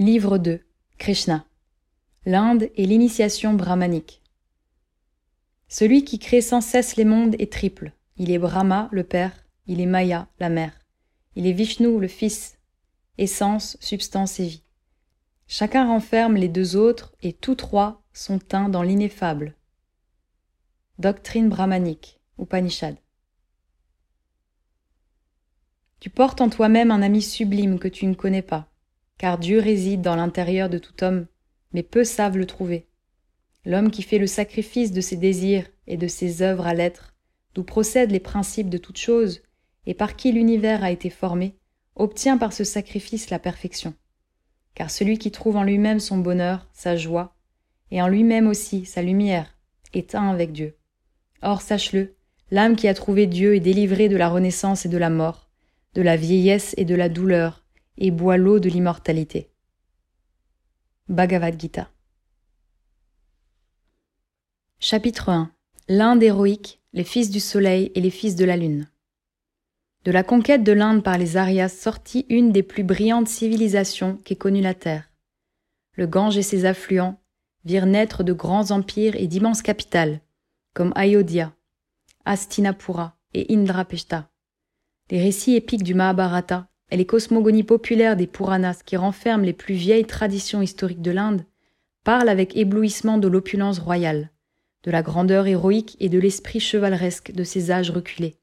[0.00, 0.60] Livre 2
[0.98, 1.44] Krishna
[2.24, 4.22] L'Inde et l'initiation brahmanique.
[5.66, 7.90] Celui qui crée sans cesse les mondes est triple.
[8.16, 9.32] Il est Brahma, le Père,
[9.66, 10.86] il est Maya, la Mère,
[11.34, 12.58] il est Vishnu, le Fils,
[13.18, 14.62] essence, substance et vie.
[15.48, 19.56] Chacun renferme les deux autres et tous trois sont teints dans l'ineffable.
[21.00, 22.94] Doctrine brahmanique, Upanishad.
[25.98, 28.67] Tu portes en toi-même un ami sublime que tu ne connais pas,
[29.18, 31.26] car Dieu réside dans l'intérieur de tout homme,
[31.72, 32.86] mais peu savent le trouver.
[33.64, 37.14] L'homme qui fait le sacrifice de ses désirs et de ses œuvres à l'être,
[37.54, 39.42] d'où procèdent les principes de toute chose,
[39.86, 41.56] et par qui l'univers a été formé,
[41.96, 43.94] obtient par ce sacrifice la perfection.
[44.74, 47.34] Car celui qui trouve en lui-même son bonheur, sa joie,
[47.90, 49.58] et en lui-même aussi sa lumière,
[49.94, 50.76] est un avec Dieu.
[51.42, 52.14] Or, sache-le,
[52.50, 55.48] l'âme qui a trouvé Dieu est délivrée de la renaissance et de la mort,
[55.94, 57.64] de la vieillesse et de la douleur,
[57.98, 59.50] et boit l'eau de l'immortalité.
[61.08, 61.90] Bhagavad Gita.
[64.78, 65.50] Chapitre 1
[65.88, 68.88] L'Inde héroïque, les fils du soleil et les fils de la lune.
[70.04, 74.36] De la conquête de l'Inde par les Aryas sortit une des plus brillantes civilisations qu'ait
[74.36, 75.10] connue la Terre.
[75.94, 77.20] Le Gange et ses affluents
[77.64, 80.20] virent naître de grands empires et d'immenses capitales,
[80.74, 81.52] comme Ayodhya,
[82.24, 84.30] Astinapura et Indrapeshta.
[85.10, 89.74] Les récits épiques du Mahabharata et les cosmogonies populaires des Puranas qui renferment les plus
[89.74, 91.44] vieilles traditions historiques de l'Inde
[92.04, 94.30] parlent avec éblouissement de l'opulence royale,
[94.84, 98.38] de la grandeur héroïque et de l'esprit chevaleresque de ces âges reculés.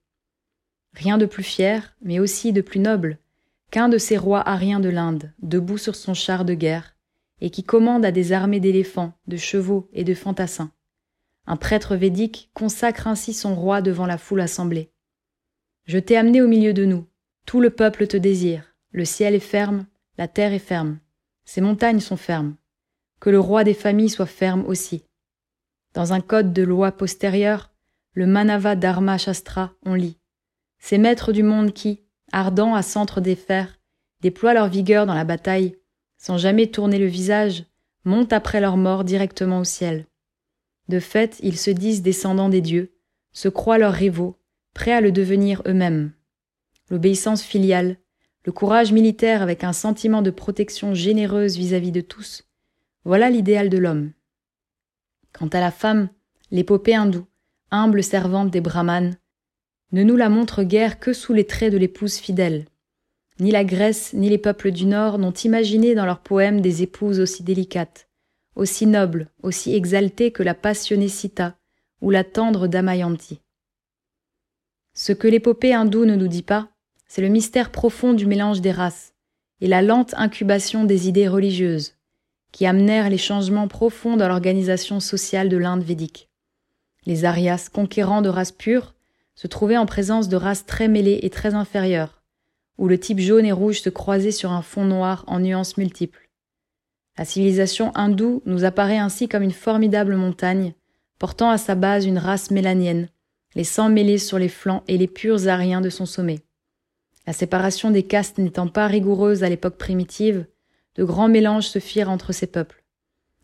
[0.93, 3.17] Rien de plus fier, mais aussi de plus noble,
[3.71, 6.95] qu'un de ces rois ariens de l'Inde, debout sur son char de guerre,
[7.41, 10.71] et qui commande à des armées d'éléphants, de chevaux et de fantassins.
[11.47, 14.91] Un prêtre védique consacre ainsi son roi devant la foule assemblée.
[15.85, 17.05] Je t'ai amené au milieu de nous,
[17.45, 19.85] tout le peuple te désire, le ciel est ferme,
[20.17, 20.99] la terre est ferme,
[21.45, 22.55] ces montagnes sont fermes,
[23.19, 25.05] que le roi des familles soit ferme aussi.
[25.93, 27.71] Dans un code de loi postérieur,
[28.13, 30.17] le Manava Dharma Shastra, on lit.
[30.79, 32.01] Ces maîtres du monde qui,
[32.31, 33.79] ardents à centre des fers,
[34.21, 35.77] déploient leur vigueur dans la bataille,
[36.17, 37.65] sans jamais tourner le visage,
[38.05, 40.07] montent après leur mort directement au ciel.
[40.87, 42.95] De fait, ils se disent descendants des dieux,
[43.33, 44.39] se croient leurs rivaux,
[44.73, 46.14] prêts à le devenir eux-mêmes
[46.89, 47.97] l'obéissance filiale,
[48.45, 52.43] le courage militaire avec un sentiment de protection généreuse vis-à-vis de tous,
[53.03, 54.11] voilà l'idéal de l'homme.
[55.33, 56.09] Quant à la femme,
[56.51, 57.27] l'épopée hindoue,
[57.71, 59.17] humble servante des brahmanes,
[59.91, 62.65] ne nous la montre guère que sous les traits de l'épouse fidèle.
[63.39, 67.19] Ni la Grèce ni les peuples du Nord n'ont imaginé dans leurs poèmes des épouses
[67.19, 68.07] aussi délicates,
[68.55, 71.57] aussi nobles, aussi exaltées que la passionnée Sita
[72.01, 73.41] ou la tendre Damayanti.
[74.93, 76.69] Ce que l'épopée hindoue ne nous dit pas,
[77.07, 79.13] c'est le mystère profond du mélange des races
[79.61, 81.95] et la lente incubation des idées religieuses
[82.51, 86.29] qui amenèrent les changements profonds dans l'organisation sociale de l'Inde védique.
[87.05, 88.95] Les Aryas, conquérants de races pures,
[89.35, 92.23] se trouvaient en présence de races très mêlées et très inférieures,
[92.77, 96.29] où le type jaune et rouge se croisait sur un fond noir en nuances multiples.
[97.17, 100.73] La civilisation hindoue nous apparaît ainsi comme une formidable montagne,
[101.19, 103.09] portant à sa base une race mélanienne,
[103.55, 106.44] les sangs mêlés sur les flancs et les purs ariens de son sommet.
[107.27, 110.45] La séparation des castes n'étant pas rigoureuse à l'époque primitive,
[110.95, 112.83] de grands mélanges se firent entre ces peuples.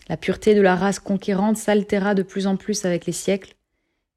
[0.07, 3.55] La pureté de la race conquérante s'altéra de plus en plus avec les siècles,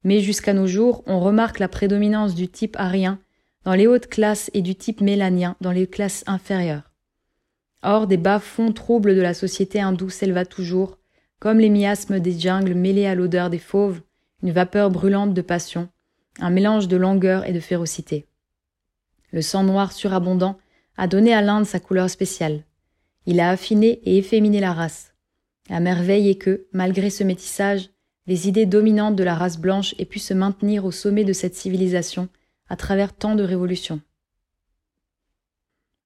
[0.03, 3.19] mais jusqu'à nos jours, on remarque la prédominance du type arien
[3.63, 6.91] dans les hautes classes et du type mélanien dans les classes inférieures.
[7.81, 10.99] Or, des bas-fonds troubles de la société hindoue s'éleva toujours,
[11.39, 14.01] comme les miasmes des jungles mêlés à l'odeur des fauves,
[14.43, 15.89] une vapeur brûlante de passion,
[16.39, 18.27] un mélange de langueur et de férocité.
[19.35, 20.57] Le sang noir surabondant
[20.95, 22.63] a donné à l'Inde sa couleur spéciale.
[23.25, 25.13] Il a affiné et efféminé la race.
[25.69, 27.89] La merveille est que, malgré ce métissage,
[28.27, 31.53] les idées dominantes de la race blanche aient pu se maintenir au sommet de cette
[31.53, 32.29] civilisation
[32.69, 33.99] à travers tant de révolutions.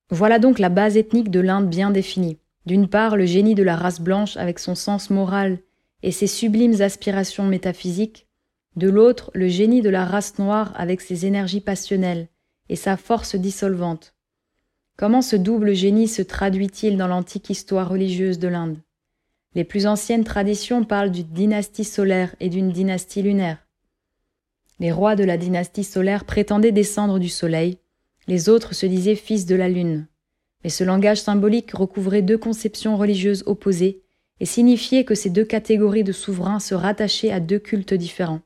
[0.09, 2.39] Voilà donc la base ethnique de l'Inde bien définie.
[2.65, 5.59] D'une part, le génie de la race blanche avec son sens moral
[6.01, 8.25] et ses sublimes aspirations métaphysiques,
[8.75, 12.27] de l'autre, le génie de la race noire avec ses énergies passionnelles,
[12.69, 14.13] et sa force dissolvante.
[14.97, 18.77] Comment ce double génie se traduit-il dans l'antique histoire religieuse de l'Inde?
[19.55, 23.65] Les plus anciennes traditions parlent d'une dynastie solaire et d'une dynastie lunaire.
[24.79, 27.79] Les rois de la dynastie solaire prétendaient descendre du soleil,
[28.27, 30.05] les autres se disaient fils de la lune.
[30.63, 34.03] Mais ce langage symbolique recouvrait deux conceptions religieuses opposées
[34.39, 38.41] et signifiait que ces deux catégories de souverains se rattachaient à deux cultes différents.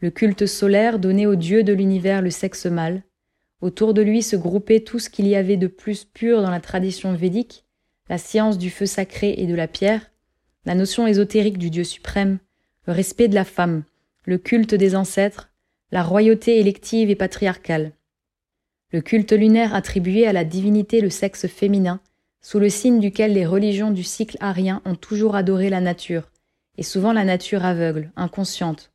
[0.00, 3.02] Le culte solaire donnait au dieu de l'univers le sexe mâle,
[3.60, 6.60] Autour de lui se groupait tout ce qu'il y avait de plus pur dans la
[6.60, 7.64] tradition védique,
[8.08, 10.10] la science du feu sacré et de la pierre,
[10.64, 12.38] la notion ésotérique du Dieu suprême,
[12.86, 13.82] le respect de la femme,
[14.24, 15.50] le culte des ancêtres,
[15.90, 17.92] la royauté élective et patriarcale.
[18.92, 22.00] Le culte lunaire attribué à la divinité le sexe féminin,
[22.40, 26.30] sous le signe duquel les religions du cycle arien ont toujours adoré la nature,
[26.76, 28.92] et souvent la nature aveugle, inconsciente,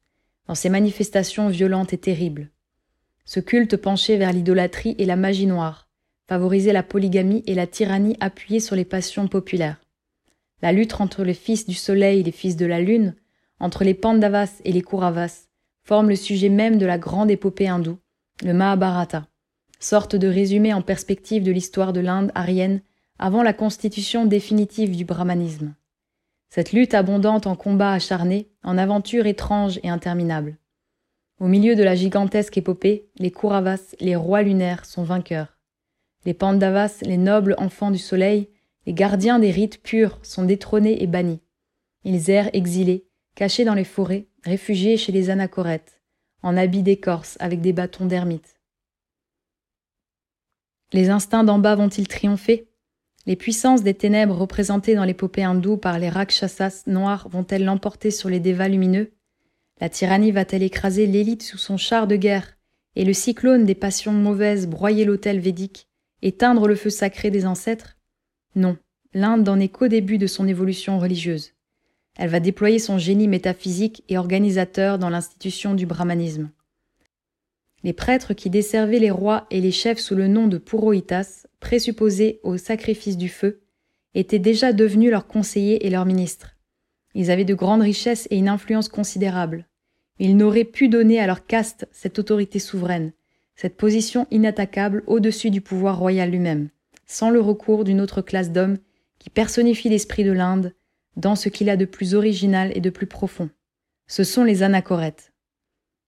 [0.47, 2.49] dans ses manifestations violentes et terribles.
[3.25, 5.87] Ce culte penché vers l'idolâtrie et la magie noire,
[6.27, 9.81] favorisait la polygamie et la tyrannie appuyée sur les passions populaires.
[10.61, 13.15] La lutte entre les fils du soleil et les fils de la lune,
[13.59, 15.47] entre les Pandavas et les Kauravas,
[15.83, 17.99] forme le sujet même de la grande épopée hindoue,
[18.43, 19.27] le Mahabharata,
[19.79, 22.81] sorte de résumé en perspective de l'histoire de l'Inde arienne
[23.19, 25.75] avant la constitution définitive du brahmanisme.
[26.49, 30.57] Cette lutte abondante en combats acharnés, en aventures étranges et interminables.
[31.43, 35.57] Au milieu de la gigantesque épopée, les Kauravas, les rois lunaires, sont vainqueurs.
[36.23, 38.47] Les Pandavas, les nobles enfants du soleil,
[38.85, 41.41] les gardiens des rites purs, sont détrônés et bannis.
[42.05, 46.01] Ils errent exilés, cachés dans les forêts, réfugiés chez les anachorètes,
[46.43, 48.61] en habits d'écorce avec des bâtons d'ermite.
[50.93, 52.69] Les instincts d'en bas vont-ils triompher?
[53.25, 58.29] Les puissances des ténèbres représentées dans l'épopée hindoue par les rakshasas noirs vont-elles l'emporter sur
[58.29, 59.11] les dévas lumineux?
[59.81, 62.57] La tyrannie va-t-elle écraser l'élite sous son char de guerre
[62.95, 65.87] et le cyclone des passions mauvaises broyer l'autel védique,
[66.21, 67.97] éteindre le feu sacré des ancêtres?
[68.55, 68.77] Non,
[69.13, 71.53] l'Inde n'en est qu'au début de son évolution religieuse.
[72.15, 76.51] Elle va déployer son génie métaphysique et organisateur dans l'institution du brahmanisme.
[77.83, 82.39] Les prêtres qui desservaient les rois et les chefs sous le nom de Purohitas, présupposés
[82.43, 83.61] au sacrifice du feu,
[84.13, 86.52] étaient déjà devenus leurs conseillers et leurs ministres.
[87.13, 89.67] Ils avaient de grandes richesses et une influence considérable.
[90.19, 93.13] Ils n'auraient pu donner à leur caste cette autorité souveraine,
[93.55, 96.69] cette position inattaquable au-dessus du pouvoir royal lui-même,
[97.05, 98.77] sans le recours d'une autre classe d'hommes
[99.19, 100.73] qui personnifie l'esprit de l'Inde
[101.15, 103.49] dans ce qu'il a de plus original et de plus profond.
[104.07, 105.31] Ce sont les anachorètes.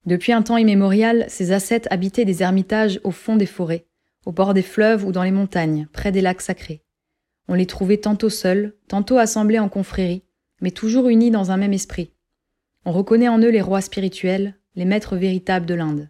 [0.05, 3.85] Depuis un temps immémorial, ces ascètes habitaient des ermitages au fond des forêts,
[4.25, 6.83] au bord des fleuves ou dans les montagnes, près des lacs sacrés.
[7.47, 10.23] On les trouvait tantôt seuls, tantôt assemblés en confréries,
[10.61, 12.11] mais toujours unis dans un même esprit.
[12.85, 16.09] On reconnaît en eux les rois spirituels, les maîtres véritables de l'Inde.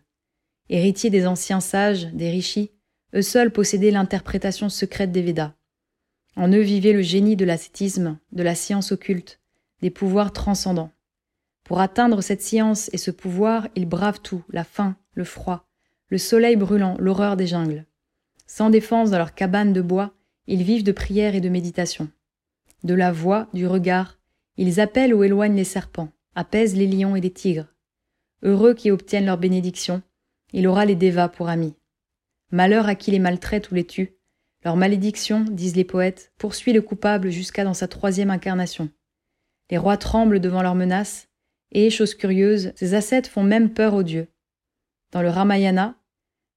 [0.69, 2.71] Héritiers des anciens sages, des rishis,
[3.13, 5.53] eux seuls possédaient l'interprétation secrète des Védas.
[6.35, 9.39] En eux vivait le génie de l'ascétisme, de la science occulte,
[9.81, 10.91] des pouvoirs transcendants.
[11.63, 15.67] Pour atteindre cette science et ce pouvoir, ils bravent tout, la faim, le froid,
[16.09, 17.85] le soleil brûlant, l'horreur des jungles.
[18.47, 20.13] Sans défense dans leur cabane de bois,
[20.47, 22.09] ils vivent de prière et de méditation.
[22.83, 24.19] De la voix, du regard,
[24.57, 27.73] ils appellent ou éloignent les serpents, apaisent les lions et les tigres.
[28.43, 30.01] Heureux qui obtiennent leur bénédiction,
[30.53, 31.75] il aura les dévas pour amis.
[32.51, 34.15] Malheur à qui les maltraite ou les tue,
[34.63, 38.89] leur malédiction, disent les poètes, poursuit le coupable jusqu'à dans sa troisième incarnation.
[39.69, 41.27] Les rois tremblent devant leurs menaces,
[41.71, 44.27] et, chose curieuse, ces ascètes font même peur aux dieux.
[45.11, 45.95] Dans le Ramayana,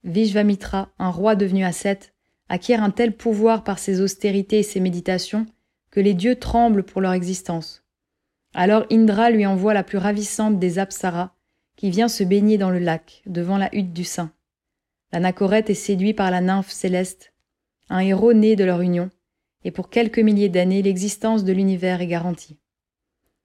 [0.04, 2.14] Vishvamitra, un roi devenu ascète,
[2.48, 5.46] acquiert un tel pouvoir par ses austérités et ses méditations
[5.90, 7.84] que les dieux tremblent pour leur existence.
[8.54, 11.32] Alors Indra lui envoie la plus ravissante des apsaras,
[11.76, 14.32] qui vient se baigner dans le lac, devant la hutte du saint.
[15.12, 17.32] L'anachorète est séduit par la nymphe céleste,
[17.88, 19.10] un héros né de leur union,
[19.64, 22.58] et pour quelques milliers d'années l'existence de l'univers est garantie.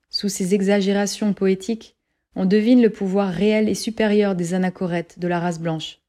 [0.09, 1.95] Sous ces exagérations poétiques,
[2.35, 5.99] on devine le pouvoir réel et supérieur des anachorètes de la race blanche,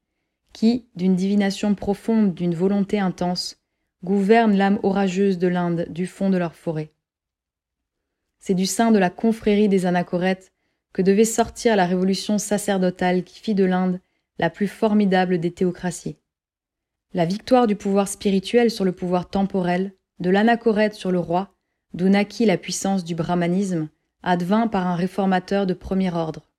[0.52, 3.58] qui, d'une divination profonde, d'une volonté intense,
[4.02, 6.93] gouvernent l'âme orageuse de l'Inde du fond de leur forêt.
[8.46, 10.52] C'est du sein de la confrérie des anachorètes
[10.92, 14.00] que devait sortir la révolution sacerdotale qui fit de l'Inde
[14.38, 16.18] la plus formidable des théocraties.
[17.14, 21.54] La victoire du pouvoir spirituel sur le pouvoir temporel, de l'anachorète sur le roi,
[21.94, 23.88] d'où naquit la puissance du brahmanisme,
[24.22, 26.50] advint par un réformateur de premier ordre.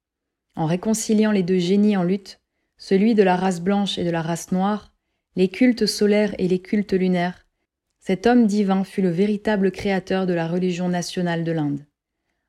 [0.55, 2.39] En réconciliant les deux génies en lutte,
[2.79, 4.91] celui de la race blanche et de la race noire,
[5.35, 7.44] les cultes solaires et les cultes lunaires,
[8.05, 11.87] cet homme divin fut le véritable créateur de la religion nationale de l'Inde.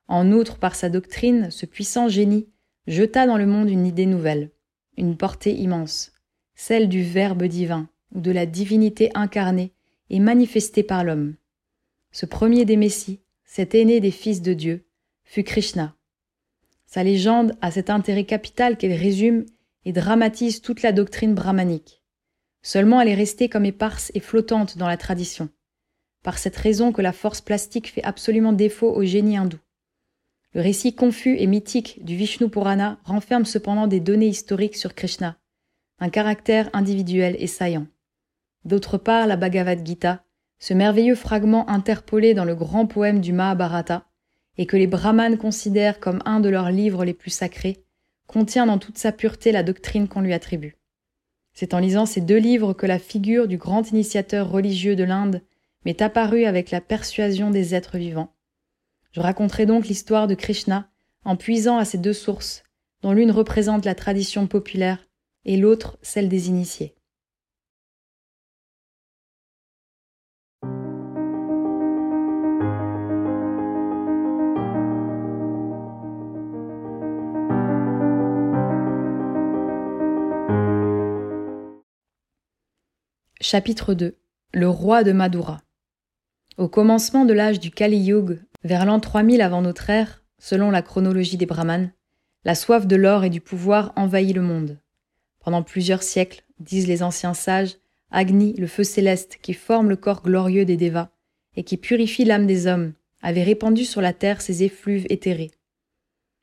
[0.07, 2.47] En outre, par sa doctrine, ce puissant génie
[2.85, 4.51] jeta dans le monde une idée nouvelle,
[4.97, 6.11] une portée immense,
[6.53, 9.73] celle du Verbe divin, ou de la divinité incarnée
[10.11, 11.33] et manifestée par l'homme.
[12.11, 14.85] Ce premier des Messies, cet aîné des fils de Dieu,
[15.23, 15.95] fut Krishna.
[16.85, 19.43] Sa légende a cet intérêt capital qu'elle résume
[19.85, 22.03] et dramatise toute la doctrine brahmanique.
[22.67, 25.47] Seulement elle est restée comme éparse et flottante dans la tradition,
[26.21, 29.57] par cette raison que la force plastique fait absolument défaut au génie hindou.
[30.53, 35.37] Le récit confus et mythique du Vishnu Purana renferme cependant des données historiques sur Krishna,
[35.99, 37.87] un caractère individuel et saillant.
[38.65, 40.25] D'autre part, la Bhagavad Gita,
[40.59, 44.03] ce merveilleux fragment interpolé dans le grand poème du Mahabharata,
[44.57, 47.85] et que les brahmanes considèrent comme un de leurs livres les plus sacrés,
[48.27, 50.75] contient dans toute sa pureté la doctrine qu'on lui attribue.
[51.59, 55.41] C'est en lisant ces deux livres que la figure du grand initiateur religieux de l'Inde
[55.85, 58.31] m'est apparue avec la persuasion des êtres vivants.
[59.11, 60.87] Je raconterai donc l'histoire de Krishna
[61.25, 62.61] en puisant à ces deux sources,
[63.01, 65.09] dont l'une représente la tradition populaire
[65.45, 66.93] et l'autre celle des initiés.
[83.39, 84.17] Chapitre 2
[84.55, 85.61] Le roi de Madura
[86.57, 90.81] Au commencement de l'âge du Kali Yuga, vers l'an 3000 avant notre ère, selon la
[90.81, 91.91] chronologie des Brahmanes,
[92.45, 94.79] la soif de l'or et du pouvoir envahit le monde.
[95.39, 97.75] Pendant plusieurs siècles, disent les anciens sages,
[98.09, 101.09] Agni, le feu céleste qui forme le corps glorieux des Devas
[101.55, 105.51] et qui purifie l'âme des hommes, avait répandu sur la terre ses effluves éthérés.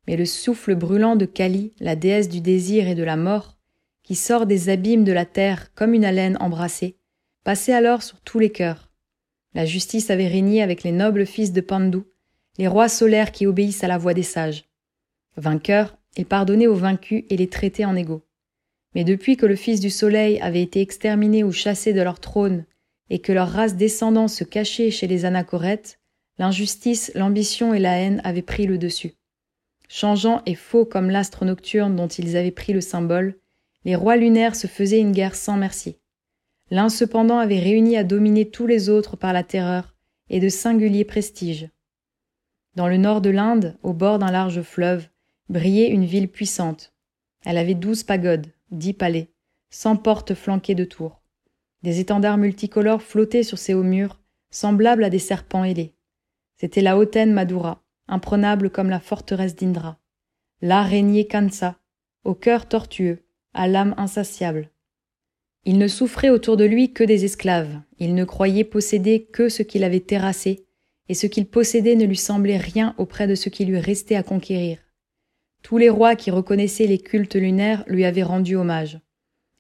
[0.07, 3.59] Mais le souffle brûlant de Kali, la déesse du désir et de la mort,
[4.05, 6.99] qui sort des abîmes de la terre comme une haleine embrassée,
[7.43, 8.91] passait alors sur tous les cœurs.
[9.55, 12.01] La justice avait régné avec les nobles fils de Pandu,
[12.59, 14.65] les rois solaires qui obéissent à la voix des sages.
[15.37, 18.23] Vainqueurs, ils pardonnaient aux vaincus et les traitaient en égaux.
[18.95, 22.65] Mais depuis que le fils du soleil avait été exterminé ou chassé de leur trône,
[23.11, 25.99] et que leur race descendante se cachait chez les anachorètes,
[26.39, 29.15] l'injustice, l'ambition et la haine avaient pris le dessus.
[29.89, 33.37] Changeant et faux comme l'astre nocturne dont ils avaient pris le symbole,
[33.85, 35.99] les rois lunaires se faisaient une guerre sans merci.
[36.71, 39.95] L'un cependant avait réuni à dominer tous les autres par la terreur
[40.31, 41.69] et de singuliers prestiges.
[42.75, 45.09] Dans le nord de l'Inde, au bord d'un large fleuve,
[45.49, 46.95] brillait une ville puissante.
[47.45, 49.31] Elle avait douze pagodes, dix palais,
[49.71, 51.21] cent portes flanquées de tours.
[51.83, 55.95] Des étendards multicolores flottaient sur ses hauts murs, semblables à des serpents ailés.
[56.57, 59.99] C'était la hautaine Madura, imprenable comme la forteresse d'Indra.
[60.62, 61.76] Là régnait Kansa,
[62.25, 63.24] au cœur tortueux,
[63.55, 64.71] à l'âme insatiable.
[65.65, 69.63] Il ne souffrait autour de lui que des esclaves, il ne croyait posséder que ce
[69.63, 70.67] qu'il avait terrassé,
[71.09, 74.23] et ce qu'il possédait ne lui semblait rien auprès de ce qui lui restait à
[74.23, 74.79] conquérir.
[75.63, 79.01] Tous les rois qui reconnaissaient les cultes lunaires lui avaient rendu hommage.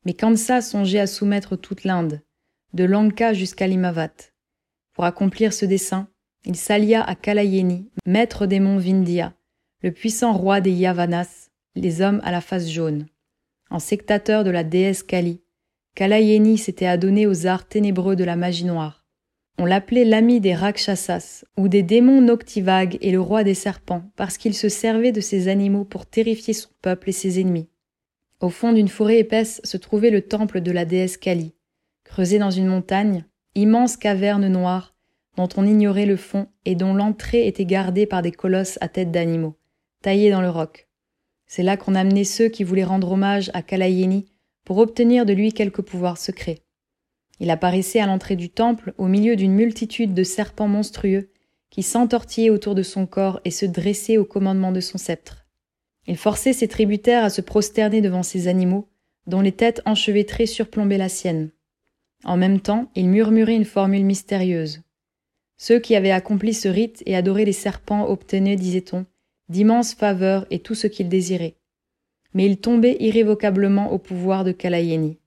[0.04, 2.20] Mais Kansa songeait à soumettre toute l'Inde,
[2.74, 4.32] de Lanka jusqu'à Limavat.
[4.92, 6.08] Pour accomplir ce dessein,
[6.44, 9.32] il s'allia à Kalayeni, maître des monts Vindhya,
[9.82, 13.06] le puissant roi des Yavanas, les hommes à la face jaune
[13.74, 15.40] en sectateur de la déesse Kali.
[15.96, 19.04] Kalayeni s'était adonné aux arts ténébreux de la magie noire.
[19.58, 24.38] On l'appelait l'ami des Rakshasas, ou des démons noctivagues et le roi des serpents, parce
[24.38, 27.68] qu'il se servait de ces animaux pour terrifier son peuple et ses ennemis.
[28.38, 31.52] Au fond d'une forêt épaisse se trouvait le temple de la déesse Kali,
[32.04, 33.24] creusé dans une montagne,
[33.56, 34.94] immense caverne noire,
[35.36, 39.10] dont on ignorait le fond et dont l'entrée était gardée par des colosses à tête
[39.10, 39.56] d'animaux,
[40.00, 40.83] taillés dans le roc.
[41.56, 44.26] C'est là qu'on amenait ceux qui voulaient rendre hommage à Kalayeni
[44.64, 46.62] pour obtenir de lui quelque pouvoir secret.
[47.38, 51.30] Il apparaissait à l'entrée du temple au milieu d'une multitude de serpents monstrueux
[51.70, 55.46] qui s'entortillaient autour de son corps et se dressaient au commandement de son sceptre.
[56.08, 58.88] Il forçait ses tributaires à se prosterner devant ces animaux,
[59.28, 61.52] dont les têtes enchevêtrées surplombaient la sienne.
[62.24, 64.82] En même temps, il murmurait une formule mystérieuse.
[65.56, 69.06] Ceux qui avaient accompli ce rite et adoré les serpents obtenaient, disait-on,
[69.48, 71.56] d'immenses faveurs et tout ce qu'il désirait.
[72.32, 75.18] Mais il tombait irrévocablement au pouvoir de Kalayeni.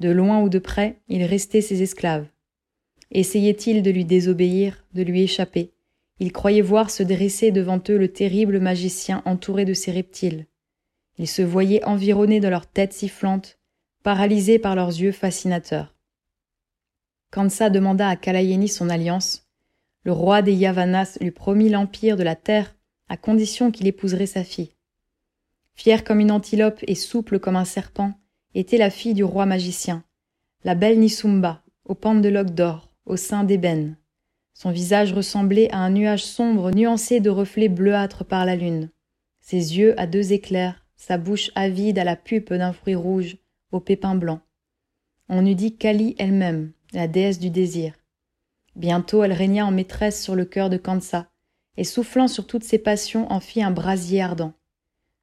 [0.00, 2.26] De loin ou de près, il restait ses esclaves.
[3.10, 5.72] Essayait-il de lui désobéir, de lui échapper?
[6.20, 10.46] Il croyait voir se dresser devant eux le terrible magicien entouré de ses reptiles.
[11.18, 13.58] Il se voyait environné de leurs têtes sifflantes,
[14.02, 15.94] paralysés par leurs yeux fascinateurs.
[17.30, 19.48] Kansa demanda à Kalayeni son alliance.
[20.04, 22.73] Le roi des Yavanas lui promit l'empire de la terre
[23.08, 24.74] à condition qu'il épouserait sa fille.
[25.74, 28.12] Fière comme une antilope et souple comme un serpent,
[28.54, 30.04] était la fille du roi magicien,
[30.62, 33.96] la belle Nisumba, aux pentes de loques d'or, au sein d'ébène.
[34.54, 38.90] Son visage ressemblait à un nuage sombre nuancé de reflets bleuâtres par la lune.
[39.40, 43.36] Ses yeux à deux éclairs, sa bouche avide à la pupe d'un fruit rouge,
[43.72, 44.40] aux pépins blancs.
[45.28, 47.94] On eût dit Kali elle-même, la déesse du désir.
[48.76, 51.28] Bientôt elle régna en maîtresse sur le cœur de Kansa,
[51.76, 54.54] et soufflant sur toutes ses passions en fit un brasier ardent.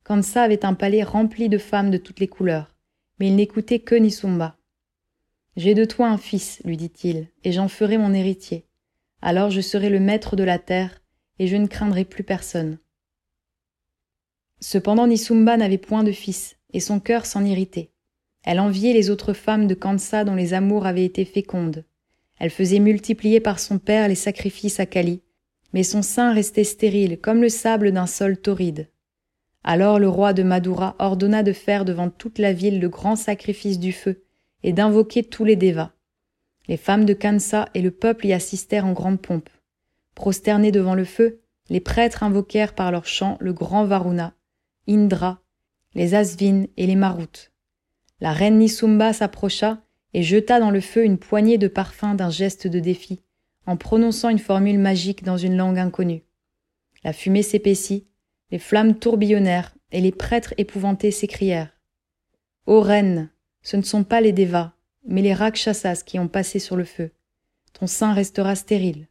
[0.03, 2.75] Kansa avait un palais rempli de femmes de toutes les couleurs,
[3.20, 4.58] mais il n'écoutait que Nisumba.
[5.55, 8.65] J'ai de toi un fils, lui dit-il, et j'en ferai mon héritier.
[9.22, 11.01] Alors je serai le maître de la terre,
[11.39, 12.79] et je ne craindrai plus personne.
[14.60, 17.91] Cependant Nisumba n'avait point de fils, et son cœur s'en irritait.
[18.43, 21.86] Elle enviait les autres femmes de Kansa dont les amours avaient été fécondes.
[22.39, 25.22] Elle faisait multiplier par son père les sacrifices à Kali,
[25.74, 28.90] mais son sein restait stérile comme le sable d'un sol torride.
[29.63, 33.80] Alors le roi de Madura ordonna de faire devant toute la ville le grand sacrifice
[33.80, 34.24] du feu
[34.63, 35.92] et d'invoquer tous les dévas.
[36.68, 39.50] Les femmes de Kansa et le peuple y assistèrent en grande pompe.
[40.16, 44.34] Prosternés devant le feu, les prêtres invoquèrent par leurs chants le grand Varuna,
[44.88, 45.42] Indra,
[45.94, 47.51] les Asvin et les Maruts.
[48.20, 49.82] La reine Nisumba s'approcha
[50.13, 53.24] et jeta dans le feu une poignée de parfums d'un geste de défi,
[53.65, 56.24] en prononçant une formule magique dans une langue inconnue.
[57.03, 58.08] La fumée s'épaissit,
[58.51, 61.77] les flammes tourbillonnèrent, et les prêtres épouvantés s'écrièrent.
[62.65, 63.30] Ô reine,
[63.62, 64.74] ce ne sont pas les dévas,
[65.06, 67.12] mais les rakshasas qui ont passé sur le feu.
[67.74, 69.08] Ton sein restera stérile.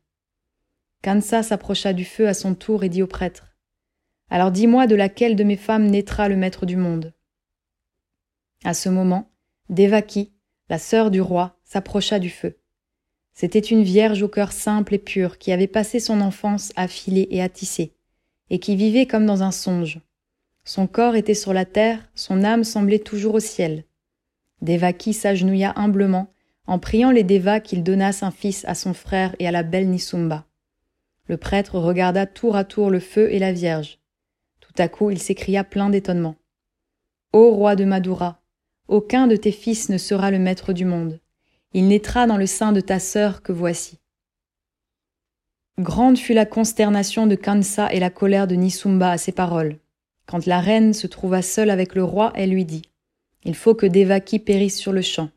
[1.02, 3.56] Kansa s'approcha du feu à son tour et dit au prêtre.
[4.28, 7.14] Alors dis-moi de laquelle de mes femmes naîtra le maître du monde.
[8.64, 9.30] À ce moment,
[9.70, 10.32] Devaki,
[10.68, 12.59] la sœur du roi, s'approcha du feu.
[13.40, 17.26] C'était une vierge au cœur simple et pur qui avait passé son enfance à filer
[17.30, 17.94] et à tisser,
[18.50, 20.02] et qui vivait comme dans un songe.
[20.64, 23.84] Son corps était sur la terre, son âme semblait toujours au ciel.
[24.60, 26.34] Devaki s'agenouilla humblement,
[26.66, 29.88] en priant les Devas qu'ils donnassent un fils à son frère et à la belle
[29.88, 30.44] Nisumba.
[31.26, 34.00] Le prêtre regarda tour à tour le feu et la Vierge.
[34.60, 36.36] Tout à coup il s'écria plein d'étonnement.
[37.32, 38.42] Ô roi de Madura,
[38.86, 41.20] aucun de tes fils ne sera le maître du monde.
[41.72, 43.98] Il naîtra dans le sein de ta sœur que voici.
[45.78, 49.78] Grande fut la consternation de Kansa et la colère de Nisumba à ces paroles.
[50.26, 52.82] Quand la reine se trouva seule avec le roi, elle lui dit
[53.44, 55.30] Il faut que Devaki périsse sur le champ.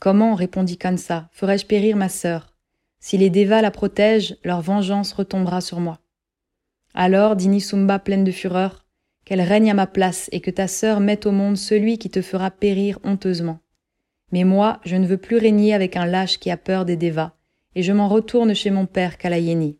[0.00, 2.52] Comment, répondit Kansa, ferais-je périr ma sœur?
[2.98, 6.00] Si les Devas la protègent, leur vengeance retombera sur moi.
[6.94, 8.84] Alors, dit Nisumba pleine de fureur,
[9.24, 12.22] qu'elle règne à ma place et que ta sœur mette au monde celui qui te
[12.22, 13.60] fera périr honteusement.
[14.32, 17.32] Mais moi, je ne veux plus régner avec un lâche qui a peur des Devas,
[17.74, 19.78] et je m'en retourne chez mon père Kalayeni.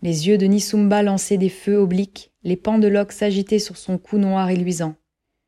[0.00, 4.18] Les yeux de Nisumba lançaient des feux obliques, les pans de s'agitaient sur son cou
[4.18, 4.94] noir et luisant.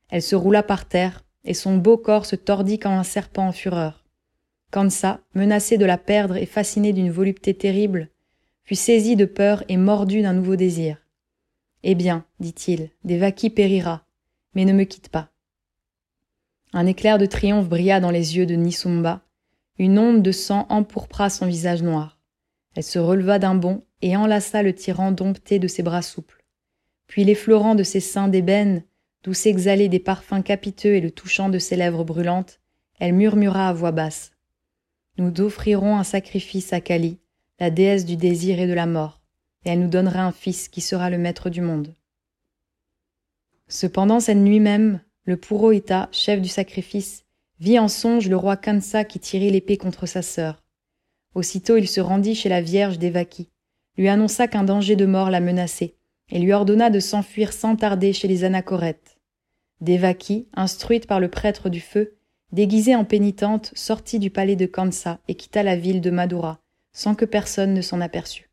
[0.09, 3.53] Elle se roula par terre, et son beau corps se tordit comme un serpent en
[3.53, 4.05] fureur.
[4.73, 8.11] Kansa, menacé de la perdre et fasciné d'une volupté terrible,
[8.65, 10.99] fut saisi de peur et mordu d'un nouveau désir.
[11.83, 14.05] Eh bien, dit-il, Devaki périra,
[14.55, 15.31] mais ne me quitte pas.
[16.73, 19.23] Un éclair de triomphe brilla dans les yeux de Nisumba,
[19.79, 22.19] une onde de sang empourpra son visage noir.
[22.75, 26.45] Elle se releva d'un bond et enlaça le tyran dompté de ses bras souples.
[27.07, 28.85] Puis l'effleurant de ses seins d'ébène,
[29.25, 32.61] d'où s'exhalaient des parfums capiteux et le touchant de ses lèvres brûlantes,
[33.01, 34.33] elle murmura à voix basse.
[35.19, 37.19] Nous offrirons un sacrifice à Kali,
[37.59, 39.21] la déesse du désir et de la mort,
[39.65, 41.95] et elle nous donnera un fils qui sera le maître du monde.
[43.69, 47.25] Cependant, cette nuit même, le Purohita, chef du sacrifice,
[47.61, 50.63] vit en songe le roi Kansa qui tirait l'épée contre sa sœur.
[51.35, 53.51] Aussitôt il se rendit chez la Vierge Devaki,
[53.97, 55.95] lui annonça qu'un danger de mort la menaçait,
[56.31, 59.19] et lui ordonna de s'enfuir sans tarder chez les anachorètes.
[59.81, 62.17] Devaki, instruite par le prêtre du feu,
[62.53, 66.61] déguisée en pénitente, sortit du palais de Kansa et quitta la ville de Madura,
[66.93, 68.51] sans que personne ne s'en aperçût.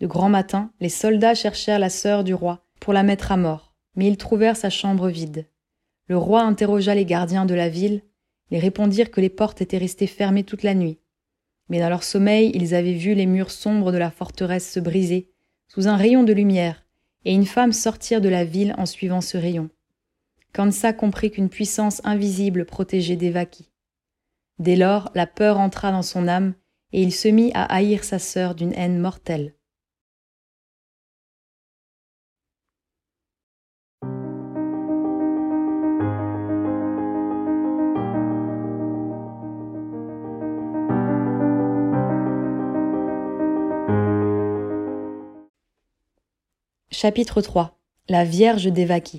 [0.00, 3.74] De grand matin, les soldats cherchèrent la sœur du roi pour la mettre à mort,
[3.96, 5.46] mais ils trouvèrent sa chambre vide.
[6.06, 8.02] Le roi interrogea les gardiens de la ville,
[8.50, 10.98] ils répondirent que les portes étaient restées fermées toute la nuit.
[11.68, 15.30] Mais dans leur sommeil, ils avaient vu les murs sombres de la forteresse se briser,
[15.68, 16.84] sous un rayon de lumière,
[17.24, 19.70] et une femme sortir de la ville en suivant ce rayon.
[20.52, 23.70] Kansa comprit qu'une puissance invisible protégeait Devaki.
[24.58, 26.54] Dès lors, la peur entra dans son âme,
[26.92, 29.54] et il se mit à haïr sa sœur d'une haine mortelle.
[46.96, 47.76] Chapitre 3
[48.08, 49.18] La Vierge Devaki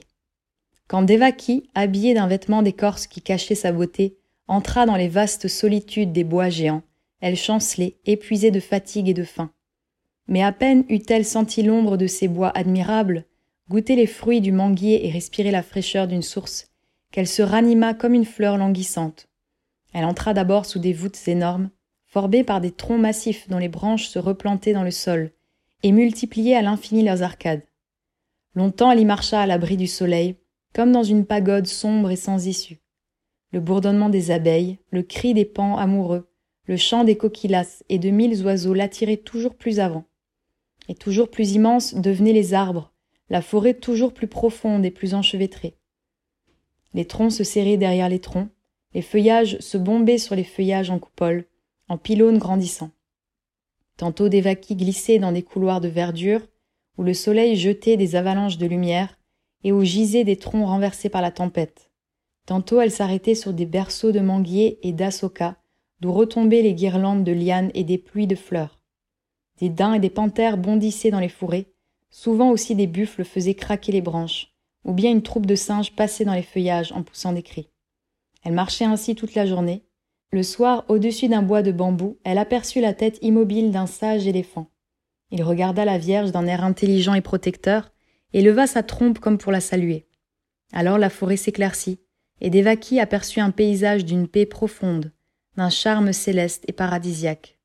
[0.88, 4.16] Quand Devaki, habillée d'un vêtement d'écorce qui cachait sa beauté,
[4.48, 6.84] entra dans les vastes solitudes des bois géants,
[7.20, 9.52] elle chancelait, épuisée de fatigue et de faim.
[10.30, 13.26] Mais à peine eut-elle senti l'ombre de ces bois admirables,
[13.70, 16.72] goûté les fruits du manguier et respiré la fraîcheur d'une source,
[17.12, 19.28] qu'elle se ranima comme une fleur languissante.
[19.94, 21.72] Elle entra d'abord sous des voûtes énormes,
[22.06, 25.34] formées par des troncs massifs dont les branches se replantaient dans le sol,
[25.84, 27.64] et multipliaient à l'infini leurs arcades.
[28.56, 30.38] Longtemps elle y marcha à l'abri du soleil,
[30.74, 32.80] comme dans une pagode sombre et sans issue.
[33.52, 36.30] Le bourdonnement des abeilles, le cri des pans amoureux,
[36.66, 40.06] le chant des coquillas et de mille oiseaux l'attiraient toujours plus avant.
[40.90, 42.94] Et toujours plus immenses devenaient les arbres,
[43.30, 45.78] la forêt toujours plus profonde et plus enchevêtrée.
[46.94, 48.50] Les troncs se serraient derrière les troncs,
[48.94, 51.46] les feuillages se bombaient sur les feuillages en coupole,
[51.90, 52.92] en pylônes grandissants.
[53.98, 56.42] Tantôt des vaquilles glissaient dans des couloirs de verdure,
[56.98, 59.20] où le soleil jetait des avalanches de lumière,
[59.64, 61.92] et où gisaient des troncs renversés par la tempête.
[62.46, 65.58] Tantôt elles s'arrêtaient sur des berceaux de manguiers et d'assoka,
[66.00, 68.80] d'où retombaient les guirlandes de lianes et des pluies de fleurs.
[69.60, 71.74] Des daims et des panthères bondissaient dans les fourrés,
[72.10, 74.54] souvent aussi des buffles faisaient craquer les branches,
[74.84, 77.70] ou bien une troupe de singes passait dans les feuillages en poussant des cris.
[78.44, 79.84] Elle marchait ainsi toute la journée.
[80.32, 84.70] Le soir, au-dessus d'un bois de bambou, elle aperçut la tête immobile d'un sage éléphant.
[85.32, 87.92] Il regarda la Vierge d'un air intelligent et protecteur,
[88.34, 90.08] et leva sa trompe comme pour la saluer.
[90.74, 92.00] Alors la forêt s'éclaircit,
[92.42, 95.12] et Devaki aperçut un paysage d'une paix profonde,
[95.56, 97.58] d'un charme céleste et paradisiaque.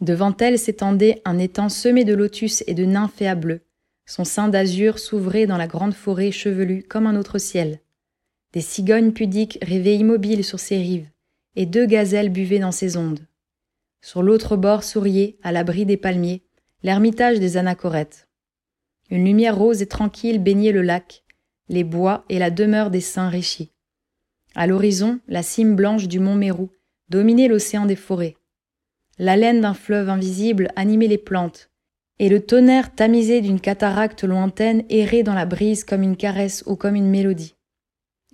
[0.00, 3.62] Devant elle s'étendait un étang semé de lotus et de nymphéas bleus.
[4.04, 7.80] Son sein d'azur s'ouvrait dans la grande forêt chevelue comme un autre ciel.
[8.52, 11.08] Des cigognes pudiques rêvaient immobiles sur ses rives,
[11.56, 13.26] et deux gazelles buvaient dans ses ondes.
[14.00, 16.42] Sur l'autre bord souriait, à l'abri des palmiers,
[16.82, 18.28] l'ermitage des anachorètes.
[19.10, 21.24] Une lumière rose et tranquille baignait le lac,
[21.68, 23.72] les bois et la demeure des saints Richis.
[24.54, 26.70] À l'horizon, la cime blanche du mont Mérou
[27.08, 28.36] dominait l'océan des forêts.
[29.18, 31.70] L'haleine d'un fleuve invisible animait les plantes,
[32.18, 36.76] et le tonnerre tamisé d'une cataracte lointaine errait dans la brise comme une caresse ou
[36.76, 37.56] comme une mélodie.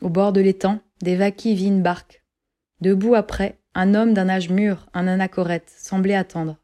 [0.00, 2.22] Au bord de l'étang, des vaquilles vit une barque.
[2.80, 6.56] Debout après, un homme d'un âge mûr, un anachorète, semblait attendre.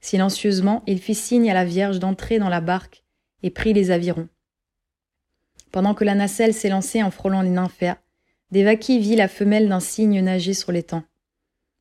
[0.00, 3.04] Silencieusement, il fit signe à la Vierge d'entrer dans la barque
[3.42, 4.28] et prit les avirons.
[5.72, 7.98] Pendant que la nacelle s'élançait en frôlant les nymphéas,
[8.50, 11.02] Devaki vit la femelle d'un cygne nager sur l'étang.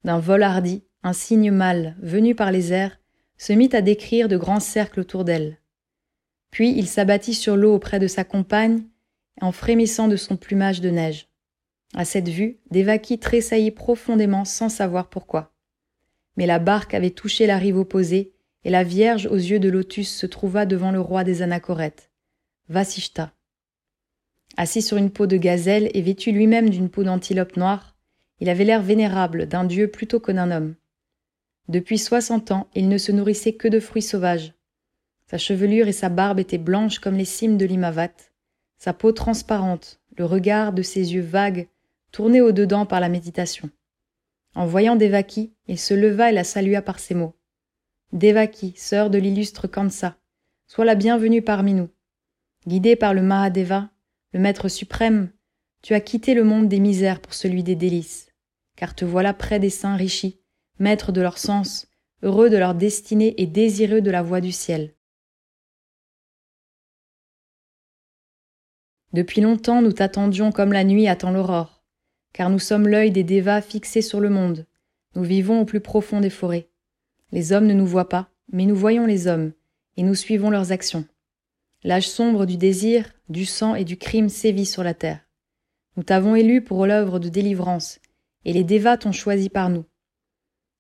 [0.04, 3.00] D'un vol hardi, un cygne mâle, venu par les airs,
[3.38, 5.58] se mit à décrire de grands cercles autour d'elle.
[6.52, 8.84] Puis il s'abattit sur l'eau auprès de sa compagne,
[9.40, 11.27] en frémissant de son plumage de neige.
[11.98, 15.52] À cette vue, Devaki tressaillit profondément sans savoir pourquoi.
[16.36, 18.34] Mais la barque avait touché la rive opposée
[18.64, 22.12] et la Vierge aux yeux de lotus se trouva devant le roi des anachorètes,
[22.70, 23.34] Vasishta.
[24.58, 27.96] Assis sur une peau de gazelle et vêtu lui-même d'une peau d'antilope noire,
[28.40, 30.76] il avait l'air vénérable d'un dieu plutôt que d'un homme.
[31.68, 34.54] Depuis soixante ans, il ne se nourrissait que de fruits sauvages.
[35.26, 38.14] Sa chevelure et sa barbe étaient blanches comme les cimes de l'Imavat,
[38.78, 41.68] sa peau transparente, le regard de ses yeux vagues,
[42.18, 43.70] tournés au-dedans par la méditation.
[44.56, 47.36] En voyant Devaki, il se leva et la salua par ces mots.
[48.12, 50.18] Devaki, sœur de l'illustre Kansa,
[50.66, 51.90] sois la bienvenue parmi nous.
[52.66, 53.92] Guidée par le Mahadeva,
[54.34, 55.32] le Maître suprême,
[55.84, 58.32] tu as quitté le monde des misères pour celui des délices,
[58.76, 60.42] car te voilà près des saints richis,
[60.80, 61.88] maîtres de leur sens,
[62.24, 64.96] heureux de leur destinée et désireux de la voie du ciel.
[69.14, 71.77] Depuis longtemps nous t'attendions comme la nuit attend l'aurore,
[72.38, 74.68] car nous sommes l'œil des dévas fixés sur le monde,
[75.16, 76.70] nous vivons au plus profond des forêts.
[77.32, 79.54] Les hommes ne nous voient pas, mais nous voyons les hommes,
[79.96, 81.08] et nous suivons leurs actions.
[81.84, 85.28] L'âge sombre du désir, du sang et du crime sévit sur la terre.
[85.96, 87.98] Nous t'avons élu pour l'œuvre de délivrance,
[88.46, 89.86] et les dévats t'ont choisi par nous.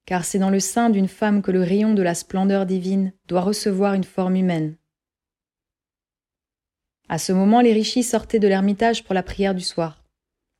[0.05, 3.41] Car c'est dans le sein d'une femme que le rayon de la splendeur divine doit
[3.41, 4.77] recevoir une forme humaine.
[7.09, 10.03] À ce moment, les richis sortaient de l'ermitage pour la prière du soir.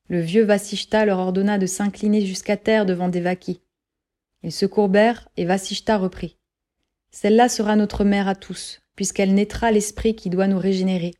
[0.10, 3.62] Le vieux Vasishta leur ordonna de s'incliner jusqu'à terre devant Devaki.
[4.42, 6.38] Ils se courbèrent et Vasishta reprit.
[7.12, 11.14] Celle-là sera notre mère à tous, puisqu'elle naîtra l'esprit qui doit nous régénérer.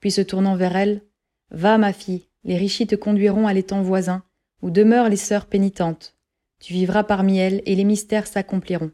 [0.00, 1.02] Puis se tournant vers elle,
[1.50, 4.24] Va, ma fille, les richis te conduiront à l'étang voisin,
[4.62, 6.16] où demeurent les sœurs pénitentes.
[6.58, 8.92] Tu vivras parmi elles et les mystères s'accompliront.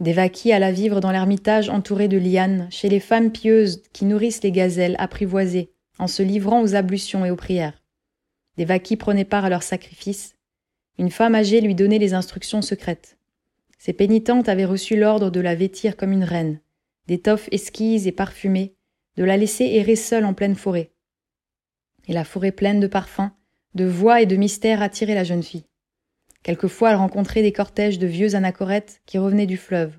[0.00, 4.52] Devaki alla vivre dans l'ermitage entouré de lianes, chez les femmes pieuses qui nourrissent les
[4.52, 7.82] gazelles apprivoisées, en se livrant aux ablutions et aux prières.
[8.56, 10.34] Devaki prenait part à leurs sacrifices,
[10.98, 13.18] une femme âgée lui donnait les instructions secrètes.
[13.78, 16.60] Ses pénitentes avaient reçu l'ordre de la vêtir comme une reine,
[17.06, 18.74] d'étoffes esquises et parfumées,
[19.16, 20.90] de la laisser errer seule en pleine forêt.
[22.08, 23.30] Et la forêt pleine de parfums,
[23.74, 25.64] de voix et de mystères attirait la jeune fille.
[26.42, 29.98] Quelquefois elle rencontrait des cortèges de vieux anachorètes qui revenaient du fleuve.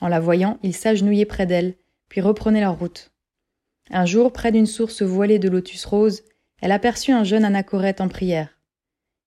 [0.00, 1.76] En la voyant, ils s'agenouillaient près d'elle,
[2.08, 3.12] puis reprenaient leur route.
[3.90, 6.22] Un jour, près d'une source voilée de lotus roses,
[6.60, 8.58] elle aperçut un jeune anachorète en prière.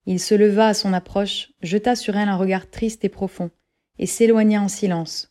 [0.06, 3.50] Il se leva à son approche, jeta sur elle un regard triste et profond,
[3.98, 5.30] et s'éloigna en silence.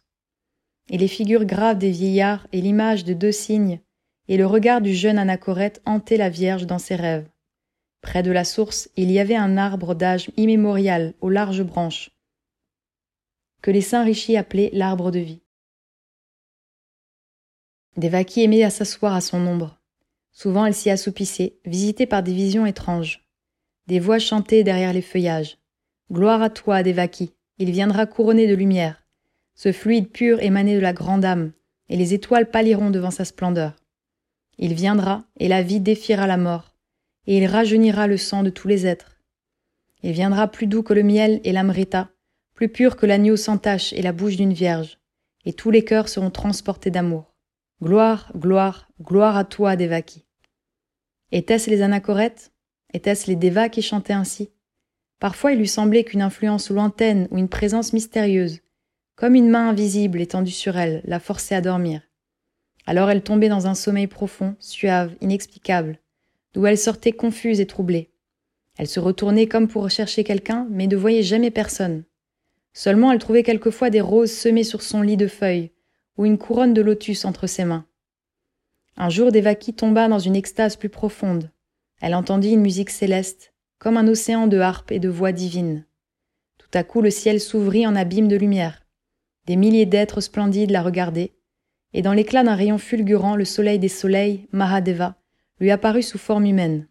[0.90, 3.80] Et les figures graves des vieillards et l'image de deux cygnes
[4.30, 7.28] et le regard du jeune anachorète hantaient la Vierge dans ses rêves.
[8.02, 12.12] Près de la source, il y avait un arbre d'âge immémorial aux larges branches,
[13.62, 15.42] que les saints richis appelaient l'arbre de vie.
[17.98, 19.80] Devaki aimait à s'asseoir à son ombre.
[20.32, 23.26] Souvent elle s'y assoupissait, visitée par des visions étranges.
[23.88, 25.58] Des voix chantaient derrière les feuillages.
[26.12, 29.04] Gloire à toi, Devaki, il viendra couronné de lumière.
[29.56, 31.52] Ce fluide pur émané de la grande âme,
[31.90, 33.76] et les étoiles pâliront devant sa splendeur.
[34.58, 36.76] Il viendra, et la vie défiera la mort,
[37.28, 39.20] et il rajeunira le sang de tous les êtres.
[40.02, 42.10] Il viendra plus doux que le miel et l'amrita,
[42.54, 45.00] plus pur que l'agneau sans tache et la bouche d'une vierge,
[45.46, 47.29] et tous les cœurs seront transportés d'amour.
[47.82, 50.26] Gloire, gloire, gloire à toi, Devaki.
[51.32, 52.52] Étaient-ce les anachorètes
[52.94, 54.52] Étaient-ce les Devas qui chantaient ainsi?
[55.20, 58.60] Parfois il lui semblait qu'une influence lointaine ou une présence mystérieuse,
[59.16, 62.02] comme une main invisible étendue sur elle, la forçait à dormir.
[62.86, 66.00] Alors elle tombait dans un sommeil profond, suave, inexplicable,
[66.54, 68.10] d'où elle sortait confuse et troublée.
[68.78, 72.04] Elle se retournait comme pour rechercher quelqu'un, mais ne voyait jamais personne.
[72.74, 75.72] Seulement elle trouvait quelquefois des roses semées sur son lit de feuilles,
[76.20, 77.86] ou une couronne de lotus entre ses mains.
[78.98, 81.50] Un jour Devaki tomba dans une extase plus profonde.
[82.02, 85.86] Elle entendit une musique céleste, comme un océan de harpes et de voix divines.
[86.58, 88.86] Tout à coup le ciel s'ouvrit en abîme de lumière.
[89.46, 91.32] Des milliers d'êtres splendides la regardaient,
[91.94, 95.16] et dans l'éclat d'un rayon fulgurant, le soleil des soleils, Mahadeva,
[95.62, 96.86] lui apparut sous forme humaine.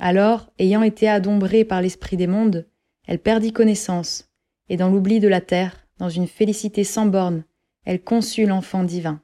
[0.00, 2.66] Alors, ayant été adombrée par l'esprit des mondes,
[3.06, 4.28] elle perdit connaissance,
[4.68, 7.44] et dans l'oubli de la terre, dans une félicité sans bornes,
[7.90, 9.20] elle conçut l'enfant divin.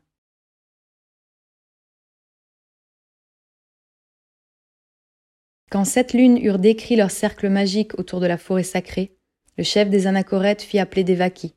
[5.71, 9.17] Quand sept lunes eurent décrit leur cercle magique autour de la forêt sacrée,
[9.57, 11.55] le chef des anachorètes fit appeler Devaki.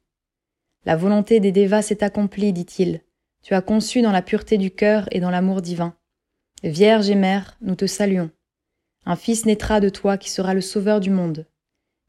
[0.85, 3.01] La volonté des Devas s'est accomplie, dit-il.
[3.41, 5.97] Tu as conçu dans la pureté du cœur et dans l'amour divin.
[6.61, 8.29] Vierge et mère, nous te saluons.
[9.07, 11.47] Un fils naîtra de toi qui sera le sauveur du monde.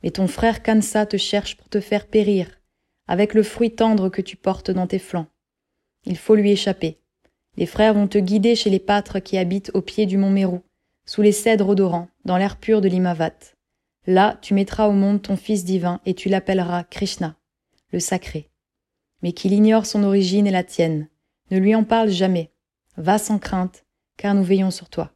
[0.03, 2.60] Mais ton frère Kansa te cherche pour te faire périr,
[3.07, 5.27] avec le fruit tendre que tu portes dans tes flancs.
[6.05, 6.99] Il faut lui échapper.
[7.57, 10.63] Les frères vont te guider chez les pâtres qui habitent au pied du mont Mérou,
[11.05, 13.55] sous les cèdres odorants, dans l'air pur de l'Imavat.
[14.07, 17.37] Là, tu mettras au monde ton Fils divin et tu l'appelleras Krishna,
[17.93, 18.49] le sacré.
[19.23, 21.09] Mais qu'il ignore son origine et la tienne.
[21.51, 22.53] Ne lui en parle jamais.
[22.97, 23.85] Va sans crainte,
[24.17, 25.13] car nous veillons sur toi.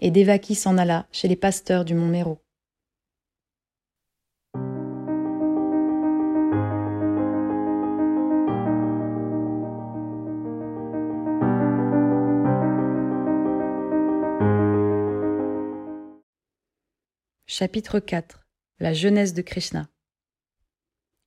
[0.00, 2.40] Et Devaki s'en alla chez les pasteurs du mont Méro.
[17.58, 18.46] Chapitre 4
[18.78, 19.88] La jeunesse de Krishna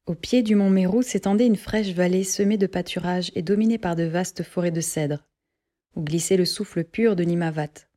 [0.05, 3.97] Au pied du mont Meru s'étendait une fraîche vallée semée de pâturages et dominée par
[3.97, 5.27] de vastes forêts de cèdres,
[5.93, 7.89] où glissait le souffle pur de Nimavat.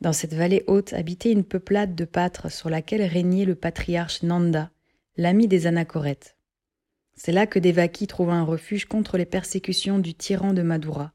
[0.00, 4.70] Dans cette vallée haute habitait une peuplade de pâtres sur laquelle régnait le patriarche Nanda,
[5.16, 6.36] l'ami des anachorètes.
[7.16, 11.12] C'est là que Devaki trouva un refuge contre les persécutions du tyran de Madura,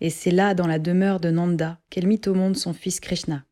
[0.00, 3.44] et c'est là, dans la demeure de Nanda, qu'elle mit au monde son fils Krishna.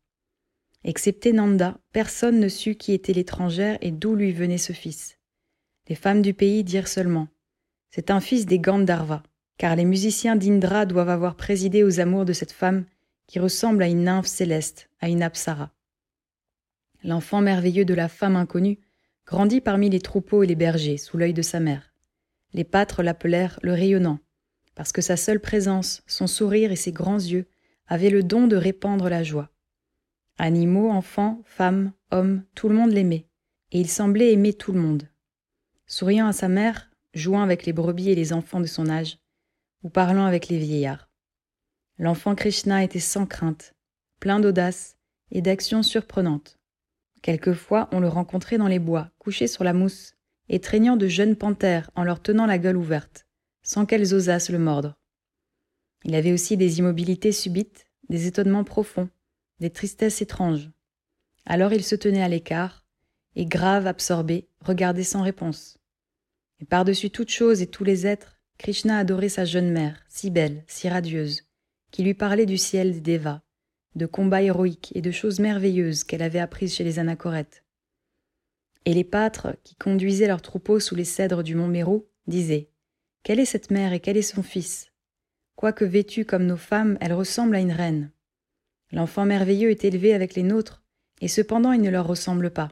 [0.83, 5.17] Excepté Nanda, personne ne sut qui était l'étrangère et d'où lui venait ce fils.
[5.87, 7.27] Les femmes du pays dirent seulement
[7.89, 9.23] C'est un fils des Gandharva,
[9.57, 12.85] car les musiciens d'Indra doivent avoir présidé aux amours de cette femme
[13.27, 15.71] qui ressemble à une nymphe céleste, à une apsara.
[17.03, 18.79] L'enfant merveilleux de la femme inconnue
[19.25, 21.93] grandit parmi les troupeaux et les bergers, sous l'œil de sa mère.
[22.53, 24.19] Les pâtres l'appelèrent le rayonnant,
[24.75, 27.47] parce que sa seule présence, son sourire et ses grands yeux
[27.87, 29.51] avaient le don de répandre la joie.
[30.41, 33.27] Animaux, enfants, femmes, hommes, tout le monde l'aimait,
[33.73, 35.09] et il semblait aimer tout le monde.
[35.85, 39.17] Souriant à sa mère, jouant avec les brebis et les enfants de son âge,
[39.83, 41.09] ou parlant avec les vieillards.
[41.97, 43.75] L'enfant Krishna était sans crainte,
[44.21, 44.95] plein d'audace
[45.29, 46.57] et d'actions surprenantes.
[47.21, 50.13] Quelquefois, on le rencontrait dans les bois, couché sur la mousse,
[50.47, 53.27] et traînant de jeunes panthères en leur tenant la gueule ouverte,
[53.61, 54.95] sans qu'elles osassent le mordre.
[56.05, 59.09] Il avait aussi des immobilités subites, des étonnements profonds,
[59.59, 60.69] des tristesses étranges.
[61.45, 62.85] Alors il se tenait à l'écart,
[63.35, 65.77] et grave, absorbé, regardait sans réponse.
[66.59, 70.63] Et par-dessus toute chose et tous les êtres, Krishna adorait sa jeune mère, si belle,
[70.67, 71.43] si radieuse,
[71.91, 73.41] qui lui parlait du ciel des Devas,
[73.95, 77.63] de combats héroïques et de choses merveilleuses qu'elle avait apprises chez les anachorètes.
[78.85, 82.69] Et les pâtres, qui conduisaient leurs troupeaux sous les cèdres du mont Mérou, disaient
[83.23, 84.91] Quelle est cette mère et quel est son fils?
[85.55, 88.11] Quoique vêtue comme nos femmes, elle ressemble à une reine.
[88.91, 90.83] L'enfant merveilleux est élevé avec les nôtres,
[91.21, 92.71] et cependant il ne leur ressemble pas.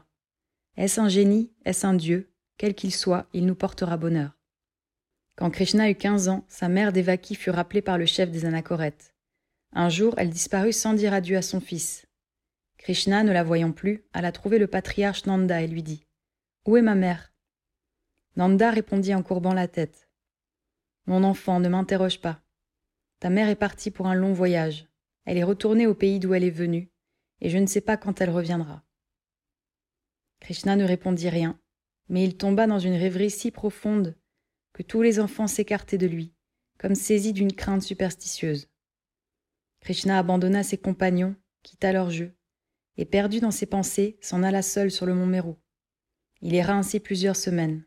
[0.76, 1.52] Est-ce un génie?
[1.64, 2.32] Est-ce un dieu?
[2.56, 4.36] Quel qu'il soit, il nous portera bonheur.
[5.36, 9.14] Quand Krishna eut quinze ans, sa mère Devaki fut rappelée par le chef des anachorètes.
[9.72, 12.06] Un jour, elle disparut sans dire adieu à son fils.
[12.78, 16.06] Krishna, ne la voyant plus, alla trouver le patriarche Nanda et lui dit
[16.66, 17.32] Où est ma mère?
[18.34, 20.08] Nanda répondit en courbant la tête
[21.06, 22.40] Mon enfant, ne m'interroge pas.
[23.20, 24.87] Ta mère est partie pour un long voyage.
[25.28, 26.90] Elle est retournée au pays d'où elle est venue,
[27.42, 28.82] et je ne sais pas quand elle reviendra.
[30.40, 31.60] Krishna ne répondit rien,
[32.08, 34.16] mais il tomba dans une rêverie si profonde
[34.72, 36.32] que tous les enfants s'écartaient de lui,
[36.78, 38.70] comme saisis d'une crainte superstitieuse.
[39.80, 42.34] Krishna abandonna ses compagnons, quitta leur jeu,
[42.96, 45.56] et perdu dans ses pensées, s'en alla seul sur le mont Meru.
[46.40, 47.84] Il erra ainsi plusieurs semaines.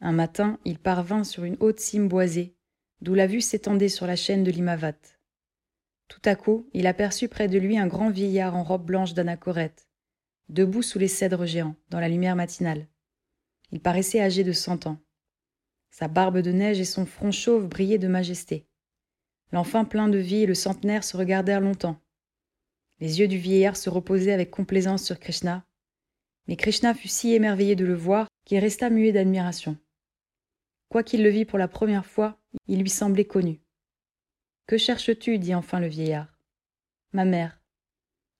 [0.00, 2.56] Un matin, il parvint sur une haute cime boisée,
[3.02, 5.13] d'où la vue s'étendait sur la chaîne de l'Imavat.
[6.08, 9.88] Tout à coup, il aperçut près de lui un grand vieillard en robe blanche d'anachorète,
[10.48, 12.86] debout sous les cèdres géants, dans la lumière matinale.
[13.72, 14.98] Il paraissait âgé de cent ans.
[15.90, 18.66] Sa barbe de neige et son front chauve brillaient de majesté.
[19.52, 22.00] L'enfant plein de vie et le centenaire se regardèrent longtemps.
[23.00, 25.64] Les yeux du vieillard se reposaient avec complaisance sur Krishna,
[26.46, 29.78] mais Krishna fut si émerveillé de le voir qu'il resta muet d'admiration.
[30.88, 32.38] Quoiqu'il le vit pour la première fois,
[32.68, 33.63] il lui semblait connu.
[34.66, 35.38] Que cherches-tu?
[35.38, 36.38] dit enfin le vieillard.
[37.12, 37.60] Ma mère.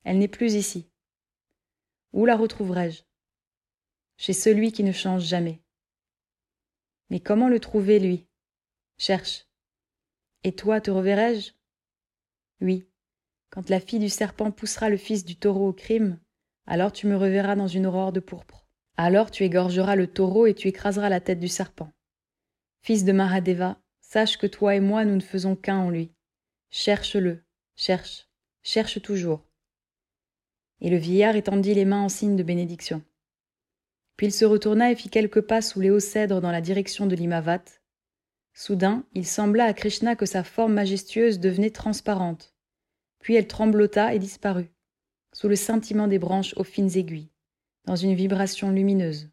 [0.04, 0.90] Elle n'est plus ici.
[2.12, 3.02] Où la retrouverai-je?
[4.16, 5.62] Chez celui qui ne change jamais.
[7.10, 8.26] Mais comment le trouver, lui?
[8.96, 9.46] Cherche.
[10.44, 11.52] Et toi, te reverrai-je?
[12.60, 12.88] Oui.
[13.50, 16.18] Quand la fille du serpent poussera le fils du taureau au crime,
[16.66, 18.66] alors tu me reverras dans une aurore de pourpre.
[18.96, 21.92] Alors tu égorgeras le taureau et tu écraseras la tête du serpent.
[22.82, 23.80] Fils de Mahadeva,
[24.14, 26.12] sache que toi et moi nous ne faisons qu'un en lui.
[26.70, 27.42] Cherche-le,
[27.74, 28.28] cherche,
[28.62, 29.44] cherche toujours.
[30.80, 33.02] Et le vieillard étendit les mains en signe de bénédiction.
[34.16, 37.08] Puis il se retourna et fit quelques pas sous les hauts cèdres dans la direction
[37.08, 37.64] de l'Imavat.
[38.52, 42.54] Soudain, il sembla à Krishna que sa forme majestueuse devenait transparente.
[43.18, 44.70] Puis elle tremblota et disparut,
[45.32, 47.32] sous le scintillement des branches aux fines aiguilles,
[47.84, 49.32] dans une vibration lumineuse.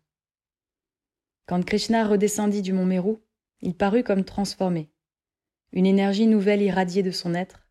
[1.46, 3.18] Quand Krishna redescendit du mont Meru,
[3.62, 4.90] il parut comme transformé.
[5.72, 7.68] Une énergie nouvelle irradiait de son être.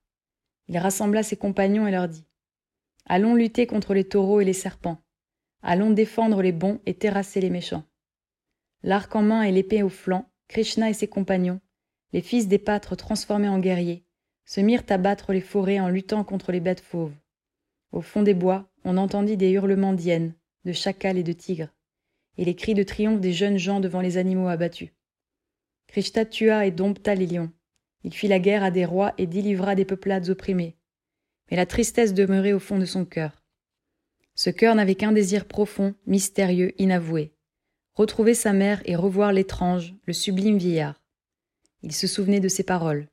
[0.68, 2.24] Il rassembla ses compagnons et leur dit
[3.06, 5.02] Allons lutter contre les taureaux et les serpents.
[5.62, 7.84] Allons défendre les bons et terrasser les méchants.
[8.82, 11.60] L'arc en main et l'épée au flanc, Krishna et ses compagnons,
[12.12, 14.06] les fils des pâtres transformés en guerriers,
[14.44, 17.14] se mirent à battre les forêts en luttant contre les bêtes fauves.
[17.92, 21.74] Au fond des bois, on entendit des hurlements d'hyènes, de chacals et de tigres,
[22.38, 24.90] et les cris de triomphe des jeunes gens devant les animaux abattus.
[25.90, 27.50] Krishna tua et dompta les lions.
[28.04, 30.76] Il fit la guerre à des rois et délivra des peuplades opprimées.
[31.50, 33.42] Mais la tristesse demeurait au fond de son cœur.
[34.36, 37.34] Ce cœur n'avait qu'un désir profond, mystérieux, inavoué.
[37.94, 41.02] Retrouver sa mère et revoir l'étrange, le sublime vieillard.
[41.82, 43.08] Il se souvenait de ses paroles.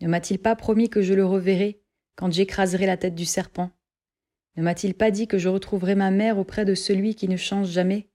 [0.00, 1.82] Ne m'a-t-il pas promis que je le reverrai
[2.16, 3.70] quand j'écraserai la tête du serpent?
[4.56, 7.68] Ne m'a-t-il pas dit que je retrouverais ma mère auprès de celui qui ne change
[7.68, 8.08] jamais?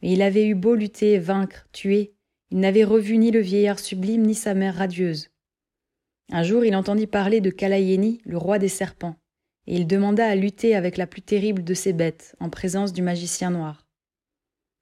[0.00, 2.14] Mais il avait eu beau lutter, vaincre, tuer,
[2.50, 5.30] il n'avait revu ni le vieillard sublime ni sa mère radieuse.
[6.32, 9.16] Un jour il entendit parler de Kalayeni, le roi des serpents,
[9.66, 13.02] et il demanda à lutter avec la plus terrible de ces bêtes, en présence du
[13.02, 13.86] magicien noir.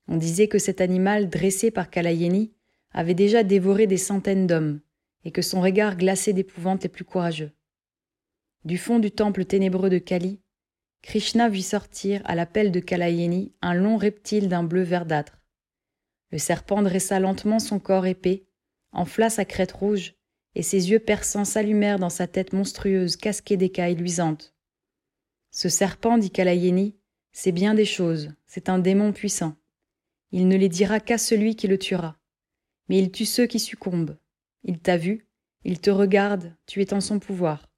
[0.09, 2.53] On disait que cet animal, dressé par Kalayeni,
[2.93, 4.81] avait déjà dévoré des centaines d'hommes,
[5.25, 7.53] et que son regard glaçait d'épouvante les plus courageux.
[8.65, 10.41] Du fond du temple ténébreux de Kali,
[11.03, 15.38] Krishna vit sortir, à l'appel de Kalayeni, un long reptile d'un bleu verdâtre.
[16.31, 18.47] Le serpent dressa lentement son corps épais,
[18.93, 20.15] enfla sa crête rouge,
[20.55, 24.55] et ses yeux perçants s'allumèrent dans sa tête monstrueuse casquée d'écailles luisantes.
[25.51, 26.97] Ce serpent, dit Kalayeni,
[27.33, 29.57] c'est bien des choses, c'est un démon puissant.
[30.33, 32.19] Il ne les dira qu'à celui qui le tuera.
[32.89, 34.17] Mais il tue ceux qui succombent.
[34.65, 35.29] Il t'a vu,
[35.65, 37.71] il te regarde, tu es en son pouvoir.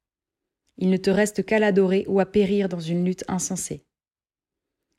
[0.79, 3.85] Il ne te reste qu'à l'adorer ou à périr dans une lutte insensée.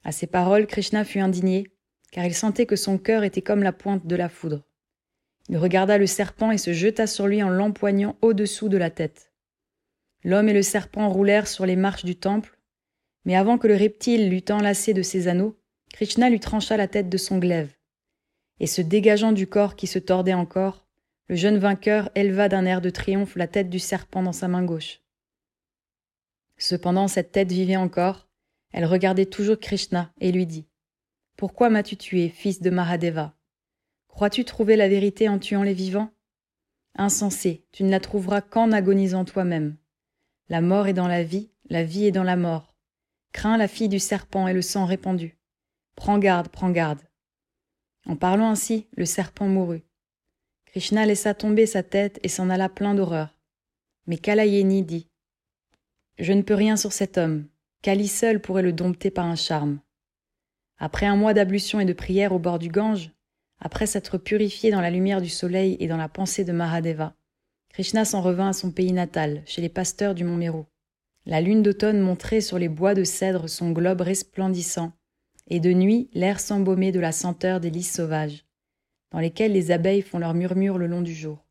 [0.03, 1.71] À ces paroles, Krishna fut indigné,
[2.11, 4.63] car il sentait que son cœur était comme la pointe de la foudre.
[5.49, 9.31] Il regarda le serpent et se jeta sur lui en l'empoignant au-dessous de la tête.
[10.23, 12.59] L'homme et le serpent roulèrent sur les marches du temple,
[13.25, 15.57] mais avant que le reptile l'eût enlacé de ses anneaux,
[15.93, 17.73] Krishna lui trancha la tête de son glaive.
[18.59, 20.85] Et se dégageant du corps qui se tordait encore,
[21.27, 24.63] le jeune vainqueur éleva d'un air de triomphe la tête du serpent dans sa main
[24.63, 25.01] gauche.
[26.57, 28.27] Cependant, cette tête vivait encore,
[28.71, 30.67] elle regardait toujours Krishna et lui dit
[31.37, 33.35] pourquoi m'as-tu tué, fils de Mahadeva
[34.07, 36.11] Crois-tu trouver la vérité en tuant les vivants?
[36.95, 39.77] Insensé, tu ne la trouveras qu'en agonisant toi-même.
[40.49, 42.75] La mort est dans la vie, la vie est dans la mort.
[43.31, 45.37] Crains la fille du serpent et le sang répandu.
[45.95, 47.01] Prends garde, prends garde.
[48.05, 49.83] En parlant ainsi, le serpent mourut.
[50.65, 53.37] Krishna laissa tomber sa tête et s'en alla plein d'horreur.
[54.07, 55.07] Mais Kalayeni dit
[56.17, 57.47] Je ne peux rien sur cet homme.
[57.81, 59.79] Kali seul pourrait le dompter par un charme.
[60.83, 63.11] Après un mois d'ablution et de prière au bord du Gange,
[63.59, 67.13] après s'être purifié dans la lumière du soleil et dans la pensée de Mahadeva,
[67.69, 70.63] Krishna s'en revint à son pays natal, chez les pasteurs du mont Meru.
[71.27, 74.91] La lune d'automne montrait sur les bois de cèdre son globe resplendissant,
[75.47, 78.47] et de nuit l'air s'embaumait de la senteur des lys sauvages,
[79.11, 81.45] dans lesquels les abeilles font leur murmure le long du jour.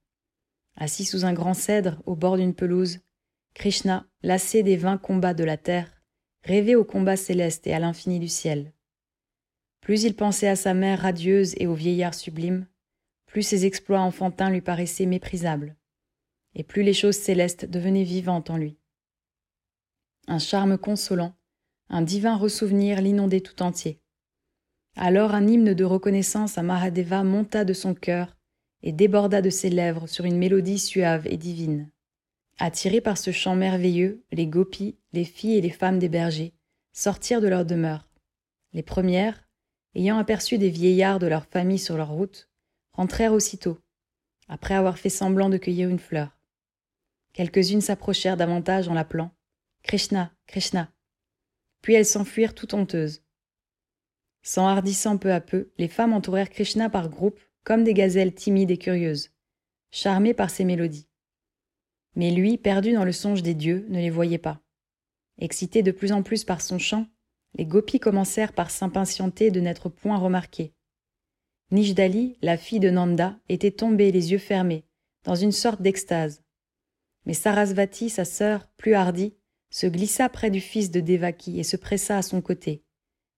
[0.76, 2.98] Assis sous un grand cèdre, au bord d'une pelouse,
[3.54, 6.02] Krishna, lassé des vains combats de la terre,
[6.42, 8.72] rêvait au combat céleste et à l'infini du ciel.
[9.80, 12.66] Plus il pensait à sa mère radieuse et au vieillard sublime,
[13.26, 15.76] plus ses exploits enfantins lui paraissaient méprisables,
[16.54, 18.76] et plus les choses célestes devenaient vivantes en lui.
[20.26, 21.34] Un charme consolant,
[21.88, 24.00] un divin ressouvenir l'inondait tout entier.
[24.96, 28.36] Alors un hymne de reconnaissance à Mahadeva monta de son cœur
[28.82, 31.90] et déborda de ses lèvres sur une mélodie suave et divine.
[32.58, 36.52] Attirés par ce chant merveilleux, les gopis, les filles et les femmes des bergers,
[36.92, 38.08] sortirent de leur demeure.
[38.72, 39.48] Les premières,
[39.94, 42.48] ayant aperçu des vieillards de leur famille sur leur route,
[42.92, 43.78] rentrèrent aussitôt,
[44.48, 46.36] après avoir fait semblant de cueillir une fleur.
[47.32, 49.30] Quelques-unes s'approchèrent davantage en l'appelant
[49.82, 50.92] Krishna, Krishna.
[51.80, 53.22] Puis elles s'enfuirent tout honteuses.
[54.42, 58.78] S'enhardissant peu à peu, les femmes entourèrent Krishna par groupes, comme des gazelles timides et
[58.78, 59.30] curieuses,
[59.90, 61.08] charmées par ses mélodies.
[62.16, 64.60] Mais lui, perdu dans le songe des dieux, ne les voyait pas.
[65.38, 67.06] Excités de plus en plus par son chant,
[67.54, 70.72] les gopis commencèrent par s'impatienter de n'être point remarqués.
[71.70, 74.84] Nijdali, la fille de Nanda, était tombée les yeux fermés,
[75.24, 76.42] dans une sorte d'extase.
[77.26, 79.34] Mais Sarasvati, sa sœur, plus hardie,
[79.70, 82.84] se glissa près du fils de Devaki et se pressa à son côté,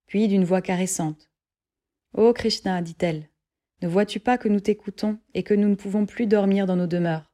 [0.06, 1.30] puis d'une voix caressante.
[2.14, 3.28] oh Krishna, dit-elle,
[3.82, 6.86] ne vois-tu pas que nous t'écoutons et que nous ne pouvons plus dormir dans nos
[6.86, 7.32] demeures?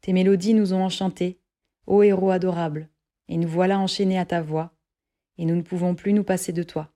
[0.00, 1.40] Tes mélodies nous ont enchantés,
[1.86, 2.88] ô héros adorable,
[3.28, 4.72] et nous voilà enchaînés à ta voix,
[5.40, 6.92] et nous ne pouvons plus nous passer de toi.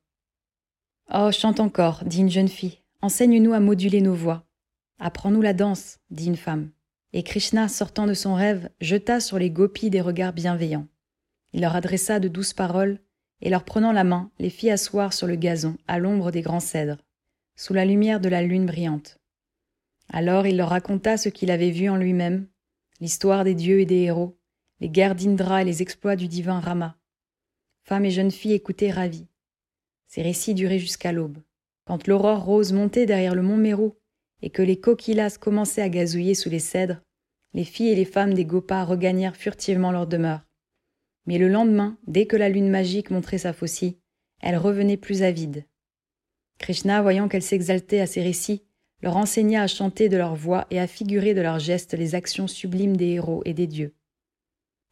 [1.12, 4.44] Oh, chante encore, dit une jeune fille, enseigne-nous à moduler nos voix.
[4.98, 6.70] Apprends-nous la danse, dit une femme.
[7.14, 10.86] Et Krishna, sortant de son rêve, jeta sur les gopis des regards bienveillants.
[11.54, 13.00] Il leur adressa de douces paroles,
[13.40, 16.60] et leur prenant la main, les fit asseoir sur le gazon, à l'ombre des grands
[16.60, 16.98] cèdres,
[17.56, 19.20] sous la lumière de la lune brillante.
[20.10, 22.46] Alors il leur raconta ce qu'il avait vu en lui-même,
[23.00, 24.38] l'histoire des dieux et des héros,
[24.80, 26.98] les guerres d'Indra et les exploits du divin Rama.
[27.84, 29.26] Femmes et jeunes filles écoutaient ravies.
[30.06, 31.38] Ces récits duraient jusqu'à l'aube.
[31.86, 33.94] Quand l'aurore rose montait derrière le mont Mérou
[34.40, 37.02] et que les coquillas commençaient à gazouiller sous les cèdres,
[37.52, 40.46] les filles et les femmes des Gopas regagnèrent furtivement leur demeure.
[41.26, 43.98] Mais le lendemain, dès que la lune magique montrait sa faucille,
[44.40, 45.64] elles revenaient plus avides.
[46.58, 48.64] Krishna, voyant qu'elles s'exaltaient à ces récits,
[49.02, 52.46] leur enseigna à chanter de leur voix et à figurer de leurs gestes les actions
[52.46, 53.94] sublimes des héros et des dieux.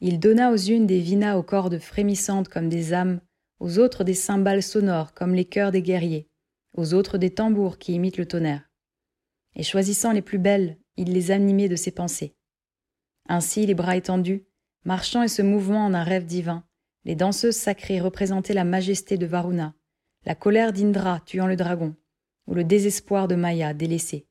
[0.05, 3.21] Il donna aux unes des vinas aux cordes frémissantes comme des âmes,
[3.61, 6.29] aux autres des cymbales sonores comme les cœurs des guerriers,
[6.77, 8.69] aux autres des tambours qui imitent le tonnerre.
[9.55, 12.35] Et choisissant les plus belles, il les animait de ses pensées.
[13.29, 14.45] Ainsi, les bras étendus,
[14.85, 16.65] marchant et se mouvant en un rêve divin,
[17.05, 19.73] les danseuses sacrées représentaient la majesté de Varuna,
[20.27, 21.95] la colère d'Indra tuant le dragon,
[22.49, 24.27] ou le désespoir de Maya délaissé.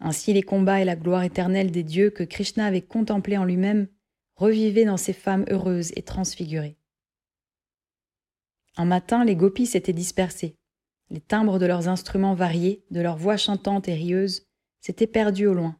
[0.00, 3.86] Ainsi les combats et la gloire éternelle des dieux que Krishna avait contemplés en lui-même
[4.36, 6.76] revivaient dans ces femmes heureuses et transfigurées.
[8.76, 10.56] Un matin, les gopis s'étaient dispersés.
[11.10, 14.46] Les timbres de leurs instruments variés, de leurs voix chantantes et rieuses,
[14.80, 15.78] s'étaient perdus au loin.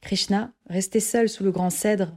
[0.00, 2.16] Krishna, resté seul sous le grand cèdre,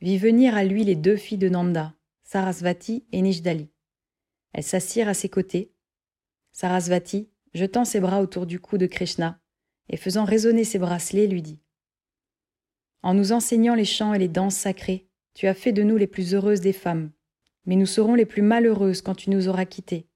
[0.00, 3.70] vit venir à lui les deux filles de Nanda, Sarasvati et Nishdali.
[4.52, 5.72] Elles s'assirent à ses côtés.
[6.52, 9.40] Sarasvati, jetant ses bras autour du cou de Krishna
[9.88, 11.60] et faisant résonner ses bracelets, lui dit
[13.02, 16.06] En nous enseignant les chants et les danses sacrées, tu as fait de nous les
[16.06, 17.10] plus heureuses des femmes,
[17.66, 20.08] mais nous serons les plus malheureuses quand tu nous auras quittés.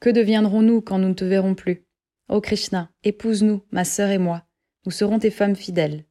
[0.00, 1.86] Que deviendrons-nous quand nous ne te verrons plus?
[2.28, 4.46] Ô Krishna, épouse-nous, ma sœur et moi,
[4.84, 6.04] nous serons tes femmes fidèles,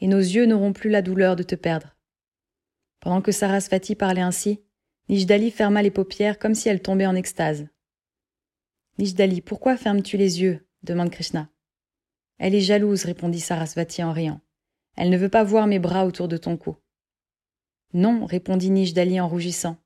[0.00, 1.96] et nos yeux n'auront plus la douleur de te perdre.
[3.00, 4.60] Pendant que Sarasvati parlait ainsi,
[5.08, 7.68] Nishdali ferma les paupières comme si elle tombait en extase.
[8.98, 10.66] Nishdali, pourquoi fermes-tu les yeux?
[10.82, 11.48] demande Krishna.
[12.38, 14.40] Elle est jalouse, répondit Sarasvati en riant.
[14.98, 16.76] Elle ne veut pas voir mes bras autour de ton cou.
[17.94, 19.76] Non, répondit Nishdali en rougissant.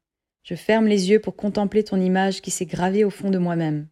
[0.42, 3.88] Je ferme les yeux pour contempler ton image qui s'est gravée au fond de moi-même.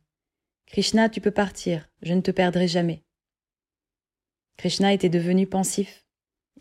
[0.67, 3.05] Krishna, tu peux partir, je ne te perdrai jamais.
[4.57, 6.07] Krishna était devenu pensif.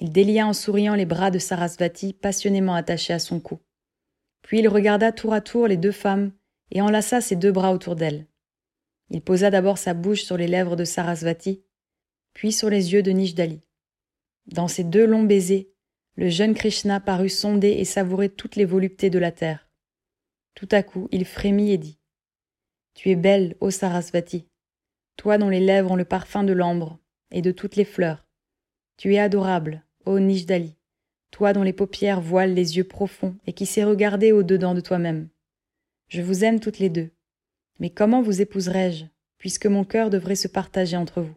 [0.02, 3.60] Il délia en souriant les bras de Sarasvati passionnément attachés à son cou.
[4.42, 6.34] Puis il regarda tour à tour les deux femmes
[6.72, 8.28] et enlaça ses deux bras autour d'elles.
[9.10, 11.64] Il posa d'abord sa bouche sur les lèvres de Sarasvati,
[12.34, 13.62] puis sur les yeux de Nishdali.
[14.52, 15.70] Dans ces deux longs baisers,
[16.16, 19.70] le jeune Krishna parut sonder et savourer toutes les voluptés de la terre.
[20.56, 22.00] Tout à coup, il frémit et dit
[22.96, 24.48] Tu es belle, ô Sarasvati,
[25.18, 27.00] toi dont les lèvres ont le parfum de l'ambre
[27.32, 28.26] et de toutes les fleurs.
[28.98, 30.76] Tu es adorable, ô Nishdali,
[31.32, 35.30] toi dont les paupières voilent les yeux profonds et qui sais regarder au-dedans de toi-même.
[36.08, 37.12] Je vous aime toutes les deux.
[37.80, 39.06] Mais comment vous épouserai-je,
[39.38, 41.36] puisque mon cœur devrait se partager entre vous?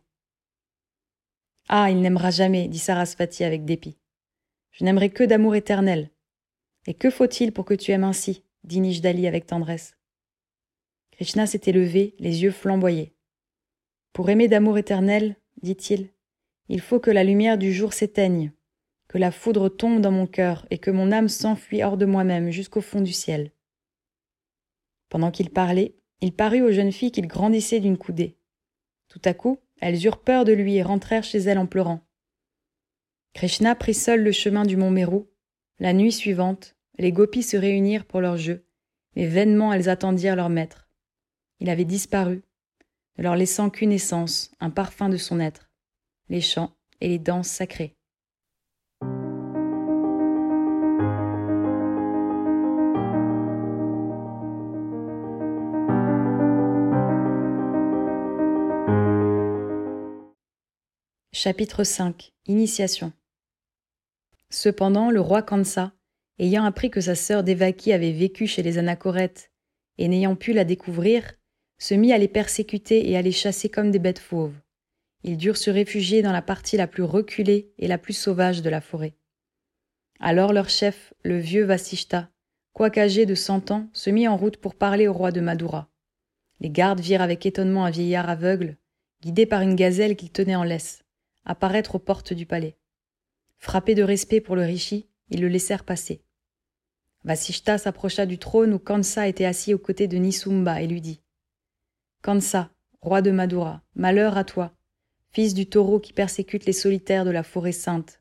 [1.68, 3.98] Ah, il n'aimera jamais, dit Sarasvati avec dépit.
[4.72, 6.10] Je n'aimerai que d'amour éternel.
[6.86, 9.96] Et que faut-il pour que tu aimes ainsi dit Nishdali avec tendresse.
[11.12, 13.14] Krishna s'était levé, les yeux flamboyés.
[14.12, 16.10] Pour aimer d'amour éternel, dit-il,
[16.68, 18.52] il faut que la lumière du jour s'éteigne,
[19.08, 22.50] que la foudre tombe dans mon cœur et que mon âme s'enfuit hors de moi-même
[22.50, 23.52] jusqu'au fond du ciel.
[25.08, 28.38] Pendant qu'il parlait, il parut aux jeunes filles qu'il grandissait d'une coudée.
[29.08, 32.06] Tout à coup, elles eurent peur de lui et rentrèrent chez elles en pleurant.
[33.34, 35.24] Krishna prit seul le chemin du mont Meru.
[35.80, 38.64] La nuit suivante, les gopis se réunirent pour leur jeu,
[39.16, 40.88] mais vainement elles attendirent leur maître.
[41.58, 42.44] Il avait disparu,
[43.18, 45.72] ne leur laissant qu'une essence, un parfum de son être,
[46.28, 47.96] les chants et les danses sacrées.
[61.44, 63.12] Chapitre 5 Initiation
[64.48, 65.92] Cependant, le roi Kansa,
[66.38, 69.50] ayant appris que sa sœur Devaki avait vécu chez les Anachorètes,
[69.98, 71.32] et n'ayant pu la découvrir,
[71.78, 74.54] se mit à les persécuter et à les chasser comme des bêtes fauves.
[75.24, 78.70] Ils durent se réfugier dans la partie la plus reculée et la plus sauvage de
[78.70, 79.16] la forêt.
[80.20, 82.30] Alors leur chef, le vieux Vasishta,
[82.72, 85.90] quoique âgé de cent ans, se mit en route pour parler au roi de Madura.
[86.60, 88.76] Les gardes virent avec étonnement un vieillard aveugle,
[89.22, 91.02] guidé par une gazelle qu'il tenait en laisse,
[91.44, 92.76] apparaître aux portes du palais.
[93.58, 96.22] Frappés de respect pour le rishi, ils le laissèrent passer.
[97.24, 101.22] Vasishta s'approcha du trône où Kansa était assis aux côtés de Nisumba et lui dit
[102.22, 102.70] Kansa,
[103.00, 104.72] roi de Madura, malheur à toi,
[105.30, 108.20] fils du taureau qui persécute les solitaires de la forêt sainte.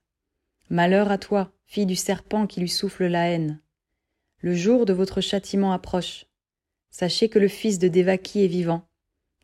[0.69, 3.59] Malheur à toi, fille du serpent qui lui souffle la haine.
[4.39, 6.25] Le jour de votre châtiment approche.
[6.89, 8.87] Sachez que le fils de Devaki est vivant.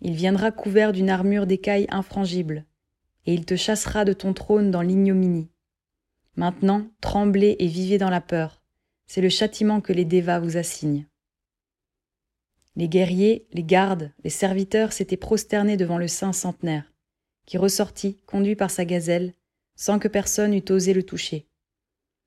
[0.02, 2.66] Il viendra couvert d'une armure d'écailles infrangible,
[3.28, 5.52] et il te chassera de ton trône dans l'ignominie.
[6.38, 8.64] Maintenant, tremblez et vivez dans la peur.
[9.06, 11.06] C'est le châtiment que les Devas vous assignent.
[12.78, 16.94] Les guerriers, les gardes, les serviteurs s'étaient prosternés devant le saint centenaire,
[17.46, 19.34] qui ressortit, conduit par sa gazelle,
[19.76, 21.48] sans que personne eût osé le toucher.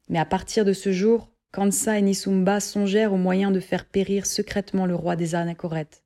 [0.09, 4.27] Mais à partir de ce jour, Kansa et Nisumba songèrent au moyen de faire périr
[4.27, 6.05] secrètement le roi des Anachorètes.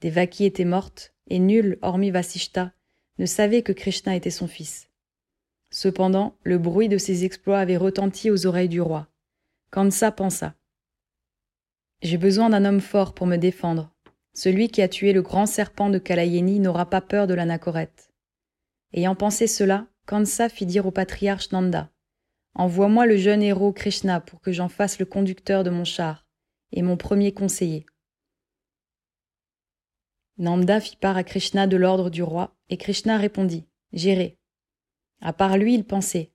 [0.00, 2.72] Devaki était morte, et nul, hormis Vasishta,
[3.18, 4.88] ne savait que Krishna était son fils.
[5.70, 9.08] Cependant, le bruit de ses exploits avait retenti aux oreilles du roi.
[9.70, 10.54] Kansa pensa.
[12.02, 13.90] J'ai besoin d'un homme fort pour me défendre.
[14.34, 18.10] Celui qui a tué le grand serpent de Kalayeni n'aura pas peur de l'anachorète.
[18.92, 21.90] Ayant pensé cela, Kansa fit dire au patriarche Nanda
[22.54, 26.24] Envoie-moi le jeune héros Krishna pour que j'en fasse le conducteur de mon char
[26.72, 27.86] et mon premier conseiller.
[30.36, 34.36] Nanda fit part à Krishna de l'ordre du roi, et Krishna répondit J'irai.
[35.20, 36.32] À part lui, il pensait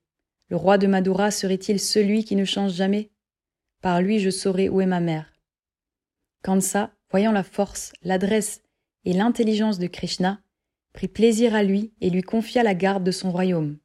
[0.47, 3.11] Le roi de Madura serait-il celui qui ne change jamais?
[3.81, 5.33] Par lui, je saurai où est ma mère.
[6.43, 8.61] Kansa, voyant la force, l'adresse
[9.03, 10.41] et l'intelligence de Krishna,
[10.93, 13.77] prit plaisir à lui et lui confia la garde de son royaume.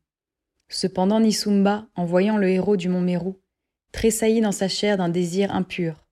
[0.68, 3.34] Cependant Nisumba, en voyant le héros du mont Meru,
[3.92, 6.06] tressaillit dans sa chair d'un désir impur,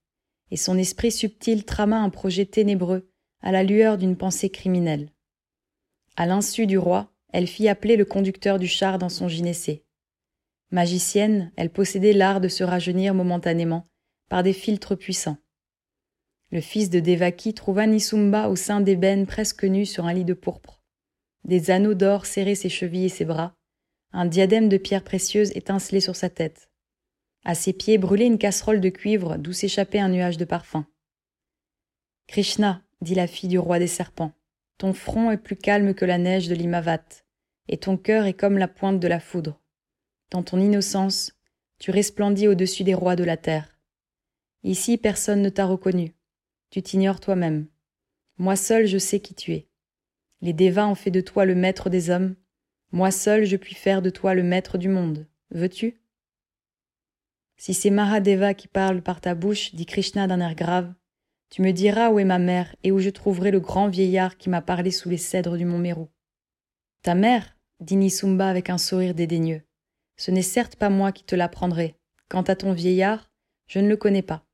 [0.51, 3.12] et son esprit subtil trama un projet ténébreux
[3.43, 5.11] à la lueur d'une pensée criminelle.
[6.17, 9.85] À l'insu du roi, elle fit appeler le conducteur du char dans son gynécée.
[10.71, 13.87] Magicienne, elle possédait l'art de se rajeunir momentanément
[14.29, 15.39] par des filtres puissants.
[16.51, 20.35] Le fils de Devaki trouva Nisumba au sein d'ébène presque nu sur un lit de
[20.35, 20.83] pourpre.
[21.45, 23.55] Des anneaux d'or serraient ses chevilles et ses bras,
[24.13, 26.71] un diadème de pierres précieuses étincelait sur sa tête.
[27.45, 30.87] À ses pieds brûlait une casserole de cuivre d'où s'échappait un nuage de parfum.
[32.29, 34.33] Krishna, dit la fille du roi des serpents,
[34.79, 37.25] ton front est plus calme que la neige de l'Imavat,
[37.69, 39.61] et ton cœur est comme la pointe de la foudre.
[40.31, 41.33] Dans ton innocence,
[41.79, 43.77] tu resplendis au-dessus des rois de la terre.
[44.63, 46.15] Ici personne ne t'a reconnu,
[46.71, 47.67] tu t'ignores toi-même.
[48.39, 49.69] Moi seul je sais qui tu es.
[50.41, 52.37] Les Devas ont fait de toi le maître des hommes.
[52.93, 55.27] Moi seul je puis faire de toi le maître du monde.
[55.51, 56.01] Veux-tu?
[57.57, 60.93] Si c'est Mahadeva qui parle par ta bouche, dit Krishna d'un air grave,
[61.53, 64.49] tu me diras où est ma mère et où je trouverai le grand vieillard qui
[64.49, 66.09] m'a parlé sous les cèdres du mont Mérou.
[67.03, 69.61] Ta mère, dit Nisumba avec un sourire dédaigneux.
[70.17, 71.95] Ce n'est certes pas moi qui te l'apprendrai.
[72.31, 73.31] Quant à ton vieillard,
[73.67, 74.47] je ne le connais pas.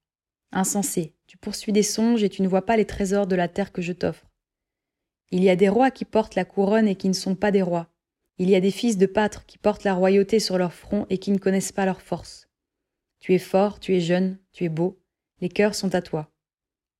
[0.51, 3.71] Insensé, tu poursuis des songes et tu ne vois pas les trésors de la terre
[3.71, 4.29] que je t'offre.
[5.31, 7.63] Il y a des rois qui portent la couronne et qui ne sont pas des
[7.63, 7.87] rois.
[8.39, 11.19] Il y a des fils de pâtres qui portent la royauté sur leur front et
[11.19, 12.49] qui ne connaissent pas leur force.
[13.21, 15.01] Tu es fort, tu es jeune, tu es beau,
[15.41, 16.33] les cœurs sont à toi.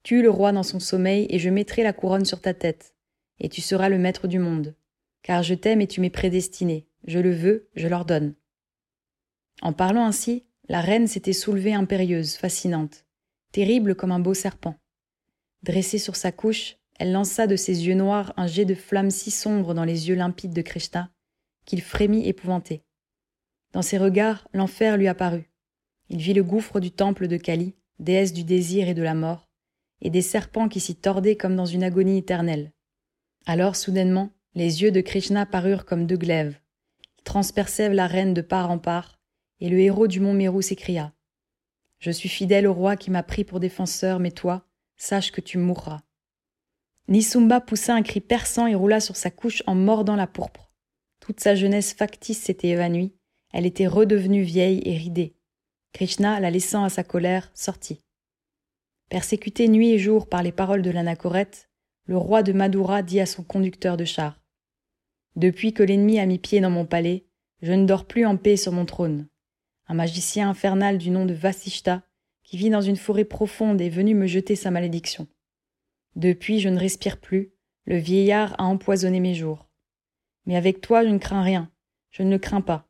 [0.09, 2.95] Tue le roi dans son sommeil, et je mettrai la couronne sur ta tête,
[3.41, 4.75] et tu seras le maître du monde.
[5.21, 6.89] Car je t'aime et tu m'es prédestiné.
[7.07, 8.35] Je le veux, je l'ordonne.
[9.61, 13.05] En parlant ainsi, la reine s'était soulevée impérieuse, fascinante,
[13.53, 14.77] terrible comme un beau serpent.
[15.63, 19.31] Dressée sur sa couche, elle lança de ses yeux noirs un jet de flamme si
[19.31, 21.11] sombre dans les yeux limpides de Krishna
[21.67, 22.83] qu'il frémit épouvanté.
[23.75, 25.51] Dans ses regards, l'enfer lui apparut.
[26.09, 29.48] Il vit le gouffre du temple de Kali, déesse du désir et de la mort,
[30.01, 32.73] et des serpents qui s'y tordaient comme dans une agonie éternelle.
[33.47, 36.59] Alors, soudainement, les yeux de Krishna parurent comme deux glaives.
[37.27, 39.19] Ils la reine de part en part,
[39.61, 41.13] et le héros du mont Mérou s'écria.
[41.99, 45.59] Je suis fidèle au roi qui m'a pris pour défenseur, mais toi, sache que tu
[45.59, 46.03] mourras.
[47.09, 50.73] Nisumba poussa un cri perçant et roula sur sa couche en mordant la pourpre.
[51.21, 53.15] Toute sa jeunesse factice s'était évanouie,
[53.53, 55.35] elle était redevenue vieille et ridée.
[55.93, 58.01] Krishna, la laissant à sa colère, sortit.
[59.09, 61.71] Persécuté nuit et jour par les paroles de l'anachorète,
[62.05, 64.43] le roi de Madura dit à son conducteur de char
[65.35, 67.25] Depuis que l'ennemi a mis pied dans mon palais,
[67.63, 69.27] je ne dors plus en paix sur mon trône.
[69.87, 72.03] Un magicien infernal du nom de Vasishta,
[72.43, 75.27] qui vit dans une forêt profonde, est venu me jeter sa malédiction.
[76.15, 77.55] Depuis, je ne respire plus,
[77.87, 79.71] le vieillard a empoisonné mes jours.
[80.45, 81.71] Mais avec toi, je ne crains rien,
[82.11, 82.87] je ne le crains pas.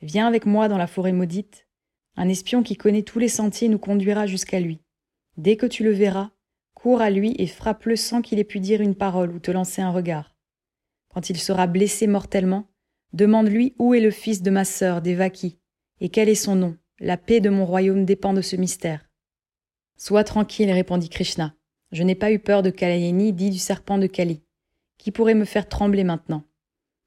[0.00, 1.68] Viens avec moi dans la forêt maudite,
[2.16, 4.80] un espion qui connaît tous les sentiers nous conduira jusqu'à lui.
[5.36, 6.30] Dès que tu le verras,
[6.74, 9.80] cours à lui et frappe-le sans qu'il ait pu dire une parole ou te lancer
[9.80, 10.36] un regard.
[11.08, 12.68] Quand il sera blessé mortellement,
[13.12, 15.58] demande-lui où est le fils de ma sœur, Devaki,
[16.00, 16.76] et quel est son nom.
[17.00, 19.08] La paix de mon royaume dépend de ce mystère.
[19.96, 21.54] Sois tranquille, répondit Krishna.
[21.92, 24.42] Je n'ai pas eu peur de Kalayeni dit du serpent de Kali.
[24.98, 26.44] Qui pourrait me faire trembler maintenant?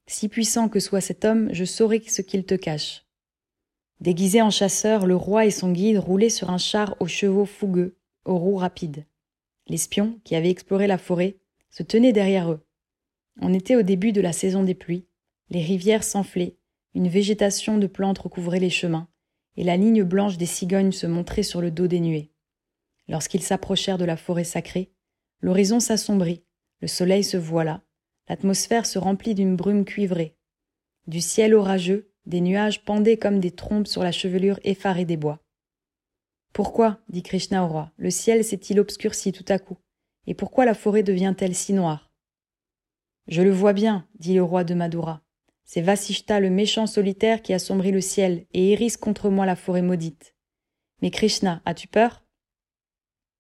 [0.08, 3.06] Si puissant que soit cet homme, je saurai ce qu'il te cache.
[4.02, 7.98] Déguisé en chasseur, le roi et son guide roulaient sur un char aux chevaux fougueux,
[8.26, 9.06] aux roues rapides.
[9.68, 11.38] L'espion, qui avait exploré la forêt,
[11.70, 12.66] se tenait derrière eux.
[13.42, 15.08] On était au début de la saison des pluies,
[15.50, 16.58] les rivières s'enflaient,
[16.94, 19.10] une végétation de plantes recouvrait les chemins,
[19.58, 22.32] et la ligne blanche des cigognes se montrait sur le dos des nuées.
[23.08, 24.92] Lorsqu'ils s'approchèrent de la forêt sacrée,
[25.42, 26.44] l'horizon s'assombrit,
[26.82, 27.82] le soleil se voila,
[28.28, 30.38] l'atmosphère se remplit d'une brume cuivrée.
[31.08, 35.45] Du ciel orageux, des nuages pendaient comme des trompes sur la chevelure effarée des bois.
[36.56, 39.78] Pourquoi, dit Krishna au roi, le ciel s'est-il obscurci tout à coup?
[40.26, 42.14] Et pourquoi la forêt devient-elle si noire?
[43.28, 45.22] Je le vois bien, dit le roi de Madura.
[45.66, 49.82] C'est Vasishta le méchant solitaire qui assombrit le ciel et hérisse contre moi la forêt
[49.82, 50.34] maudite.
[51.02, 52.24] Mais Krishna, as-tu peur?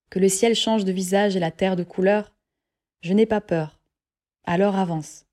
[0.09, 2.35] Que le ciel change de visage et la terre de couleur?
[2.99, 3.79] Je n'ai pas peur.
[4.43, 5.25] Alors avance.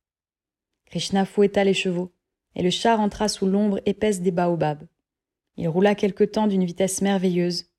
[0.86, 2.12] Krishna fouetta les chevaux
[2.54, 4.86] et le char entra sous l'ombre épaisse des baobabs.
[5.56, 7.71] Il roula quelque temps d'une vitesse merveilleuse,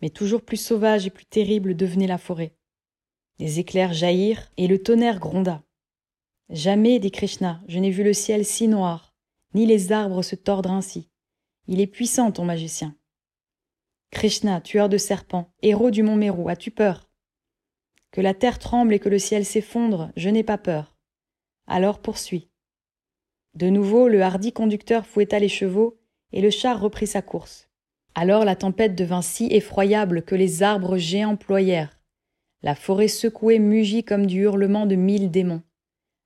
[0.00, 2.54] mais toujours plus sauvage et plus terrible devenait la forêt.
[3.38, 5.62] Des éclairs jaillirent et le tonnerre gronda.
[6.48, 9.14] Jamais, dit Krishna, je n'ai vu le ciel si noir,
[9.54, 11.10] ni les arbres se tordre ainsi.
[11.66, 12.96] Il est puissant, ton magicien.
[14.10, 17.10] Krishna, tueur de serpents, héros du mont Mérou, as-tu peur?
[18.12, 20.96] Que la terre tremble et que le ciel s'effondre, je n'ai pas peur.
[21.66, 22.48] Alors poursuis.
[23.54, 25.98] De nouveau, le hardi conducteur fouetta les chevaux,
[26.32, 27.65] et le char reprit sa course.
[28.18, 32.00] Alors la tempête devint si effroyable que les arbres géants ployèrent.
[32.62, 35.62] La forêt secouée mugit comme du hurlement de mille démons.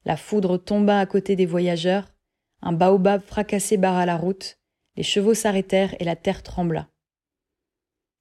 [0.05, 2.14] La foudre tomba à côté des voyageurs,
[2.62, 4.61] un baobab fracassé barra la route,
[4.97, 6.88] les chevaux s'arrêtèrent et la terre trembla.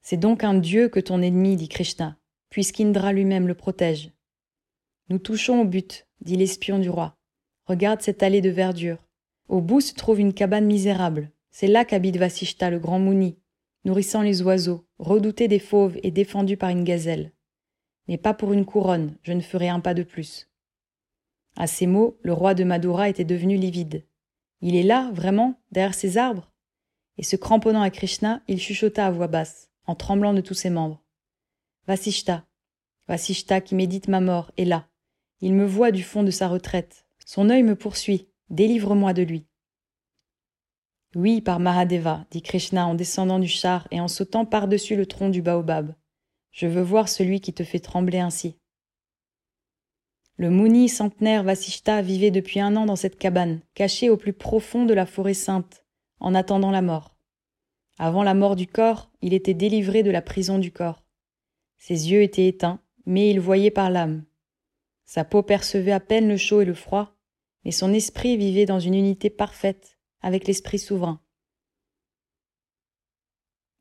[0.01, 2.17] C'est donc un dieu que ton ennemi, dit Krishna,
[2.49, 4.11] puisqu'Indra lui-même le protège.
[5.09, 7.13] Nous touchons au but, dit l'espion du roi.
[7.65, 9.05] Regarde cette allée de verdure.
[9.47, 11.29] Au bout se trouve une cabane misérable.
[11.51, 13.37] C'est là qu'habite Vasishta, le grand Mouni,
[13.85, 17.31] nourrissant les oiseaux, redouté des fauves et défendu par une gazelle.
[18.07, 20.49] Mais pas pour une couronne, je ne ferai un pas de plus.
[21.55, 24.05] À ces mots, le roi de Madura était devenu livide.
[24.61, 26.51] Il est là, vraiment, derrière ces arbres?
[27.17, 30.69] Et se cramponnant à Krishna, il chuchota à voix basse, en tremblant de tous ses
[30.69, 31.03] membres.
[31.87, 32.45] Vasishta,
[33.07, 34.87] Vasishta qui médite ma mort, est là.
[35.41, 37.05] Il me voit du fond de sa retraite.
[37.25, 38.27] Son œil me poursuit.
[38.49, 39.45] Délivre-moi de lui.
[41.15, 45.29] Oui, par Mahadeva, dit Krishna en descendant du char et en sautant par-dessus le tronc
[45.29, 45.95] du baobab.
[46.51, 48.57] Je veux voir celui qui te fait trembler ainsi.
[50.37, 54.85] Le Mouni centenaire Vasishta vivait depuis un an dans cette cabane, caché au plus profond
[54.85, 55.83] de la forêt sainte,
[56.19, 57.15] en attendant la mort.
[57.97, 61.03] Avant la mort du corps, il était délivré de la prison du corps.
[61.77, 64.23] Ses yeux étaient éteints, mais il voyait par l'âme.
[65.05, 67.15] Sa peau percevait à peine le chaud et le froid,
[67.65, 71.21] mais son esprit vivait dans une unité parfaite avec l'esprit souverain.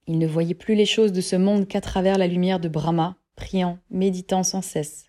[0.06, 3.18] Il ne voyait plus les choses de ce monde qu'à travers la lumière de Brahma,
[3.36, 5.06] priant, méditant sans cesse.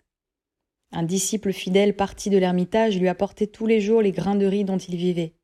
[0.92, 4.64] Un disciple fidèle parti de l'ermitage lui apportait tous les jours les grains de riz
[4.64, 5.34] dont il vivait.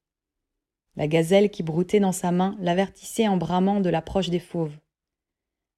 [0.97, 4.77] La gazelle qui broutait dans sa main l'avertissait en bramant de l'approche des fauves.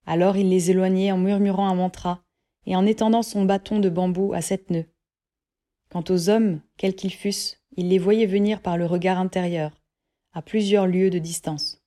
[0.07, 2.25] Alors il les éloignait en murmurant un mantra
[2.67, 4.87] et en étendant son bâton de bambou à sept nœuds.
[5.91, 9.73] Quant aux hommes, quels qu'ils fussent, il les voyait venir par le regard intérieur,
[10.39, 11.83] à plusieurs lieues de distance.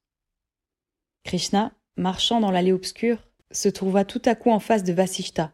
[1.24, 5.54] Krishna, marchant dans l'allée obscure, se trouva tout à coup en face de Vasishta.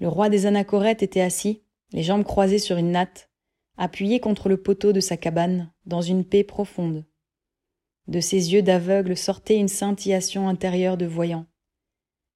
[0.00, 3.30] Le roi des anachorètes était assis, les jambes croisées sur une natte,
[3.76, 7.06] appuyé contre le poteau de sa cabane, dans une paix profonde.
[8.08, 11.46] De ses yeux d'aveugle sortait une scintillation intérieure de voyant.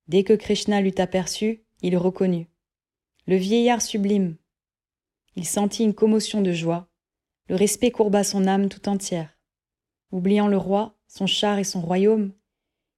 [0.06, 2.46] Dès que Krishna l'eut aperçu, il reconnut.
[3.26, 4.36] Le vieillard sublime,
[5.34, 6.86] il sentit une commotion de joie.
[7.48, 9.33] Le respect courba son âme tout entière.
[10.14, 12.32] Oubliant le roi, son char et son royaume,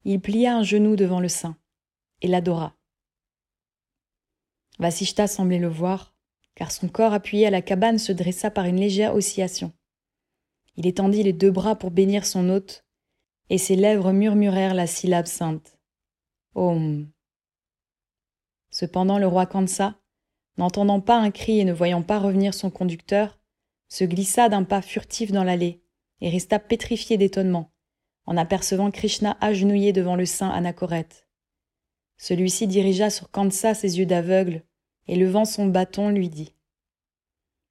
[0.04, 1.56] il plia un genou devant le saint
[2.20, 2.76] et l'adora.
[4.78, 6.14] Vasishta semblait le voir,
[6.54, 9.72] car son corps appuyé à la cabane se dressa par une légère oscillation.
[10.76, 12.84] Il étendit les deux bras pour bénir son hôte,
[13.48, 15.78] et ses lèvres murmurèrent la syllabe sainte.
[16.54, 17.10] Om.
[18.68, 19.98] Cependant le roi Kansa,
[20.58, 23.38] n'entendant pas un cri et ne voyant pas revenir son conducteur,
[23.88, 25.82] se glissa d'un pas furtif dans l'allée
[26.20, 27.72] et resta pétrifié d'étonnement
[28.26, 31.28] en apercevant Krishna agenouillé devant le saint Anachorète.
[32.16, 34.64] Celui-ci dirigea sur Kansa ses yeux d'aveugle
[35.06, 36.54] et levant son bâton lui dit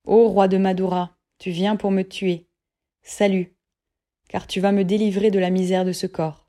[0.06, 2.48] Ô roi de Madura, tu viens pour me tuer.
[3.04, 3.56] Salut,
[4.30, 6.46] car tu vas me délivrer de la misère de ce corps.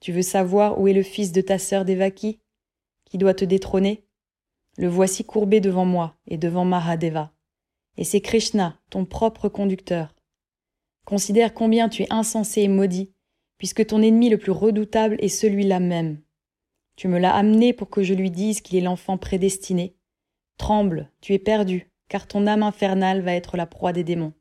[0.00, 2.40] Tu veux savoir où est le fils de ta sœur Devaki,
[3.04, 4.04] qui doit te détrôner?
[4.76, 7.32] Le voici courbé devant moi et devant Mahadeva.
[7.96, 10.14] Et c'est Krishna, ton propre conducteur.
[11.08, 13.14] Considère combien tu es insensé et maudit,
[13.56, 16.20] puisque ton ennemi le plus redoutable est celui-là même.
[16.96, 19.96] Tu me l'as amené pour que je lui dise qu'il est l'enfant prédestiné.
[20.58, 24.34] Tremble, tu es perdu, car ton âme infernale va être la proie des démons.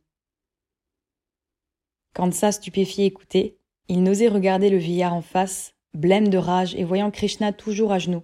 [2.13, 3.59] Kansa, stupéfié, écoutait.
[3.87, 7.99] Il n'osait regarder le vieillard en face, blême de rage et voyant Krishna toujours à
[7.99, 8.23] genoux.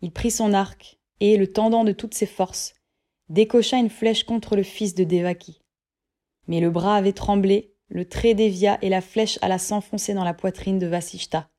[0.00, 2.72] Il prit son arc et, le tendant de toutes ses forces,
[3.28, 5.60] décocha une flèche contre le fils de Devaki.
[6.48, 10.32] Mais le bras avait tremblé, le trait dévia et la flèche alla s'enfoncer dans la
[10.32, 11.50] poitrine de Vasishta,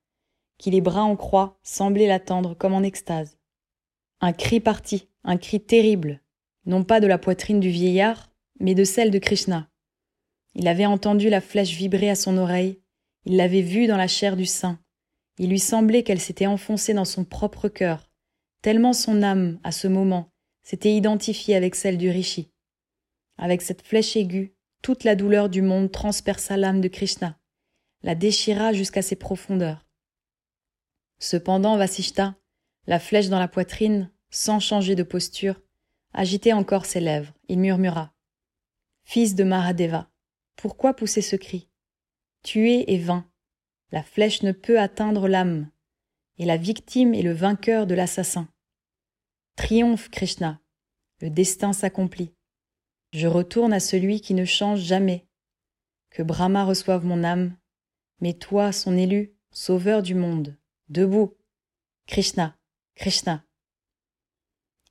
[0.58, 3.38] qui les bras en croix semblaient l'attendre comme en extase.
[4.20, 6.22] Un cri partit, un cri terrible,
[6.66, 9.70] non pas de la poitrine du vieillard, mais de celle de Krishna.
[10.56, 12.82] Il avait entendu la flèche vibrer à son oreille,
[13.26, 14.80] il l'avait vue dans la chair du sein,
[15.38, 18.10] il lui semblait qu'elle s'était enfoncée dans son propre cœur,
[18.64, 20.32] tellement son âme, à ce moment,
[20.64, 22.50] s'était identifiée avec celle du rishi.
[23.38, 24.53] Avec cette flèche aiguë,
[24.84, 27.40] toute la douleur du monde transperça l'âme de Krishna,
[28.04, 29.88] la déchira jusqu'à ses profondeurs.
[31.20, 32.36] Cependant, Vasishta,
[32.86, 35.62] la flèche dans la poitrine, sans changer de posture,
[36.14, 37.34] agitait encore ses lèvres.
[37.48, 38.14] Il murmura.
[39.06, 40.12] Fils de Mahadeva,
[40.58, 41.70] pourquoi pousser ce cri?
[42.44, 43.26] Tuer est vain.
[43.94, 45.70] La flèche ne peut atteindre l'âme,
[46.38, 48.50] et la victime est le vainqueur de l'assassin.
[49.56, 50.60] Triomphe, Krishna.
[51.22, 52.34] Le destin s'accomplit.
[53.14, 55.28] Je retourne à celui qui ne change jamais.
[56.10, 57.56] Que Brahma reçoive mon âme,
[58.20, 60.58] mais toi, son élu, sauveur du monde,
[60.90, 61.38] debout.
[62.08, 62.58] Krishna,
[62.96, 63.46] Krishna.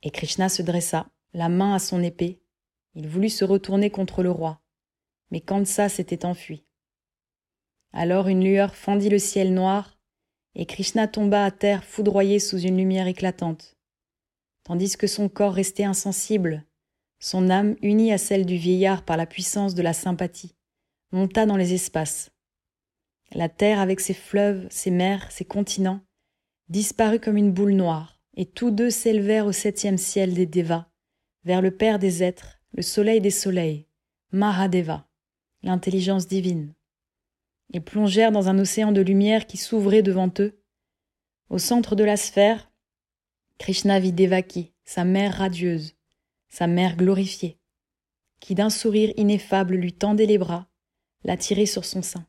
[0.03, 2.41] Et Krishna se dressa, la main à son épée.
[2.95, 4.63] Il voulut se retourner contre le roi,
[5.31, 6.65] mais Kansa s'était enfui.
[7.93, 9.99] Alors une lueur fendit le ciel noir,
[10.55, 13.77] et Krishna tomba à terre foudroyé sous une lumière éclatante
[14.65, 16.65] tandis que son corps restait insensible,
[17.23, 20.57] son âme, unie à celle du vieillard par la puissance de la sympathie,
[21.13, 22.33] monta dans les espaces.
[23.33, 26.01] La terre avec ses fleuves, ses mers, ses continents,
[26.69, 30.87] disparut comme une boule noire, et tous deux s'élevèrent au septième ciel des Devas,
[31.45, 33.87] vers le Père des êtres, le soleil des soleils,
[34.33, 35.07] Mahadeva,
[35.63, 36.75] l'intelligence divine.
[37.73, 40.61] Ils plongèrent dans un océan de lumière qui s'ouvrait devant eux.
[41.51, 42.73] Au centre de la sphère,
[43.59, 45.95] Krishna vit Devaki, sa mère radieuse,
[46.53, 47.59] sa mère glorifiée,
[48.39, 50.69] qui d'un sourire ineffable lui tendait les bras,
[51.25, 52.27] l'attirait sur son sein.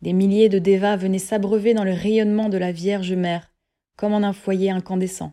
[0.00, 3.52] Des milliers de Devas venaient s'abreuver dans le rayonnement de la Vierge Mère,
[3.96, 5.32] comme en un foyer incandescent.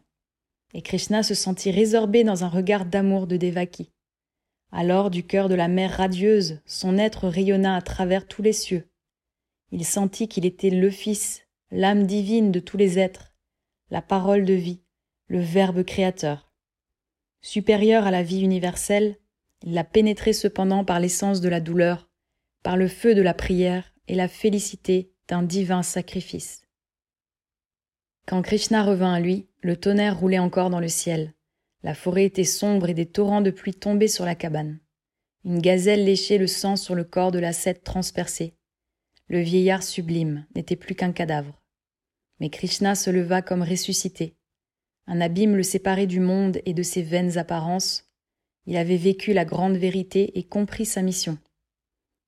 [0.73, 3.91] Et Krishna se sentit résorbé dans un regard d'amour de Devaki.
[4.71, 8.89] Alors, du cœur de la mère radieuse, son être rayonna à travers tous les cieux.
[9.71, 13.35] Il sentit qu'il était le Fils, l'âme divine de tous les êtres,
[13.91, 14.81] la parole de vie,
[15.27, 16.52] le Verbe créateur.
[17.45, 19.17] Supérieur à la vie universelle,
[19.63, 22.09] Il l'a pénétré cependant par l'essence de la douleur,
[22.63, 26.61] par le feu de la prière et la félicité d'un divin sacrifice.
[28.25, 31.33] Quand Krishna revint à lui, le tonnerre roulait encore dans le ciel.
[31.83, 34.79] La forêt était sombre et des torrents de pluie tombaient sur la cabane.
[35.43, 38.55] Une gazelle léchait le sang sur le corps de l'ascète transpercé.
[39.27, 41.61] Le vieillard sublime n'était plus qu'un cadavre.
[42.39, 44.37] Mais Krishna se leva comme ressuscité.
[45.07, 48.05] Un abîme le séparait du monde et de ses vaines apparences.
[48.65, 51.37] Il avait vécu la grande vérité et compris sa mission.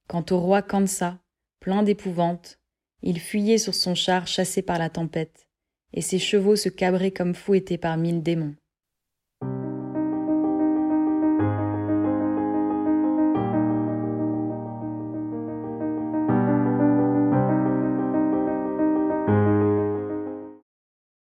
[0.08, 1.20] Quant au roi Kansa,
[1.60, 2.60] plein d'épouvante,
[3.02, 5.48] il fuyait sur son char chassé par la tempête,
[5.94, 8.56] et ses chevaux se cabraient comme fouettés par mille démons.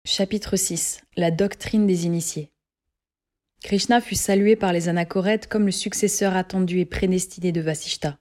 [0.06, 2.52] Chapitre 6 La doctrine des initiés
[3.64, 8.20] Krishna fut salué par les anachorètes comme le successeur attendu et prédestiné de Vasishta.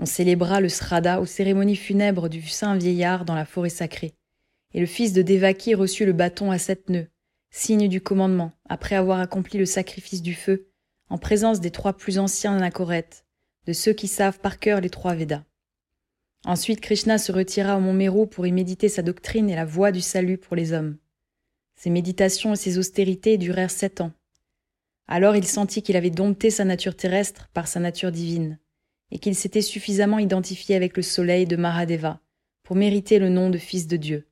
[0.00, 4.14] On célébra le Srada aux cérémonies funèbres du saint vieillard dans la forêt sacrée,
[4.74, 7.06] et le fils de Devaki reçut le bâton à sept nœuds,
[7.52, 10.66] signe du commandement, après avoir accompli le sacrifice du feu,
[11.08, 13.24] en présence des trois plus anciens anachorètes,
[13.66, 15.44] de ceux qui savent par cœur les trois Védas.
[16.46, 19.90] Ensuite, Krishna se retira au mont Meru pour y méditer sa doctrine et la voie
[19.90, 20.96] du salut pour les hommes.
[21.74, 24.12] Ses méditations et ses austérités durèrent sept ans.
[25.08, 28.60] Alors il sentit qu'il avait dompté sa nature terrestre par sa nature divine,
[29.10, 32.20] et qu'il s'était suffisamment identifié avec le soleil de Maradeva
[32.62, 34.28] pour mériter le nom de fils de Dieu.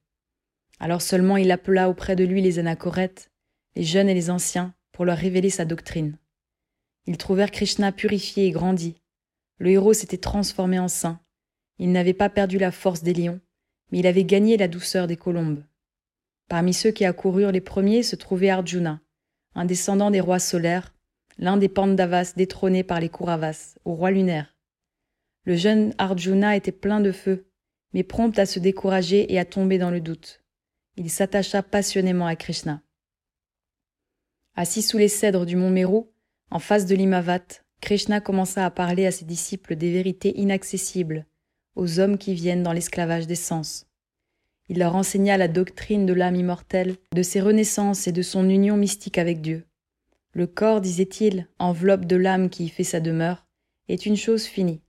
[0.79, 3.33] Alors seulement il appela auprès de lui les anachorètes,
[3.75, 6.17] les jeunes et les anciens, pour leur révéler sa doctrine.
[7.07, 9.01] Ils trouvèrent Krishna purifié et grandi.
[9.59, 11.19] Le héros s'était transformé en saint.
[11.79, 13.41] Il n'avait pas perdu la force des lions,
[13.91, 15.63] mais il avait gagné la douceur des colombes.
[16.49, 19.01] Parmi ceux qui accoururent les premiers se trouvait Arjuna,
[19.55, 20.95] un descendant des rois solaires,
[21.39, 24.57] l'un des Pandavas détrônés par les Kauravas, au roi lunaire.
[25.45, 27.47] Le jeune Arjuna était plein de feu,
[27.93, 30.43] mais prompt à se décourager et à tomber dans le doute.
[30.97, 32.83] Il s'attacha passionnément à Krishna.
[34.55, 36.05] Assis sous les cèdres du mont Meru,
[36.51, 41.27] en face de l'Imavat, Krishna commença à parler à ses disciples des vérités inaccessibles,
[41.77, 43.87] aux hommes qui viennent dans l'esclavage des sens.
[44.69, 48.77] Il leur enseigna la doctrine de l'âme immortelle, de ses renaissances et de son union
[48.77, 49.65] mystique avec Dieu.
[50.33, 53.47] Le corps, disait-il, enveloppe de l'âme qui y fait sa demeure,
[53.89, 54.81] est une chose finie.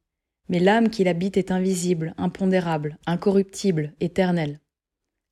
[0.47, 4.59] Mais l'âme qui l'habite est invisible, impondérable, incorruptible, éternelle.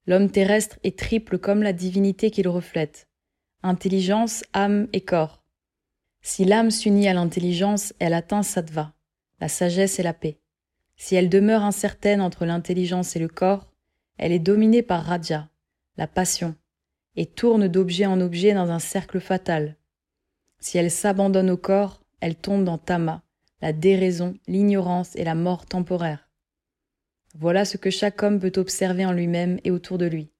[0.06, 3.08] L'homme terrestre est triple comme la divinité qu'il reflète.
[3.62, 5.44] Intelligence, âme et corps.
[6.22, 8.94] Si l'âme s'unit à l'intelligence, elle atteint sattva,
[9.40, 10.40] la sagesse et la paix.
[11.04, 13.70] Si elle demeure incertaine entre l'intelligence et le corps,
[14.18, 15.50] elle est dominée par Raja,
[15.98, 16.56] la passion,
[17.18, 19.76] et tourne d'objet en objet dans un cercle fatal.
[20.60, 23.22] Si elle s'abandonne au corps, elle tombe dans Tama,
[23.62, 26.30] la déraison, l'ignorance et la mort temporaire.
[27.36, 30.32] Voilà ce que chaque homme peut observer en lui-même et autour de lui.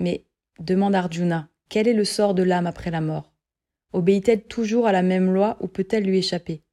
[0.00, 0.24] Mais,
[0.58, 3.32] demande Arjuna, quel est le sort de l'âme après la mort?
[3.92, 6.64] Obéit-elle toujours à la même loi ou peut-elle lui échapper?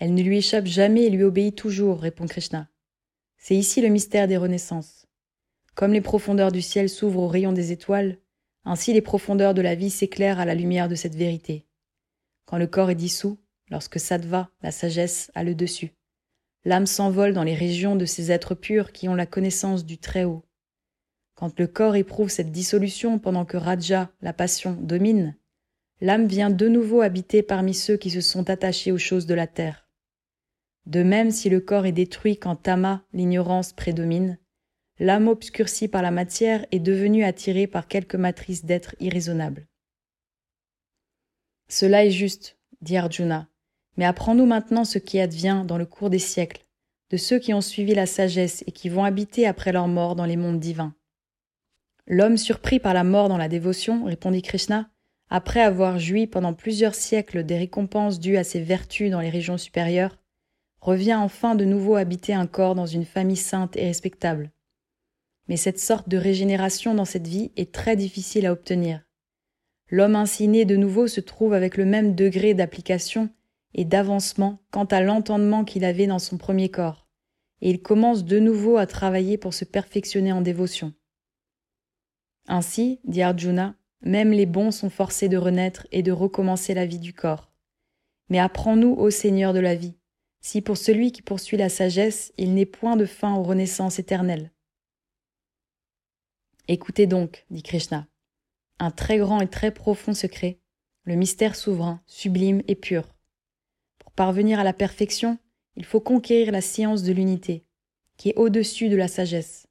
[0.00, 2.68] Elle ne lui échappe jamais et lui obéit toujours, répond Krishna.
[3.36, 5.06] C'est ici le mystère des renaissances.
[5.74, 8.16] Comme les profondeurs du ciel s'ouvrent aux rayons des étoiles,
[8.64, 11.66] ainsi les profondeurs de la vie s'éclairent à la lumière de cette vérité.
[12.46, 13.38] Quand le corps est dissous,
[13.68, 15.92] lorsque Sattva, la sagesse, a le dessus,
[16.64, 20.44] l'âme s'envole dans les régions de ces êtres purs qui ont la connaissance du Très-Haut.
[21.34, 25.36] Quand le corps éprouve cette dissolution pendant que Raja, la passion, domine,
[26.00, 29.46] l'âme vient de nouveau habiter parmi ceux qui se sont attachés aux choses de la
[29.46, 29.89] terre.
[30.90, 34.38] De même, si le corps est détruit quand Tama, l'ignorance, prédomine,
[34.98, 39.68] l'âme obscurcie par la matière est devenue attirée par quelque matrice d'être irraisonnable.
[41.68, 43.46] Cela est juste, dit Arjuna,
[43.98, 46.66] mais apprends-nous maintenant ce qui advient dans le cours des siècles,
[47.10, 50.26] de ceux qui ont suivi la sagesse et qui vont habiter après leur mort dans
[50.26, 50.96] les mondes divins.
[52.08, 54.90] L'homme surpris par la mort dans la dévotion, répondit Krishna,
[55.28, 59.56] après avoir joui pendant plusieurs siècles des récompenses dues à ses vertus dans les régions
[59.56, 60.19] supérieures,
[60.80, 64.50] revient enfin de nouveau habiter un corps dans une famille sainte et respectable.
[65.48, 69.02] Mais cette sorte de régénération dans cette vie est très difficile à obtenir.
[69.88, 73.28] L'homme ainsi né de nouveau se trouve avec le même degré d'application
[73.74, 77.08] et d'avancement quant à l'entendement qu'il avait dans son premier corps,
[77.60, 80.92] et il commence de nouveau à travailler pour se perfectionner en dévotion.
[82.46, 86.98] Ainsi, dit Arjuna, même les bons sont forcés de renaître et de recommencer la vie
[86.98, 87.52] du corps.
[88.28, 89.94] Mais apprends-nous, ô Seigneur de la vie,
[90.40, 94.50] si pour celui qui poursuit la sagesse, il n'est point de fin aux renaissances éternelles.
[96.68, 98.06] Écoutez donc, dit Krishna,
[98.78, 100.60] un très grand et très profond secret,
[101.04, 103.14] le mystère souverain, sublime et pur.
[103.98, 105.38] Pour parvenir à la perfection,
[105.76, 107.64] il faut conquérir la science de l'unité,
[108.16, 109.66] qui est au-dessus de la sagesse,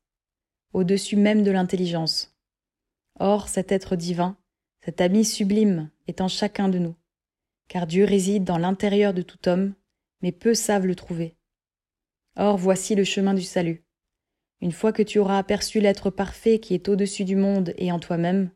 [0.73, 2.35] au-dessus même de l'intelligence.
[3.19, 4.37] Or, cet être divin,
[4.83, 6.95] cet ami sublime, est en chacun de nous,
[7.67, 9.73] car Dieu réside dans l'intérieur de tout homme,
[10.21, 11.35] mais peu savent le trouver.
[12.35, 13.83] Or, voici le chemin du salut.
[14.61, 17.99] Une fois que tu auras aperçu l'être parfait qui est au-dessus du monde et en
[17.99, 18.51] toi-même,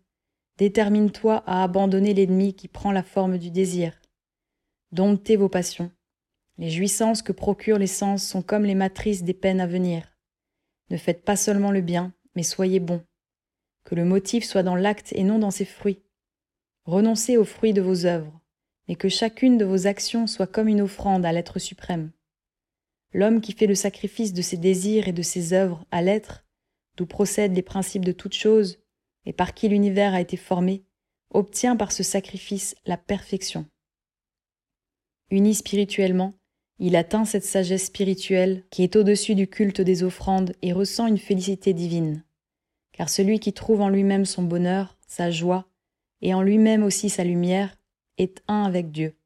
[0.57, 3.99] détermine-toi à abandonner l'ennemi qui prend la forme du désir.
[4.91, 5.91] Domptez vos passions.
[6.57, 10.13] Les jouissances que procurent les sens sont comme les matrices des peines à venir.
[10.89, 13.03] Ne faites pas seulement le bien, mais soyez bon.
[13.85, 16.03] Que le motif soit dans l'acte et non dans ses fruits.
[16.85, 18.39] Renoncez aux fruits de vos œuvres,
[18.87, 22.11] mais que chacune de vos actions soit comme une offrande à l'être suprême.
[23.13, 26.45] L'homme qui fait le sacrifice de ses désirs et de ses œuvres à l'être,
[26.97, 28.79] d'où procèdent les principes de toutes choses,
[29.25, 30.83] et par qui l'univers a été formé,
[31.29, 33.65] obtient par ce sacrifice la perfection.
[35.29, 36.33] Uni spirituellement,
[36.79, 41.17] il atteint cette sagesse spirituelle qui est au-dessus du culte des offrandes et ressent une
[41.17, 42.23] félicité divine.
[42.91, 45.67] Car celui qui trouve en lui-même son bonheur, sa joie,
[46.21, 47.75] et en lui-même aussi sa lumière,
[48.17, 49.17] est un avec Dieu.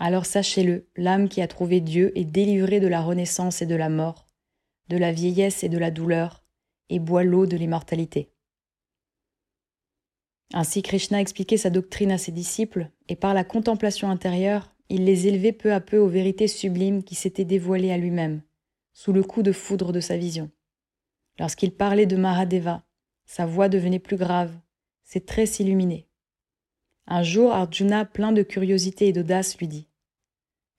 [0.00, 3.88] Alors sachez-le, l'âme qui a trouvé Dieu est délivrée de la renaissance et de la
[3.88, 4.26] mort,
[4.88, 6.44] de la vieillesse et de la douleur,
[6.88, 8.32] et boit l'eau de l'immortalité.
[10.54, 15.26] Ainsi Krishna expliquait sa doctrine à ses disciples, et par la contemplation intérieure, il les
[15.26, 18.42] élevait peu à peu aux vérités sublimes qui s'étaient dévoilées à lui-même,
[18.94, 20.50] sous le coup de foudre de sa vision.
[21.38, 22.84] Lorsqu'il parlait de Mahadeva,
[23.26, 24.58] sa voix devenait plus grave,
[25.04, 26.07] ses traits s'illuminaient.
[27.10, 29.88] Un jour, Arjuna, plein de curiosité et d'audace, lui dit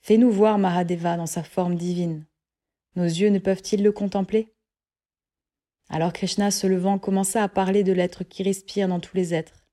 [0.02, 2.24] Fais-nous voir Mahadeva dans sa forme divine.
[2.96, 4.54] Nos yeux ne peuvent-ils le contempler?
[5.90, 9.66] Alors Krishna, se levant, commença à parler de l'être qui respire dans tous les êtres,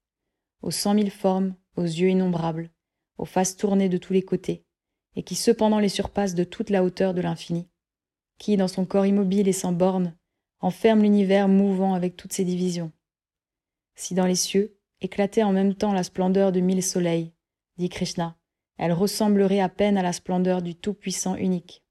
[0.62, 2.70] aux cent mille formes, aux yeux innombrables,
[3.18, 4.64] aux faces tournées de tous les côtés,
[5.14, 7.68] et qui cependant les surpasse de toute la hauteur de l'infini,
[8.38, 10.16] qui, dans son corps immobile et sans bornes,
[10.61, 12.92] enferme l'univers mouvant avec toutes ses divisions.
[13.94, 17.32] Si dans les cieux, éclatait en même temps la splendeur de mille soleils,
[17.76, 18.36] dit Krishna.
[18.78, 21.82] Elle ressemblerait à peine à la splendeur du Tout-Puissant unique.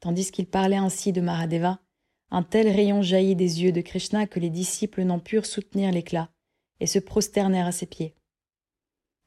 [0.00, 1.80] Tandis qu'il parlait ainsi de Mahadeva,
[2.30, 6.30] un tel rayon jaillit des yeux de Krishna que les disciples n'en purent soutenir l'éclat
[6.80, 8.14] et se prosternèrent à ses pieds.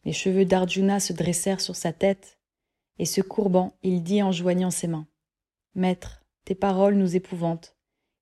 [0.05, 2.39] Les cheveux d'Arjuna se dressèrent sur sa tête,
[2.97, 5.07] et se courbant, il dit en joignant ses mains
[5.73, 7.75] Maître, tes paroles nous épouvantent,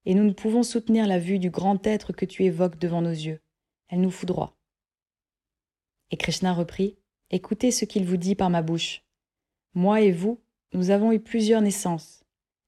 [0.06, 3.12] et nous ne pouvons soutenir la vue du grand être que tu évoques devant nos
[3.12, 3.43] yeux
[3.94, 4.58] elle nous foudroie.
[6.10, 6.98] Et Krishna reprit
[7.30, 9.04] Écoutez ce qu'il vous dit par ma bouche.
[9.76, 10.42] Moi et vous,
[10.74, 12.24] nous avons eu plusieurs naissances.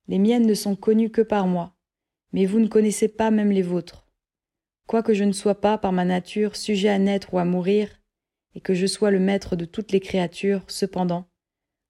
[0.08, 1.76] Les miennes ne sont connues que par moi,
[2.32, 4.08] mais vous ne connaissez pas même les vôtres.
[4.86, 7.90] Quoique je ne sois pas, par ma nature, sujet à naître ou à mourir,
[8.54, 11.28] et que je sois le maître de toutes les créatures, cependant,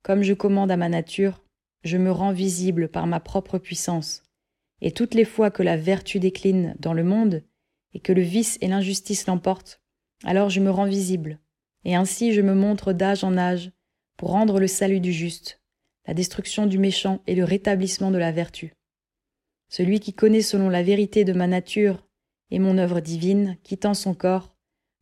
[0.02, 1.44] comme je commande à ma nature,
[1.84, 4.24] je me rends visible par ma propre puissance,
[4.80, 7.44] et toutes les fois que la vertu décline dans le monde,
[7.96, 9.82] et que le vice et l'injustice l'emportent,
[10.26, 11.39] alors je me rends visible,
[11.86, 13.72] et ainsi je me montre d'âge en âge,
[14.18, 15.62] pour rendre le salut du juste,
[16.06, 18.74] la destruction du méchant et le rétablissement de la vertu.
[19.70, 22.06] Celui qui connaît selon la vérité de ma nature
[22.52, 24.56] et mon œuvre divine, quittant son corps,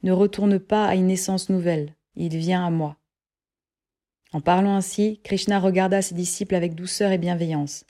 [0.03, 2.97] ne retourne pas à une naissance nouvelle, il vient à moi.
[4.33, 7.85] En parlant ainsi, Krishna regarda ses disciples avec douceur et bienveillance.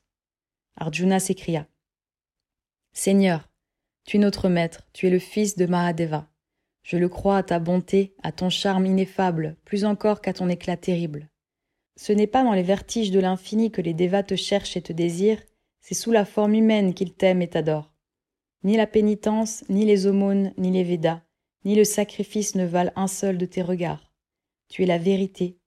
[0.77, 1.67] Arjuna s'écria
[2.93, 3.49] Seigneur,
[4.05, 6.29] tu es notre maître, tu es le fils de Mahadeva.
[6.83, 10.77] Je le crois à ta bonté, à ton charme ineffable, plus encore qu'à ton éclat
[10.77, 11.29] terrible.
[11.95, 14.91] Ce n'est pas dans les vertiges de l'infini que les dévas te cherchent et te
[14.91, 15.43] désirent,
[15.79, 17.93] c'est sous la forme humaine qu'ils t'aiment et t'adorent.
[18.63, 21.21] Ni la pénitence, ni les aumônes, ni les Védas,
[21.65, 24.11] ni le sacrifice ne valent un seul de tes regards.
[24.69, 25.57] Tu es la vérité.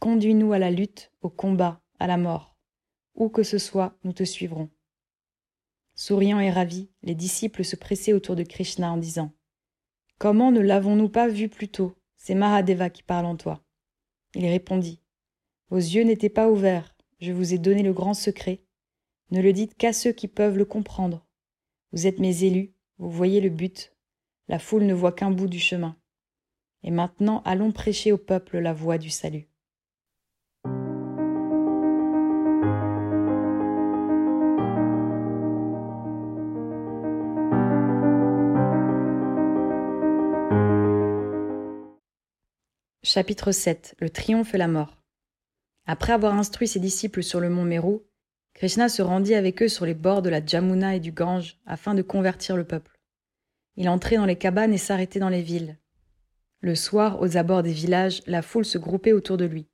[0.00, 2.56] Conduis-nous à la lutte, au combat, à la mort.
[3.14, 4.70] Où que ce soit, nous te suivrons.
[6.00, 9.34] Souriant et ravis, les disciples se pressaient autour de Krishna en disant
[10.16, 11.94] Comment ne l'avons-nous pas vu plus tôt?
[12.16, 13.62] C'est Mahadeva qui parle en toi.
[14.34, 15.02] Il répondit
[15.68, 18.62] Vos yeux n'étaient pas ouverts, je vous ai donné le grand secret.
[19.30, 21.26] Ne le dites qu'à ceux qui peuvent le comprendre.
[21.92, 23.94] Vous êtes mes élus, vous voyez le but.
[24.48, 25.98] La foule ne voit qu'un bout du chemin.
[26.82, 29.49] Et maintenant allons prêcher au peuple la voie du salut.
[43.12, 45.02] Chapitre 7 Le triomphe et la mort.
[45.84, 47.98] Après avoir instruit ses disciples sur le mont Meru,
[48.54, 51.94] Krishna se rendit avec eux sur les bords de la Jamuna et du Gange afin
[51.94, 53.00] de convertir le peuple.
[53.74, 55.76] Il entrait dans les cabanes et s'arrêtait dans les villes.
[56.60, 59.66] Le soir, aux abords des villages, la foule se groupait autour de lui.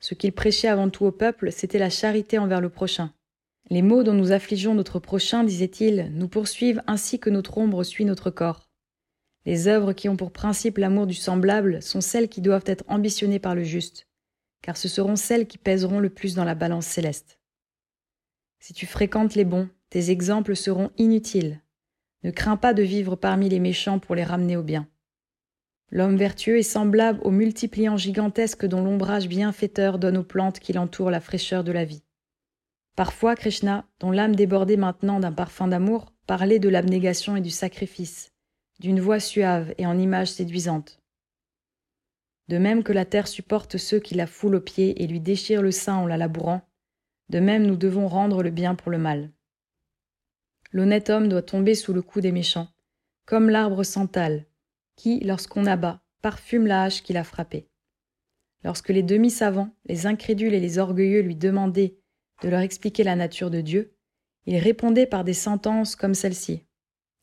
[0.00, 3.14] Ce qu'il prêchait avant tout au peuple, c'était la charité envers le prochain.
[3.70, 8.04] Les maux dont nous affligeons notre prochain, disait-il, nous poursuivent ainsi que notre ombre suit
[8.04, 8.68] notre corps.
[9.46, 13.38] Les œuvres qui ont pour principe l'amour du semblable sont celles qui doivent être ambitionnées
[13.38, 14.08] par le juste,
[14.62, 17.38] car ce seront celles qui pèseront le plus dans la balance céleste.
[18.58, 21.60] Si tu fréquentes les bons, tes exemples seront inutiles.
[22.22, 24.88] Ne crains pas de vivre parmi les méchants pour les ramener au bien.
[25.90, 31.10] L'homme vertueux est semblable au multipliant gigantesque dont l'ombrage bienfaiteur donne aux plantes qui l'entourent
[31.10, 32.02] la fraîcheur de la vie.
[32.96, 38.33] Parfois, Krishna, dont l'âme débordait maintenant d'un parfum d'amour, parlait de l'abnégation et du sacrifice,
[38.80, 41.00] d'une voix suave et en images séduisantes.
[42.48, 45.62] De même que la terre supporte ceux qui la foulent aux pieds et lui déchirent
[45.62, 46.62] le sein en la labourant,
[47.30, 49.30] de même nous devons rendre le bien pour le mal.
[50.72, 52.68] L'honnête homme doit tomber sous le coup des méchants,
[53.26, 54.44] comme l'arbre santal,
[54.96, 57.68] qui, lorsqu'on abat, parfume la hache qui l'a frappé.
[58.62, 61.96] Lorsque les demi-savants, les incrédules et les orgueilleux lui demandaient
[62.42, 63.94] de leur expliquer la nature de Dieu,
[64.46, 66.66] il répondait par des sentences comme celle-ci.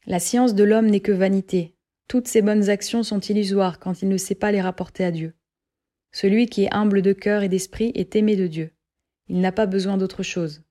[0.07, 1.75] La science de l'homme n'est que vanité.
[2.07, 5.33] Toutes ses bonnes actions sont illusoires quand il ne sait pas les rapporter à Dieu.
[6.11, 8.73] Celui qui est humble de cœur et d'esprit est aimé de Dieu.
[9.27, 10.63] Il n'a pas besoin d'autre chose.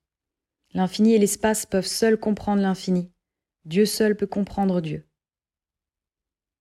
[0.73, 3.11] L'infini et l'espace peuvent seuls comprendre l'infini.
[3.65, 5.07] Dieu seul peut comprendre Dieu.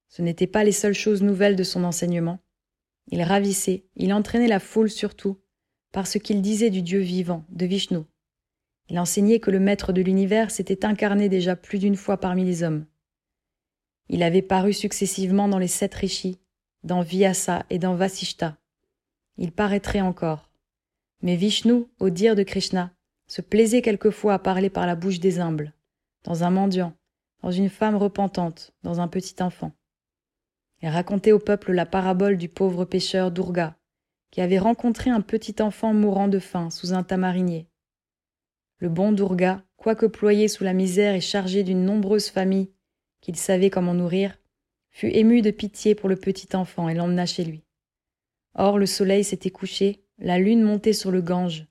[0.09, 2.39] Ce n'étaient pas les seules choses nouvelles de son enseignement.
[3.09, 5.41] Il ravissait, il entraînait la foule surtout,
[5.93, 8.05] par ce qu'il disait du Dieu vivant, de Vishnu,
[8.91, 12.65] il enseignait que le maître de l'univers s'était incarné déjà plus d'une fois parmi les
[12.65, 12.87] hommes.
[14.09, 16.41] Il avait paru successivement dans les sept rishis,
[16.83, 18.57] dans Vyasa et dans Vasishta.
[19.39, 20.51] Il paraîtrait encore.
[21.23, 22.93] Mais Vishnu, au dire de Krishna,
[23.29, 25.73] se plaisait quelquefois à parler par la bouche des humbles,
[26.25, 26.93] dans un mendiant,
[27.43, 29.71] dans une femme repentante, dans un petit enfant.
[30.83, 33.77] Il racontait au peuple la parabole du pauvre pêcheur Durga,
[34.33, 37.70] qui avait rencontré un petit enfant mourant de faim sous un tamarinier.
[38.81, 42.73] Le bon Durga, quoique ployé sous la misère et chargé d'une nombreuse famille
[43.21, 44.39] qu'il savait comment nourrir,
[44.91, 47.63] fut ému de pitié pour le petit enfant et l'emmena chez lui.
[48.55, 51.67] Or le soleil s'était couché, la lune montait sur le Gange,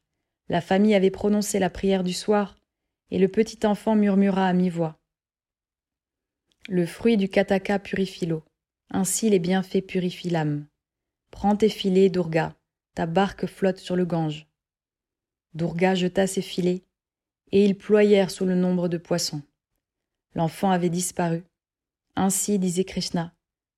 [0.49, 2.57] la famille avait prononcé la prière du soir,
[3.09, 4.99] et le petit enfant murmura à mi-voix.
[6.67, 8.43] Le fruit du kataka purifie l'eau,
[8.91, 10.67] ainsi les bienfaits purifient l'âme.
[11.31, 12.55] Prends tes filets, Durga,
[12.93, 14.47] ta barque flotte sur le Gange.
[15.55, 16.83] Durga jeta ses filets,
[17.51, 19.41] et ils ployèrent sous le nombre de poissons.
[20.35, 21.43] L'enfant avait disparu.
[22.15, 23.33] Ainsi, disait Krishna,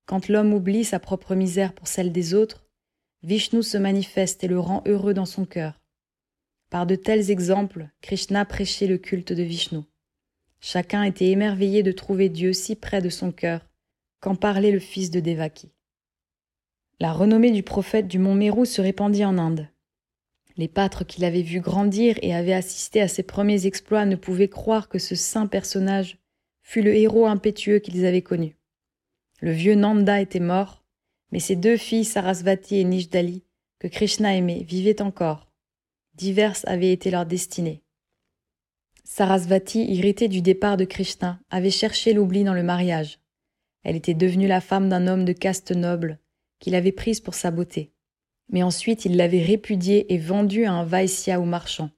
[0.06, 2.66] quand l'homme oublie sa propre misère pour celle des autres,
[3.22, 5.80] Vishnu se manifeste et le rend heureux dans son cœur.
[6.70, 9.80] Par de tels exemples, Krishna prêchait le culte de Vishnu.
[10.60, 13.66] Chacun était émerveillé de trouver Dieu si près de son cœur
[14.20, 15.72] qu'en parlait le fils de Devaki.
[17.00, 19.68] La renommée du prophète du mont Meru se répandit en Inde.
[20.56, 24.48] Les pâtres qui l'avaient vu grandir et avaient assisté à ses premiers exploits ne pouvaient
[24.48, 26.18] croire que ce saint personnage
[26.62, 28.56] fût le héros impétueux qu'ils avaient connu.
[29.40, 30.84] Le vieux Nanda était mort,
[31.30, 33.44] mais ses deux filles Sarasvati et Nishdali,
[33.78, 35.50] que Krishna aimait, vivaient encore.
[36.14, 37.82] Diverses avaient été leurs destinées.
[39.04, 43.18] Sarasvati, irritée du départ de Krishna, avait cherché l'oubli dans le mariage.
[43.82, 46.18] Elle était devenue la femme d'un homme de caste noble,
[46.60, 47.91] qu'il avait prise pour sa beauté
[48.52, 51.90] mais ensuite il l'avait répudié et vendu à un Vaisya ou marchand.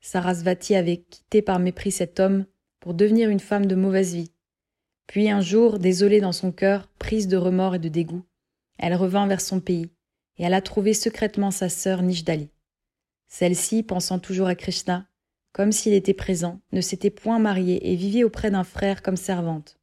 [0.00, 2.44] Sarasvati avait quitté par mépris cet homme
[2.78, 4.30] pour devenir une femme de mauvaise vie.
[5.06, 8.22] Puis un jour, désolée dans son cœur, prise de remords et de dégoût,
[8.78, 9.90] elle revint vers son pays,
[10.36, 12.50] et elle a trouvé secrètement sa sœur Nishdali.
[13.28, 15.06] Celle-ci, pensant toujours à Krishna,
[15.52, 19.78] comme s'il était présent, ne s'était point mariée et vivait auprès d'un frère comme servante.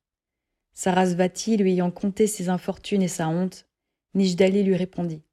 [0.73, 3.65] Sarasvati lui ayant conté ses infortunes et sa honte,
[4.13, 5.23] Nishdali lui répondit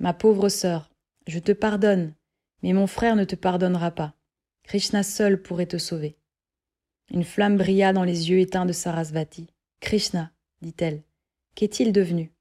[0.00, 0.90] Ma pauvre sœur,
[1.26, 2.14] je te pardonne,
[2.62, 4.14] mais mon frère ne te pardonnera pas.
[4.62, 6.16] Krishna seul pourrait te sauver.
[7.10, 9.48] Une flamme brilla dans les yeux éteints de Sarasvati.
[9.80, 10.32] Krishna,
[10.62, 11.02] dit-elle,
[11.54, 12.32] qu'est-il devenu?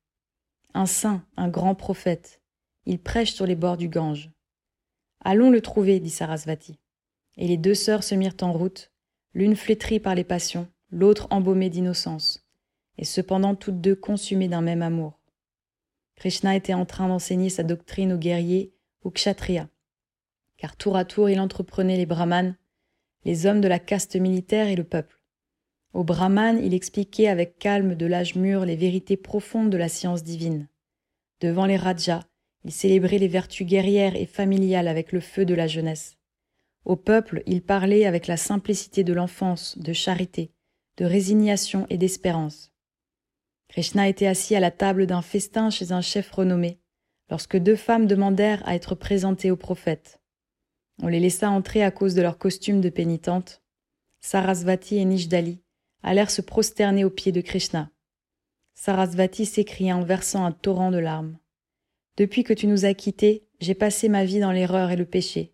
[0.73, 2.41] Un saint, un grand prophète.
[2.85, 4.31] Il prêche sur les bords du Gange.
[5.19, 6.79] Allons le trouver, dit Sarasvati.
[7.35, 8.89] Et les deux sœurs se mirent en route,
[9.33, 12.47] l'une flétrie par les passions, l'autre embaumée d'innocence,
[12.97, 15.18] et cependant toutes deux consumées d'un même amour.
[16.19, 18.73] Krishna était en train d'enseigner sa doctrine aux guerriers,
[19.03, 19.69] aux kshatriyas.
[20.57, 22.57] Car tour à tour, il entreprenait les brahmanes,
[23.23, 25.21] les hommes de la caste militaire et le peuple.
[25.93, 30.21] Aux brahmanes, il expliquait avec calme de l'âge mûr les vérités profondes de la science
[30.21, 30.67] divine.
[31.39, 32.25] Devant les rajas,
[32.65, 36.17] il célébrait les vertus guerrières et familiales avec le feu de la jeunesse.
[36.83, 40.51] Au peuple, il parlait avec la simplicité de l'enfance, de charité,
[40.97, 42.73] de résignation et d'espérance.
[43.79, 46.81] Krishna était assis à la table d'un festin chez un chef renommé,
[47.29, 50.19] lorsque deux femmes demandèrent à être présentées au prophète.
[51.01, 53.63] On les laissa entrer à cause de leur costume de pénitente.
[54.19, 55.61] Sarasvati et Nishdali
[56.03, 57.89] allèrent se prosterner aux pieds de Krishna.
[58.73, 61.37] Sarasvati s'écria en versant un torrent de larmes.
[62.17, 65.53] Depuis que tu nous as quittés, j'ai passé ma vie dans l'erreur et le péché.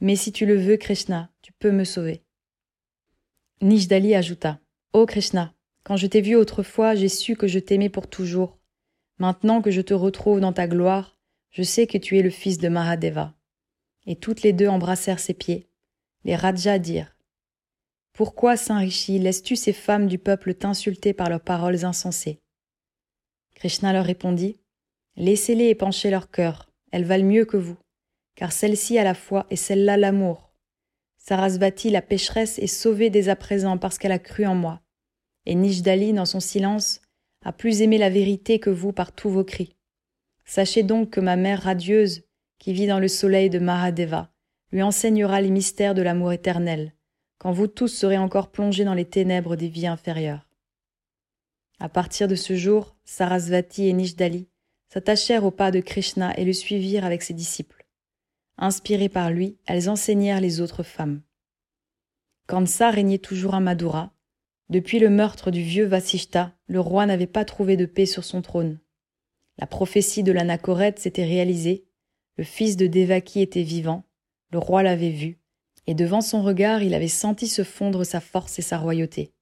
[0.00, 2.22] Mais si tu le veux, Krishna, tu peux me sauver.
[3.62, 4.60] Nishdali ajouta.
[4.92, 5.52] Ô Krishna,
[5.88, 8.58] quand je t'ai vu autrefois, j'ai su que je t'aimais pour toujours.
[9.16, 11.16] Maintenant que je te retrouve dans ta gloire,
[11.50, 13.34] je sais que tu es le fils de Mahadeva.
[14.04, 15.70] Et toutes les deux embrassèrent ses pieds.
[16.24, 17.16] Les Rajas dirent
[18.12, 22.42] Pourquoi, Saint Rishi, laisses-tu ces femmes du peuple t'insulter par leurs paroles insensées?
[23.54, 24.60] Krishna leur répondit
[25.16, 27.78] Laissez-les épancher leur cœur, elles valent mieux que vous,
[28.34, 30.52] car celle-ci a la foi et celle-là l'amour.
[31.16, 34.82] Sarasvati, la pécheresse, est sauvée dès à présent parce qu'elle a cru en moi.
[35.48, 37.00] Et Nishdali, dans son silence,
[37.42, 39.74] a plus aimé la vérité que vous par tous vos cris.
[40.44, 42.24] Sachez donc que ma mère radieuse,
[42.58, 44.30] qui vit dans le soleil de Mahadeva,
[44.72, 46.92] lui enseignera les mystères de l'amour éternel,
[47.38, 50.46] quand vous tous serez encore plongés dans les ténèbres des vies inférieures.
[51.80, 54.48] À partir de ce jour, Sarasvati et Nishdali
[54.92, 57.86] s'attachèrent au pas de Krishna et le suivirent avec ses disciples.
[58.58, 61.22] Inspirées par lui, elles enseignèrent les autres femmes.
[62.48, 64.12] Kansa régnait toujours à Madura,
[64.70, 68.42] depuis le meurtre du vieux Vasishta, le roi n'avait pas trouvé de paix sur son
[68.42, 68.78] trône.
[69.58, 71.86] La prophétie de l'anachorète s'était réalisée,
[72.36, 74.04] le fils de Devaki était vivant,
[74.52, 75.40] le roi l'avait vu,
[75.86, 79.32] et devant son regard il avait senti se fondre sa force et sa royauté.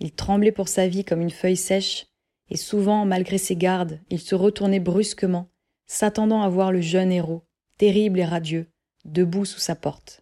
[0.00, 2.06] Il tremblait pour sa vie comme une feuille sèche,
[2.48, 5.48] et souvent, malgré ses gardes, il se retournait brusquement,
[5.86, 7.42] s'attendant à voir le jeune héros,
[7.78, 8.66] terrible et radieux,
[9.04, 10.21] debout sous sa porte.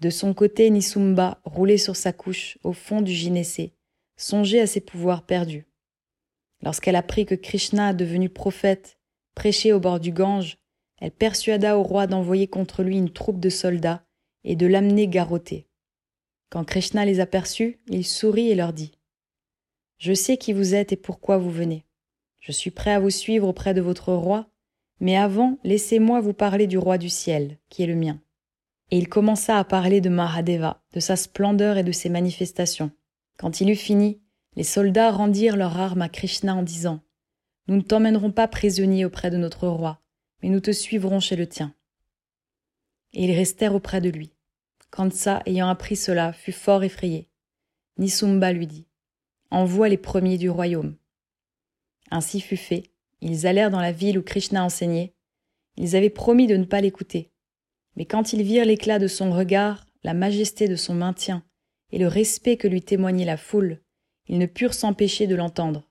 [0.00, 3.72] De son côté, Nisumba, roulé sur sa couche, au fond du gynécée,
[4.16, 5.66] songeait à ses pouvoirs perdus.
[6.62, 8.98] Lorsqu'elle apprit que Krishna, devenu prophète,
[9.34, 10.58] prêchait au bord du Gange,
[10.98, 14.04] elle persuada au roi d'envoyer contre lui une troupe de soldats
[14.44, 15.66] et de l'amener garrotter.
[16.50, 18.92] Quand Krishna les aperçut, il sourit et leur dit
[19.98, 21.84] Je sais qui vous êtes et pourquoi vous venez.
[22.40, 24.48] Je suis prêt à vous suivre auprès de votre roi,
[25.00, 28.20] mais avant, laissez-moi vous parler du roi du ciel, qui est le mien
[28.90, 32.90] et il commença à parler de Mahadeva, de sa splendeur et de ses manifestations.
[33.36, 34.20] Quand il eut fini,
[34.54, 37.00] les soldats rendirent leurs armes à Krishna en disant
[37.68, 40.00] Nous ne t'emmènerons pas prisonnier auprès de notre roi,
[40.42, 41.74] mais nous te suivrons chez le tien.
[43.12, 44.32] Et ils restèrent auprès de lui.
[44.90, 47.28] Kansa, ayant appris cela, fut fort effrayé.
[47.98, 48.86] Nisumba lui dit
[49.50, 50.96] Envoie les premiers du royaume.
[52.10, 52.84] Ainsi fut fait.
[53.20, 55.14] Ils allèrent dans la ville où Krishna enseignait.
[55.76, 57.32] Ils avaient promis de ne pas l'écouter.
[57.96, 61.42] Mais quand ils virent l'éclat de son regard, la majesté de son maintien
[61.90, 63.80] et le respect que lui témoignait la foule,
[64.28, 65.88] ils ne purent s'empêcher de l'entendre.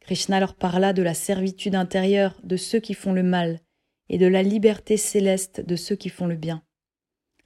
[0.00, 3.60] Krishna leur parla de la servitude intérieure de ceux qui font le mal
[4.08, 6.62] et de la liberté céleste de ceux qui font le bien.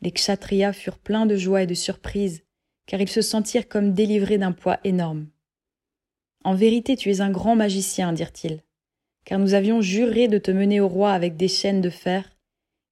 [0.01, 2.45] Les kshatriyas furent pleins de joie et de surprise,
[2.87, 5.29] car ils se sentirent comme délivrés d'un poids énorme.
[6.45, 8.63] En vérité, tu es un grand magicien, dirent-ils,
[9.25, 12.32] car nous avions juré de te mener au roi avec des chaînes de fer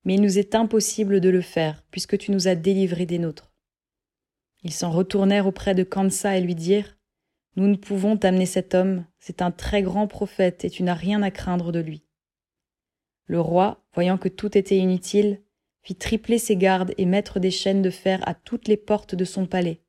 [0.04, 3.52] mais il nous est impossible de le faire, puisque tu nous as délivrés des nôtres.
[4.62, 6.98] Ils s'en retournèrent auprès de Kansa et lui dirent
[7.56, 11.22] Nous ne pouvons t'amener cet homme, c'est un très grand prophète et tu n'as rien
[11.22, 12.04] à craindre de lui.
[13.26, 15.42] Le roi, voyant que tout était inutile,
[15.82, 19.24] fit tripler ses gardes et mettre des chaînes de fer à toutes les portes de
[19.24, 19.82] son palais.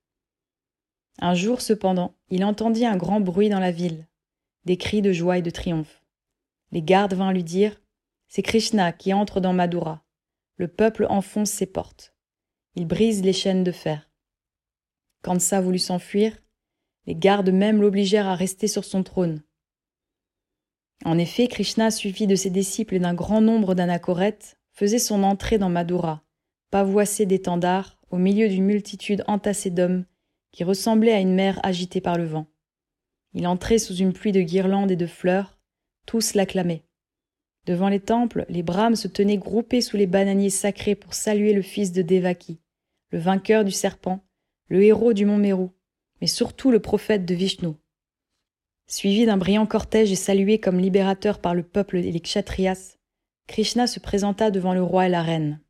[1.19, 4.07] Un jour cependant, il entendit un grand bruit dans la ville,
[4.65, 6.03] des cris de joie et de triomphe.
[6.71, 7.81] Les gardes vinrent lui dire
[8.33, 10.05] c'est Krishna qui entre dans Madura.
[10.55, 12.15] Le peuple enfonce ses portes.
[12.75, 14.09] Il brise les chaînes de fer.
[15.21, 16.41] Kansa voulut s'enfuir.
[17.07, 19.43] Les gardes même l'obligèrent à rester sur son trône.
[21.03, 25.57] En effet, Krishna, suivi de ses disciples et d'un grand nombre d'anachorètes, faisait son entrée
[25.57, 26.23] dans Madura,
[26.69, 30.05] pavoisé d'étendards, au milieu d'une multitude entassée d'hommes
[30.51, 32.47] qui ressemblait à une mer agitée par le vent.
[33.33, 35.59] Il entrait sous une pluie de guirlandes et de fleurs,
[36.05, 36.85] tous l'acclamaient.
[37.65, 41.61] Devant les temples, les brahmes se tenaient groupés sous les bananiers sacrés pour saluer le
[41.61, 42.59] fils de Devaki,
[43.11, 44.23] le vainqueur du serpent,
[44.67, 45.69] le héros du mont Meru,
[46.21, 47.73] mais surtout le prophète de Vishnu.
[48.87, 52.97] Suivi d'un brillant cortège et salué comme libérateur par le peuple et les kshatriyas,
[53.47, 55.61] Krishna se présenta devant le roi et la reine.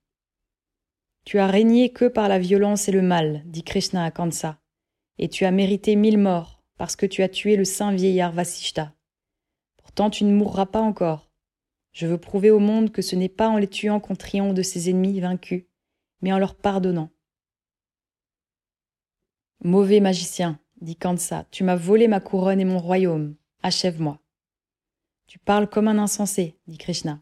[1.26, 4.60] Tu as régné que par la violence et le mal, dit Krishna à Kansa,
[5.18, 8.94] et tu as mérité mille morts parce que tu as tué le saint vieillard Vasishta.
[9.78, 11.31] Pourtant tu ne mourras pas encore.
[11.92, 14.62] Je veux prouver au monde que ce n'est pas en les tuant qu'on triomphe de
[14.62, 15.66] ses ennemis vaincus,
[16.22, 17.10] mais en leur pardonnant.
[19.64, 23.36] Mauvais magicien, dit Kansa, tu m'as volé ma couronne et mon royaume.
[23.62, 24.20] Achève-moi.
[25.28, 27.22] Tu parles comme un insensé, dit Krishna.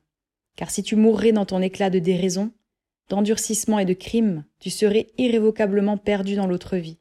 [0.55, 2.51] Car si tu mourrais dans ton éclat de déraison,
[3.09, 6.99] d'endurcissement et de crime, tu serais irrévocablement perdu dans l'autre vie.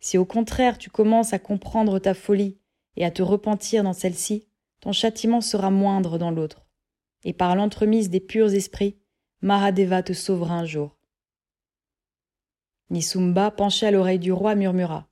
[0.00, 2.58] Si au contraire tu commences à comprendre ta folie
[2.96, 4.46] et à te repentir dans celle-ci,
[4.80, 6.65] ton châtiment sera moindre dans l'autre.
[7.26, 9.00] Et par l'entremise des purs esprits,
[9.42, 10.96] Mahadeva te sauvera un jour.
[12.88, 15.08] Nisumba, penché à l'oreille du roi, murmura.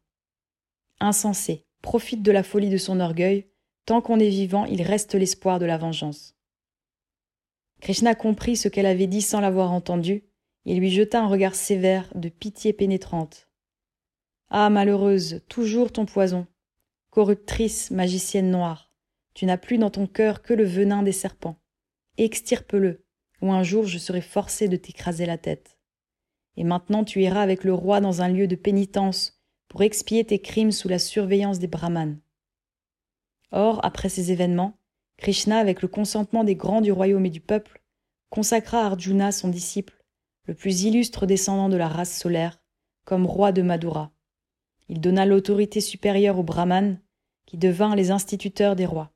[1.01, 3.49] Insensé, profite de la folie de son orgueil,
[3.85, 6.37] tant qu'on est vivant, il reste l'espoir de la vengeance.
[7.81, 10.23] Krishna comprit ce qu'elle avait dit sans l'avoir entendu,
[10.67, 13.49] et lui jeta un regard sévère de pitié pénétrante.
[14.51, 16.47] Ah, malheureuse, toujours ton poison.
[17.11, 18.93] Corruptrice, magicienne noire,
[19.35, 21.59] tu n'as plus dans ton cœur que le venin des serpents.
[22.17, 23.05] Extirpe-le,
[23.43, 25.79] ou un jour je serai forcé de t'écraser la tête.
[26.57, 30.39] Et maintenant tu iras avec le roi dans un lieu de pénitence pour expier tes
[30.39, 32.21] crimes sous la surveillance des brahmanes.
[33.51, 34.79] Or, après ces événements,
[35.17, 37.83] Krishna, avec le consentement des grands du royaume et du peuple,
[38.31, 40.05] consacra Arjuna, son disciple,
[40.47, 42.61] le plus illustre descendant de la race solaire,
[43.05, 44.13] comme roi de Madura.
[44.89, 47.01] Il donna l'autorité supérieure aux brahmanes,
[47.47, 49.13] qui devinrent les instituteurs des rois.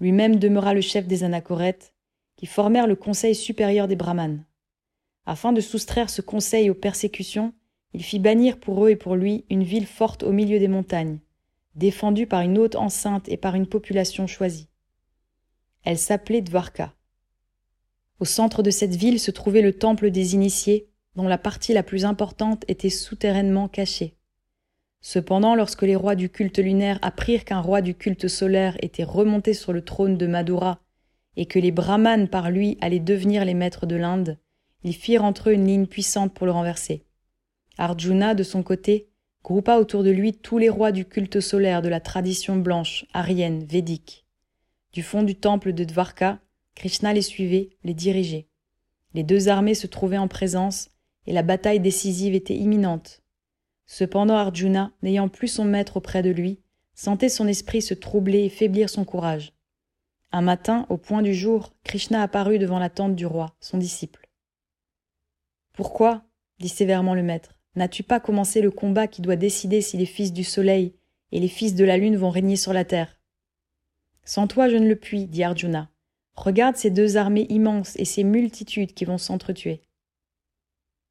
[0.00, 1.94] Lui-même demeura le chef des anachorètes,
[2.38, 4.44] qui formèrent le conseil supérieur des brahmanes.
[5.26, 7.52] Afin de soustraire ce conseil aux persécutions,
[7.92, 11.18] il fit bannir pour eux et pour lui une ville forte au milieu des montagnes,
[11.74, 14.68] défendue par une haute enceinte et par une population choisie.
[15.82, 16.94] Elle s'appelait Dvarka.
[18.20, 21.82] Au centre de cette ville se trouvait le temple des initiés, dont la partie la
[21.82, 24.14] plus importante était souterrainement cachée.
[25.00, 29.54] Cependant, lorsque les rois du culte lunaire apprirent qu'un roi du culte solaire était remonté
[29.54, 30.80] sur le trône de Madura
[31.38, 34.38] et que les brahmanes par lui allaient devenir les maîtres de l'Inde,
[34.82, 37.04] ils firent entre eux une ligne puissante pour le renverser.
[37.78, 39.08] Arjuna, de son côté,
[39.44, 43.64] groupa autour de lui tous les rois du culte solaire de la tradition blanche, aryenne,
[43.64, 44.26] védique.
[44.92, 46.40] Du fond du temple de Dvarka,
[46.74, 48.48] Krishna les suivait, les dirigeait.
[49.14, 50.90] Les deux armées se trouvaient en présence,
[51.28, 53.22] et la bataille décisive était imminente.
[53.86, 56.58] Cependant Arjuna, n'ayant plus son maître auprès de lui,
[56.94, 59.52] sentait son esprit se troubler et faiblir son courage.
[60.30, 64.28] Un matin, au point du jour, Krishna apparut devant la tente du roi, son disciple.
[65.72, 66.24] Pourquoi?
[66.58, 70.32] dit sévèrement le maître, n'as-tu pas commencé le combat qui doit décider si les fils
[70.32, 70.94] du soleil
[71.32, 73.20] et les fils de la lune vont régner sur la terre?
[74.24, 75.88] Sans toi je ne le puis, dit Arjuna.
[76.34, 79.82] Regarde ces deux armées immenses et ces multitudes qui vont s'entretuer.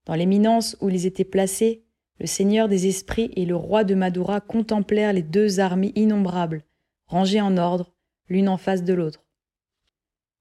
[0.06, 1.86] Dans l'éminence où ils étaient placés,
[2.20, 6.64] le Seigneur des esprits et le roi de Madura contemplèrent les deux armées innombrables,
[7.08, 7.97] rangées en ordre,
[8.30, 9.26] l'une en face de l'autre.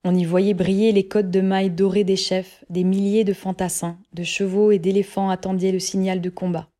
[0.05, 3.99] On y voyait briller les côtes de mailles dorées des chefs, des milliers de fantassins,
[4.13, 6.71] de chevaux et d'éléphants attendaient le signal de combat.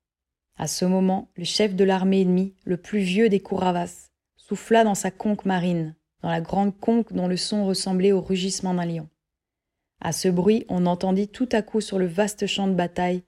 [0.57, 4.95] À ce moment, le chef de l'armée ennemie, le plus vieux des Kouravas, souffla dans
[4.95, 9.09] sa conque marine, dans la grande conque dont le son ressemblait au rugissement d'un lion.
[10.01, 13.23] À ce bruit, on entendit tout à coup sur le vaste champ de bataille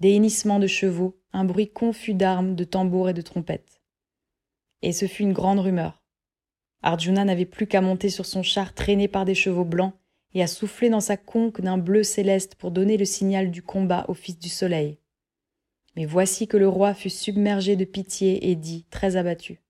[0.00, 3.80] des hennissements de chevaux, un bruit confus d'armes, de tambours et de trompettes.
[4.82, 6.03] Et ce fut une grande rumeur.
[6.84, 9.94] Arjuna n'avait plus qu'à monter sur son char traîné par des chevaux blancs
[10.34, 14.04] et à souffler dans sa conque d'un bleu céleste pour donner le signal du combat
[14.08, 14.98] au fils du soleil.
[15.96, 19.62] Mais voici que le roi fut submergé de pitié et dit, très abattu.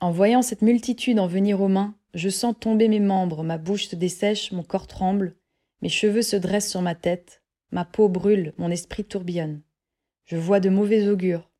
[0.00, 3.88] En voyant cette multitude en venir aux mains, je sens tomber mes membres, ma bouche
[3.88, 5.36] se dessèche, mon corps tremble,
[5.82, 9.60] mes cheveux se dressent sur ma tête, ma peau brûle, mon esprit tourbillonne.
[10.24, 11.50] Je vois de mauvais augures.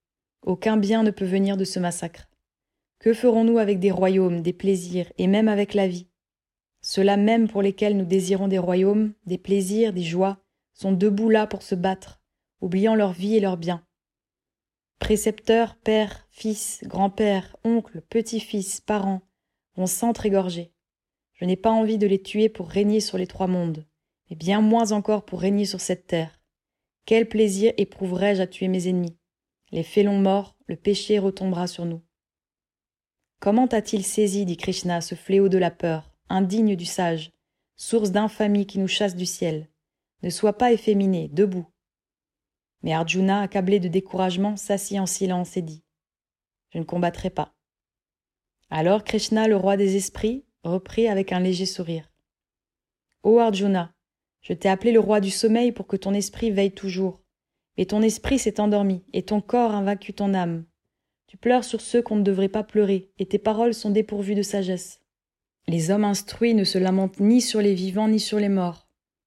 [0.40, 2.28] Aucun bien ne peut venir de ce massacre.
[3.04, 6.08] Que ferons-nous avec des royaumes, des plaisirs, et même avec la vie?
[6.80, 10.38] Ceux-là même pour lesquels nous désirons des royaumes, des plaisirs, des joies,
[10.72, 12.22] sont debout là pour se battre,
[12.62, 13.84] oubliant leur vie et leurs biens.
[15.00, 19.20] Précepteurs, pères, fils, grands-pères, oncles, petits-fils, parents,
[19.76, 20.72] vont s'entrégorger.
[21.34, 23.86] Je n'ai pas envie de les tuer pour régner sur les trois mondes,
[24.30, 26.40] mais bien moins encore pour régner sur cette terre.
[27.04, 29.18] Quel plaisir éprouverais-je à tuer mes ennemis?
[29.72, 32.00] Les félons morts, le péché retombera sur nous.
[33.44, 37.30] Comment a-t-il saisi, dit Krishna, ce fléau de la peur, indigne du sage,
[37.76, 39.68] source d'infamie qui nous chasse du ciel?
[40.22, 41.66] Ne sois pas efféminé, debout.
[42.82, 45.84] Mais Arjuna, accablé de découragement, s'assit en silence et dit
[46.70, 47.52] Je ne combattrai pas.
[48.70, 52.10] Alors Krishna, le roi des esprits, reprit avec un léger sourire.
[53.24, 53.92] Ô Arjuna,
[54.40, 57.20] je t'ai appelé le roi du sommeil pour que ton esprit veille toujours.
[57.76, 60.64] Mais ton esprit s'est endormi, et ton corps a vaincu ton âme.
[61.34, 64.42] Tu pleures sur ceux qu'on ne devrait pas pleurer, et tes paroles sont dépourvues de
[64.42, 65.00] sagesse.
[65.66, 68.86] Les hommes instruits ne se lamentent ni sur les vivants ni sur les morts.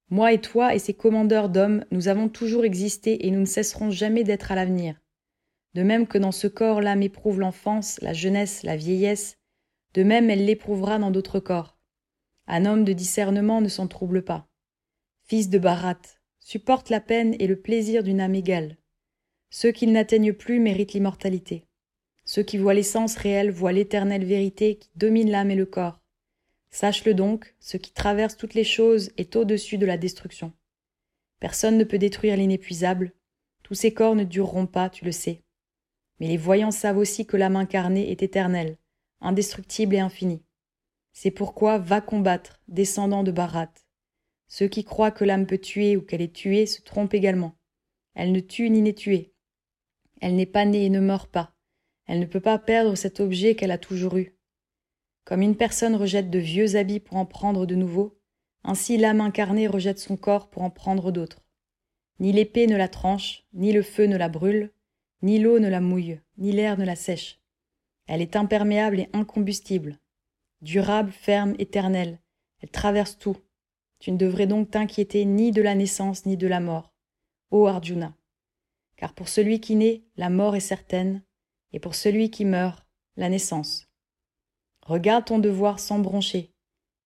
[0.09, 3.91] Moi et toi et ces commandeurs d'hommes, nous avons toujours existé et nous ne cesserons
[3.91, 5.01] jamais d'être à l'avenir.
[5.73, 9.37] De même que dans ce corps l'âme éprouve l'enfance, la jeunesse, la vieillesse,
[9.93, 11.77] de même elle l'éprouvera dans d'autres corps.
[12.47, 14.47] Un homme de discernement ne s'en trouble pas.
[15.25, 15.99] Fils de Barat,
[16.39, 18.77] supporte la peine et le plaisir d'une âme égale.
[19.49, 21.66] Ceux qui n'atteignent plus méritent l'immortalité.
[22.27, 26.01] Ceux qui voient l'essence réelle voient l'éternelle vérité qui domine l'âme et le corps.
[26.71, 30.51] Sache-le donc, ce qui traverse toutes les choses est au-dessus de la destruction.
[31.39, 33.13] Personne ne peut détruire l'inépuisable.
[33.63, 35.41] Tous ces corps ne dureront pas, tu le sais.
[36.19, 38.75] Mais les voyants savent aussi que l'âme incarnée est éternelle,
[39.21, 40.43] indestructible et infinie.
[41.13, 43.71] C'est pourquoi va combattre, descendant de Barat.
[44.49, 47.55] Ceux qui croient que l'âme peut tuer ou qu'elle est tuée se trompent également.
[48.15, 49.31] Elle ne tue ni n'est tuée.
[50.19, 51.53] Elle n'est pas née et ne meurt pas.
[52.07, 54.35] Elle ne peut pas perdre cet objet qu'elle a toujours eu.
[55.25, 58.17] Comme une personne rejette de vieux habits pour en prendre de nouveaux,
[58.63, 61.43] ainsi l'âme incarnée rejette son corps pour en prendre d'autres.
[62.19, 64.71] Ni l'épée ne la tranche, ni le feu ne la brûle,
[65.21, 67.41] ni l'eau ne la mouille, ni l'air ne la sèche.
[68.07, 69.99] Elle est imperméable et incombustible,
[70.61, 72.19] durable, ferme, éternelle.
[72.61, 73.37] Elle traverse tout.
[73.99, 76.93] Tu ne devrais donc t'inquiéter ni de la naissance ni de la mort.
[77.51, 78.15] Ô Arjuna.
[78.95, 81.21] Car pour celui qui naît, la mort est certaine,
[81.73, 82.85] et pour celui qui meurt,
[83.15, 83.87] la naissance.
[84.81, 86.53] Regarde ton devoir sans broncher,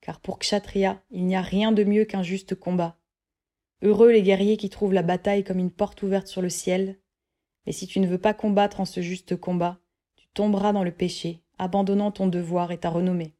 [0.01, 2.97] car pour Kshatriya, il n'y a rien de mieux qu'un juste combat.
[3.81, 6.99] Heureux les guerriers qui trouvent la bataille comme une porte ouverte sur le ciel,
[7.65, 9.79] mais si tu ne veux pas combattre en ce juste combat,
[10.15, 13.35] tu tomberas dans le péché, abandonnant ton devoir et ta renommée.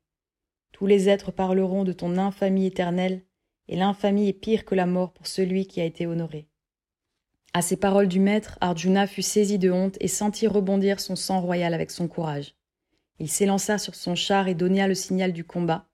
[0.72, 3.24] Tous les êtres parleront de ton infamie éternelle,
[3.68, 6.48] et l'infamie est pire que la mort pour celui qui a été honoré.
[7.54, 11.42] À ces paroles du maître, Arjuna fut saisi de honte et sentit rebondir son sang
[11.42, 12.56] royal avec son courage.
[13.20, 15.90] Il s'élança sur son char et donna le signal du combat.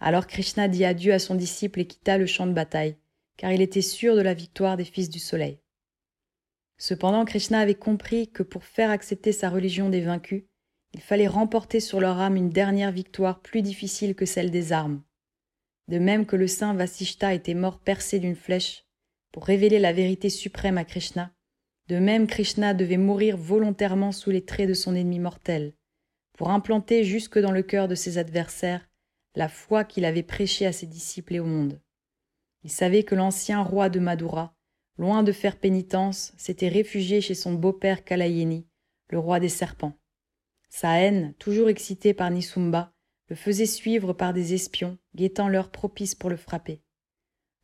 [0.00, 2.96] Alors Krishna dit adieu à son disciple et quitta le champ de bataille,
[3.36, 5.60] car il était sûr de la victoire des fils du soleil.
[6.78, 10.44] Cependant, Krishna avait compris que pour faire accepter sa religion des vaincus,
[10.94, 15.02] il fallait remporter sur leur âme une dernière victoire plus difficile que celle des armes.
[15.88, 18.83] De même que le saint Vasishta était mort percé d'une flèche,
[19.34, 21.32] pour révéler la vérité suprême à Krishna,
[21.88, 25.74] de même Krishna devait mourir volontairement sous les traits de son ennemi mortel,
[26.38, 28.88] pour implanter jusque dans le cœur de ses adversaires
[29.34, 31.82] la foi qu'il avait prêchée à ses disciples et au monde.
[32.62, 34.54] Il savait que l'ancien roi de Madura,
[34.98, 38.68] loin de faire pénitence, s'était réfugié chez son beau-père Kalayeni,
[39.10, 39.98] le roi des serpents.
[40.68, 42.92] Sa haine, toujours excitée par Nisumba,
[43.26, 46.83] le faisait suivre par des espions, guettant l'heure propice pour le frapper.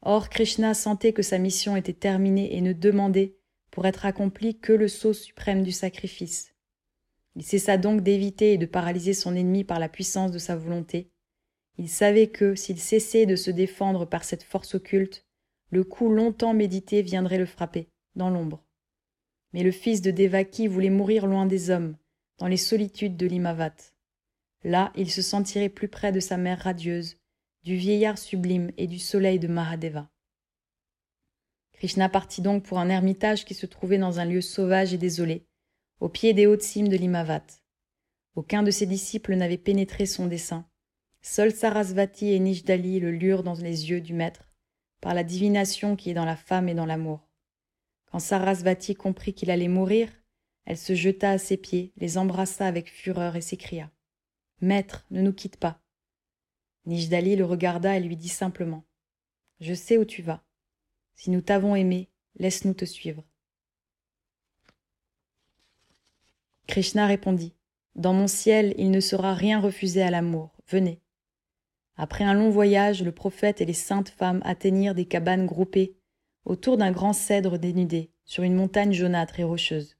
[0.02, 3.36] Or Krishna sentait que sa mission était terminée et ne demandait,
[3.70, 6.54] pour être accomplie, que le sceau suprême du sacrifice.
[7.36, 11.10] Il cessa donc d'éviter et de paralyser son ennemi par la puissance de sa volonté.
[11.78, 15.24] Il savait que, s'il cessait de se défendre par cette force occulte,
[15.70, 18.64] le coup longtemps médité viendrait le frapper, dans l'ombre.
[19.52, 21.96] Mais le fils de Devaki voulait mourir loin des hommes,
[22.38, 23.76] dans les solitudes de l'Imavat.
[24.64, 27.19] Là, il se sentirait plus près de sa mère radieuse,
[27.62, 30.10] du vieillard sublime et du soleil de Mahadeva.
[31.72, 35.46] Krishna partit donc pour un ermitage qui se trouvait dans un lieu sauvage et désolé,
[35.98, 37.46] au pied des hautes cimes de l'Imavat.
[38.34, 40.66] Aucun de ses disciples n'avait pénétré son dessein.
[41.22, 44.50] Seul Sarasvati et Nishdali le lurent dans les yeux du maître,
[45.00, 47.28] par la divination qui est dans la femme et dans l'amour.
[48.10, 50.08] Quand Sarasvati comprit qu'il allait mourir,
[50.64, 53.90] elle se jeta à ses pieds, les embrassa avec fureur et s'écria
[54.60, 55.79] Maître, ne nous quitte pas.
[56.86, 58.84] Nijdali le regarda et lui dit simplement
[59.60, 60.42] Je sais où tu vas.
[61.14, 62.08] Si nous t'avons aimé,
[62.38, 63.24] laisse-nous te suivre.
[66.66, 67.54] Krishna répondit
[67.96, 70.56] Dans mon ciel, il ne sera rien refusé à l'amour.
[70.68, 71.00] Venez.
[71.96, 75.96] Après un long voyage, le prophète et les saintes femmes atteignirent des cabanes groupées
[76.44, 79.96] autour d'un grand cèdre dénudé sur une montagne jaunâtre et rocheuse.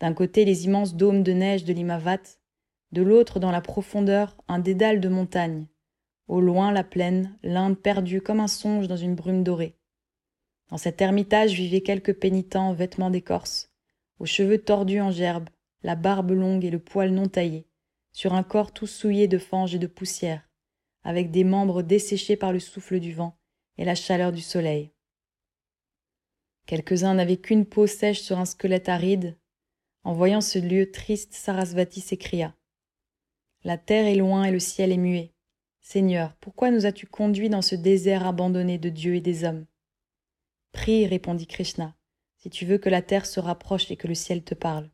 [0.00, 2.38] D'un côté, les immenses dômes de neige de l'Imavat,
[2.92, 5.66] de l'autre, dans la profondeur, un dédale de montagnes,
[6.28, 9.76] au loin la plaine, l'Inde perdue comme un songe dans une brume dorée.
[10.68, 13.70] Dans cet ermitage vivaient quelques pénitents vêtements d'écorce,
[14.18, 15.48] aux cheveux tordus en gerbe,
[15.82, 17.66] la barbe longue et le poil non taillé,
[18.12, 20.48] sur un corps tout souillé de fange et de poussière,
[21.04, 23.38] avec des membres desséchés par le souffle du vent
[23.78, 24.90] et la chaleur du soleil.
[26.66, 29.36] Quelques-uns n'avaient qu'une peau sèche sur un squelette aride.
[30.02, 32.54] En voyant ce lieu triste, Sarasvati s'écria.
[33.62, 35.35] La terre est loin et le ciel est muet.
[35.88, 39.66] Seigneur, pourquoi nous as-tu conduits dans ce désert abandonné de Dieu et des hommes?
[40.72, 41.94] Prie, répondit Krishna,
[42.38, 44.90] si tu veux que la terre se rapproche et que le ciel te parle.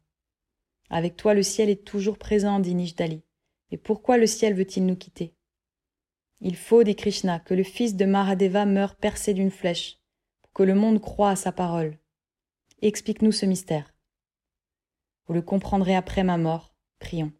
[0.90, 3.22] Avec toi le ciel est toujours présent, dit Nishdali.
[3.70, 5.34] Et pourquoi le ciel veut-il nous quitter?
[6.42, 9.98] Il faut, dit Krishna, que le fils de Mahadeva meure percé d'une flèche,
[10.42, 11.98] pour que le monde croie à sa parole.
[12.82, 13.94] Explique-nous ce mystère.
[15.24, 16.76] Vous le comprendrez après ma mort.
[16.98, 17.32] Prions.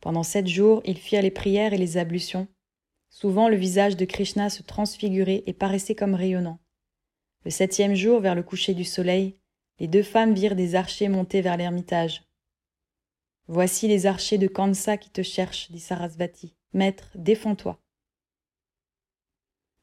[0.00, 2.48] Pendant sept jours, ils firent les prières et les ablutions.
[3.10, 6.60] Souvent le visage de Krishna se transfigurait et paraissait comme rayonnant.
[7.44, 9.36] Le septième jour, vers le coucher du soleil,
[9.78, 12.22] les deux femmes virent des archers monter vers l'ermitage.
[13.48, 16.54] Voici les archers de Kansa qui te cherchent, dit Sarasvati.
[16.72, 17.80] Maître, défends-toi.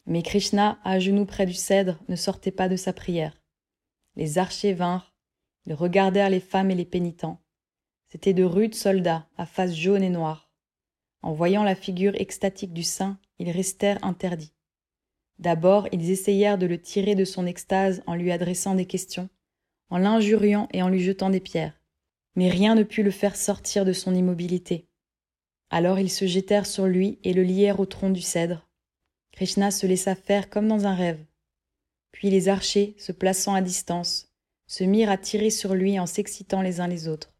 [0.06, 3.42] Mais Krishna, à genoux près du cèdre, ne sortait pas de sa prière.
[4.16, 5.14] Les archers vinrent,
[5.66, 7.42] ils regardèrent les femmes et les pénitents.
[8.10, 10.50] C'étaient de rudes soldats, à face jaune et noire.
[11.22, 14.54] En voyant la figure extatique du saint, ils restèrent interdits.
[15.40, 19.30] D'abord, ils essayèrent de le tirer de son extase en lui adressant des questions,
[19.90, 21.80] en l'injuriant et en lui jetant des pierres.
[22.36, 24.88] Mais rien ne put le faire sortir de son immobilité.
[25.70, 28.68] Alors ils se jetèrent sur lui et le lièrent au tronc du cèdre.
[29.34, 31.24] Krishna se laissa faire comme dans un rêve.
[32.12, 34.34] Puis les archers, se plaçant à distance,
[34.66, 37.37] se mirent à tirer sur lui en s'excitant les uns les autres.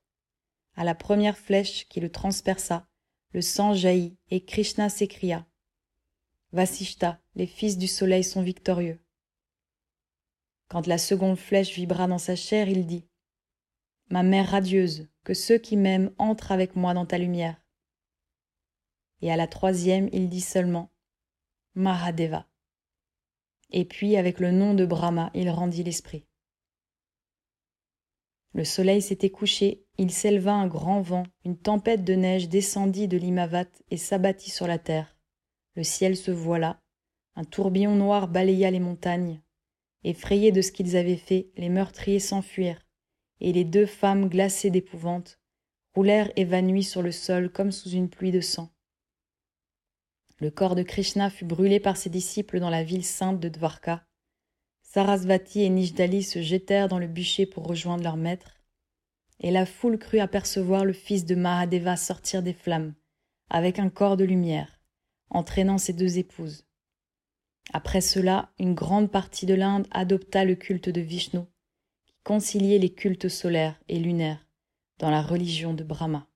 [0.78, 2.88] À la première flèche qui le transperça,
[3.34, 5.48] le sang jaillit et Krishna s'écria
[6.52, 9.04] Vasishta, les fils du soleil sont victorieux.
[10.68, 13.08] Quand la seconde flèche vibra dans sa chair, il dit
[14.12, 17.60] Ma mère radieuse, que ceux qui m'aiment entrent avec moi dans ta lumière.
[19.22, 20.92] Et à la troisième, il dit seulement
[21.74, 22.48] Mahadeva.
[23.72, 26.28] Et puis, avec le nom de Brahma, il rendit l'esprit.
[28.54, 33.18] Le soleil s'était couché, il s'éleva un grand vent, une tempête de neige descendit de
[33.18, 35.18] l'Imavat et s'abattit sur la terre.
[35.76, 36.80] Le ciel se voila,
[37.36, 39.42] un tourbillon noir balaya les montagnes.
[40.04, 42.86] Effrayés de ce qu'ils avaient fait, les meurtriers s'enfuirent,
[43.40, 45.40] et les deux femmes glacées d'épouvante
[45.96, 48.70] roulèrent évanouies sur le sol comme sous une pluie de sang.
[50.40, 54.06] Le corps de Krishna fut brûlé par ses disciples dans la ville sainte de Dvarka.
[54.84, 58.57] Sarasvati et Nijdali se jetèrent dans le bûcher pour rejoindre leur maître,
[59.40, 62.94] et la foule crut apercevoir le fils de Mahadeva sortir des flammes,
[63.50, 64.80] avec un corps de lumière,
[65.30, 66.66] entraînant ses deux épouses.
[67.74, 71.42] Après cela, une grande partie de l'Inde adopta le culte de Vishnu,
[72.06, 74.46] qui conciliait les cultes solaires et lunaires
[75.00, 76.28] dans la religion de Brahma.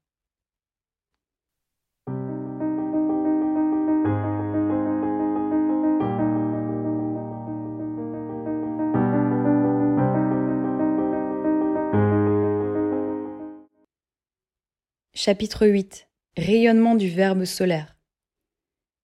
[15.23, 17.95] Chapitre 8 Rayonnement du Verbe solaire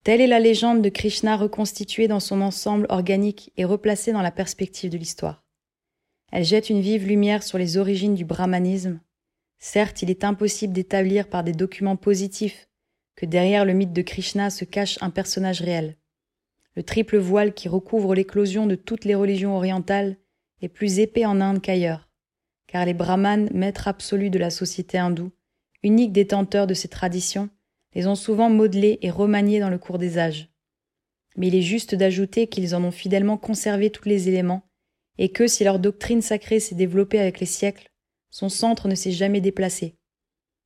[0.03, 4.31] Telle est la légende de Krishna reconstituée dans son ensemble organique et replacée dans la
[4.31, 5.45] perspective de l'histoire.
[6.31, 8.99] Elle jette une vive lumière sur les origines du brahmanisme.
[9.59, 12.67] Certes, il est impossible d'établir par des documents positifs
[13.15, 15.97] que derrière le mythe de Krishna se cache un personnage réel.
[16.75, 20.17] Le triple voile qui recouvre l'éclosion de toutes les religions orientales
[20.63, 22.09] est plus épais en Inde qu'ailleurs,
[22.65, 25.29] car les brahmanes, maîtres absolus de la société hindoue,
[25.87, 27.49] uniques détenteurs de ces traditions,
[27.95, 30.49] les ont souvent modelées et remaniées dans le cours des âges.
[31.35, 34.69] Mais il est juste d'ajouter qu'ils en ont fidèlement conservé tous les éléments,
[35.17, 37.89] et que si leur doctrine sacrée s'est développée avec les siècles,
[38.29, 39.95] son centre ne s'est jamais déplacé.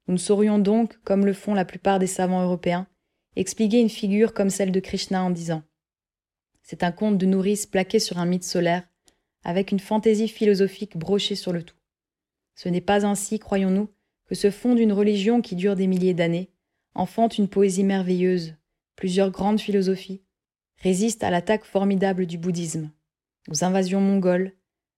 [0.07, 2.87] Nous ne saurions donc, comme le font la plupart des savants européens,
[3.35, 5.63] expliquer une figure comme celle de Krishna en disant
[6.63, 8.87] C'est un conte de nourrice plaqué sur un mythe solaire,
[9.43, 11.77] avec une fantaisie philosophique brochée sur le tout.
[12.55, 13.89] Ce n'est pas ainsi, croyons-nous,
[14.31, 16.49] que se fonde une religion qui dure des milliers d'années,
[16.95, 18.55] enfante une poésie merveilleuse,
[18.95, 20.21] plusieurs grandes philosophies,
[20.77, 22.91] résiste à l'attaque formidable du bouddhisme,
[23.49, 24.53] aux invasions mongoles,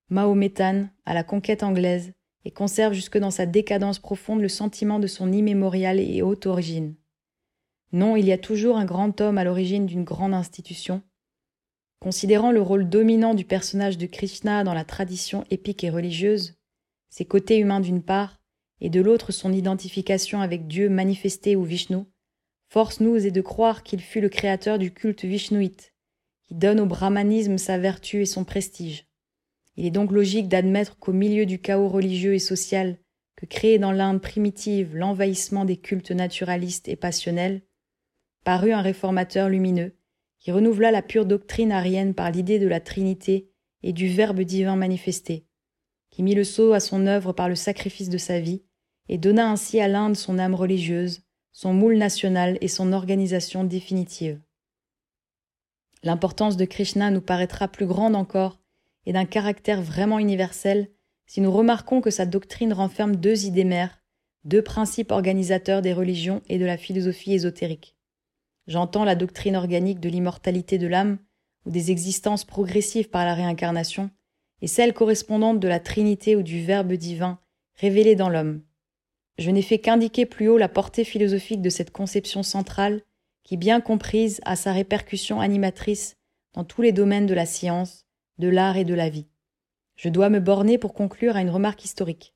[0.10, 2.14] mahométanes, à la conquête anglaise,
[2.46, 6.94] et conserve jusque dans sa décadence profonde le sentiment de son immémoriale et haute origine.
[7.92, 11.02] Non, il y a toujours un grand homme à l'origine d'une grande institution.
[12.00, 16.54] Considérant le rôle dominant du personnage de Krishna dans la tradition épique et religieuse,
[17.10, 18.43] ses côtés humains d'une part,
[18.82, 22.06] et de l'autre son identification avec Dieu manifesté ou Vishnu,
[22.70, 25.94] force-nous est de croire qu'il fut le créateur du culte vishnuite,
[26.44, 29.08] qui donne au brahmanisme sa vertu et son prestige.
[29.76, 32.98] Il est donc logique d'admettre qu'au milieu du chaos religieux et social
[33.36, 37.62] que créait dans l'Inde primitive l'envahissement des cultes naturalistes et passionnels,
[38.44, 39.96] parut un réformateur lumineux
[40.40, 43.50] qui renouvela la pure doctrine arienne par l'idée de la Trinité
[43.82, 45.48] et du Verbe divin manifesté,
[46.14, 48.62] qui mit le sceau à son œuvre par le sacrifice de sa vie
[49.10, 54.40] et donna ainsi à l'Inde son âme religieuse, son moule national et son organisation définitive.
[56.04, 58.60] L'importance de Krishna nous paraîtra plus grande encore
[59.08, 60.92] et d'un caractère vraiment universel
[61.26, 64.04] si nous remarquons que sa doctrine renferme deux idées mères,
[64.44, 67.98] deux principes organisateurs des religions et de la philosophie ésotérique.
[68.68, 71.18] J'entends la doctrine organique de l'immortalité de l'âme
[71.66, 74.12] ou des existences progressives par la réincarnation,
[74.64, 77.38] et celle correspondante de la Trinité ou du Verbe divin
[77.76, 78.62] révélée dans l'homme.
[79.38, 83.02] Je n'ai fait qu'indiquer plus haut la portée philosophique de cette conception centrale
[83.44, 86.16] qui, bien comprise, a sa répercussion animatrice
[86.54, 88.06] dans tous les domaines de la science,
[88.38, 89.28] de l'art et de la vie.
[89.98, 92.34] Je dois me borner pour conclure à une remarque historique.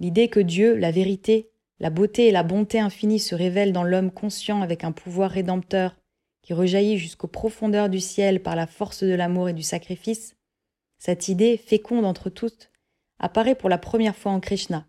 [0.00, 1.48] L'idée que Dieu, la vérité,
[1.80, 5.96] la beauté et la bonté infinie se révèlent dans l'homme conscient avec un pouvoir rédempteur
[6.42, 10.36] qui rejaillit jusqu'aux profondeurs du ciel par la force de l'amour et du sacrifice,
[11.04, 12.70] cette idée, féconde entre toutes,
[13.18, 14.86] apparaît pour la première fois en Krishna.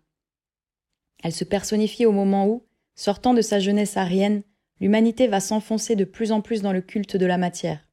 [1.24, 4.44] Elle se personnifie au moment où, sortant de sa jeunesse arienne,
[4.78, 7.88] l'humanité va s'enfoncer de plus en plus dans le culte de la matière.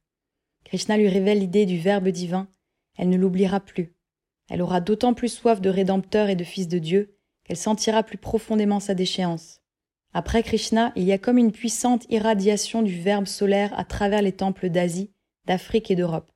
[0.62, 2.46] Krishna lui révèle l'idée du Verbe divin,
[2.96, 3.96] elle ne l'oubliera plus.
[4.48, 8.18] Elle aura d'autant plus soif de Rédempteur et de Fils de Dieu qu'elle sentira plus
[8.18, 9.62] profondément sa déchéance.
[10.12, 14.30] Après Krishna, il y a comme une puissante irradiation du Verbe solaire à travers les
[14.30, 15.10] temples d'Asie,
[15.44, 16.31] d'Afrique et d'Europe.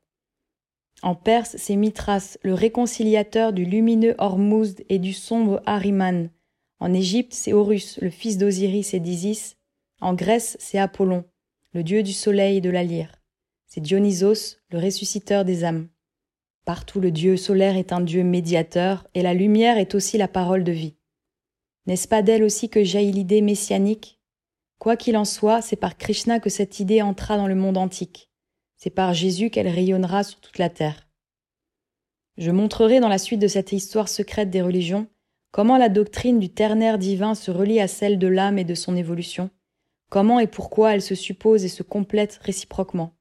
[1.02, 6.30] En Perse, c'est Mithras, le réconciliateur du lumineux Hormuzd et du sombre Ahriman.
[6.78, 9.56] En Égypte, c'est Horus, le fils d'Osiris et d'Isis.
[10.00, 11.24] En Grèce, c'est Apollon,
[11.72, 13.12] le dieu du soleil et de la lyre.
[13.66, 15.88] C'est Dionysos, le ressusciteur des âmes.
[16.64, 20.64] Partout le dieu solaire est un dieu médiateur, et la lumière est aussi la parole
[20.64, 20.96] de vie.
[21.86, 24.20] N'est-ce pas d'elle aussi que jaillit l'idée messianique?
[24.78, 28.30] Quoi qu'il en soit, c'est par Krishna que cette idée entra dans le monde antique.
[28.76, 31.08] C'est par Jésus qu'elle rayonnera sur toute la terre.
[32.36, 35.08] Je montrerai dans la suite de cette histoire secrète des religions
[35.50, 38.94] comment la doctrine du ternaire divin se relie à celle de l'âme et de son
[38.94, 39.50] évolution,
[40.10, 43.14] comment et pourquoi elles se supposent et se complètent réciproquement.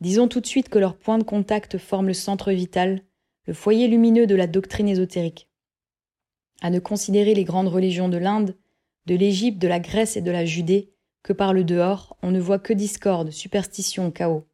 [0.00, 3.02] Disons tout de suite que leurs points de contact forment le centre vital,
[3.46, 5.50] le foyer lumineux de la doctrine ésotérique
[6.60, 8.56] à ne considérer les grandes religions de l'Inde,
[9.06, 10.92] de l'Égypte, de la Grèce et de la Judée
[11.22, 14.46] que par le dehors, on ne voit que discorde, superstition, chaos.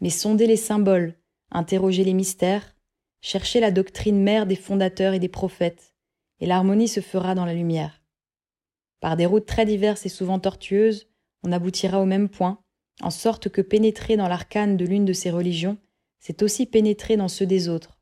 [0.00, 1.14] Mais sonder les symboles,
[1.50, 2.74] interroger les mystères,
[3.20, 5.94] chercher la doctrine mère des fondateurs et des prophètes,
[6.40, 8.02] et l'harmonie se fera dans la lumière.
[9.00, 11.08] Par des routes très diverses et souvent tortueuses,
[11.42, 12.62] on aboutira au même point,
[13.02, 15.78] en sorte que pénétrer dans l'arcane de l'une de ces religions,
[16.18, 17.98] c'est aussi pénétrer dans ceux des autres.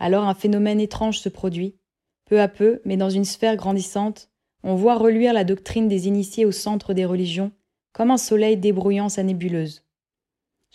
[0.00, 1.76] Alors un phénomène étrange se produit,
[2.24, 4.28] peu à peu, mais dans une sphère grandissante,
[4.64, 7.52] on voit reluire la doctrine des initiés au centre des religions,
[7.92, 9.83] comme un soleil débrouillant sa nébuleuse.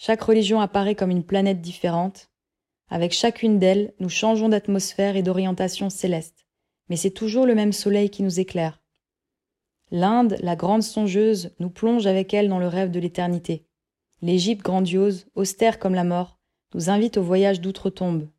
[0.01, 2.29] Chaque religion apparaît comme une planète différente.
[2.87, 6.47] Avec chacune d'elles, nous changeons d'atmosphère et d'orientation céleste,
[6.87, 8.81] mais c'est toujours le même soleil qui nous éclaire.
[9.91, 13.65] L'Inde, la grande songeuse, nous plonge avec elle dans le rêve de l'éternité.
[14.21, 16.39] L'Égypte grandiose, austère comme la mort,
[16.73, 18.29] nous invite au voyage d'outre-tombe.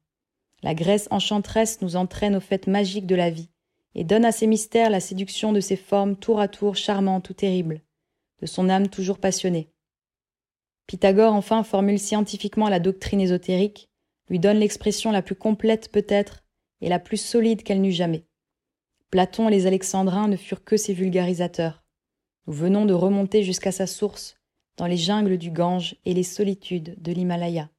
[0.62, 3.50] La Grèce enchanteresse nous entraîne aux fêtes magiques de la vie,
[3.94, 7.34] et donne à ses mystères la séduction de ses formes tour à tour charmantes ou
[7.34, 7.82] terribles,
[8.40, 9.68] de son âme toujours passionnée.
[10.90, 13.88] Pythagore enfin formule scientifiquement la doctrine ésotérique,
[14.28, 16.42] lui donne l'expression la plus complète peut-être,
[16.80, 18.26] et la plus solide qu'elle n'eût jamais.
[19.12, 21.84] Platon et les Alexandrins ne furent que ses vulgarisateurs.
[22.48, 24.34] Nous venons de remonter jusqu'à sa source,
[24.78, 27.70] dans les jungles du Gange et les solitudes de l'Himalaya.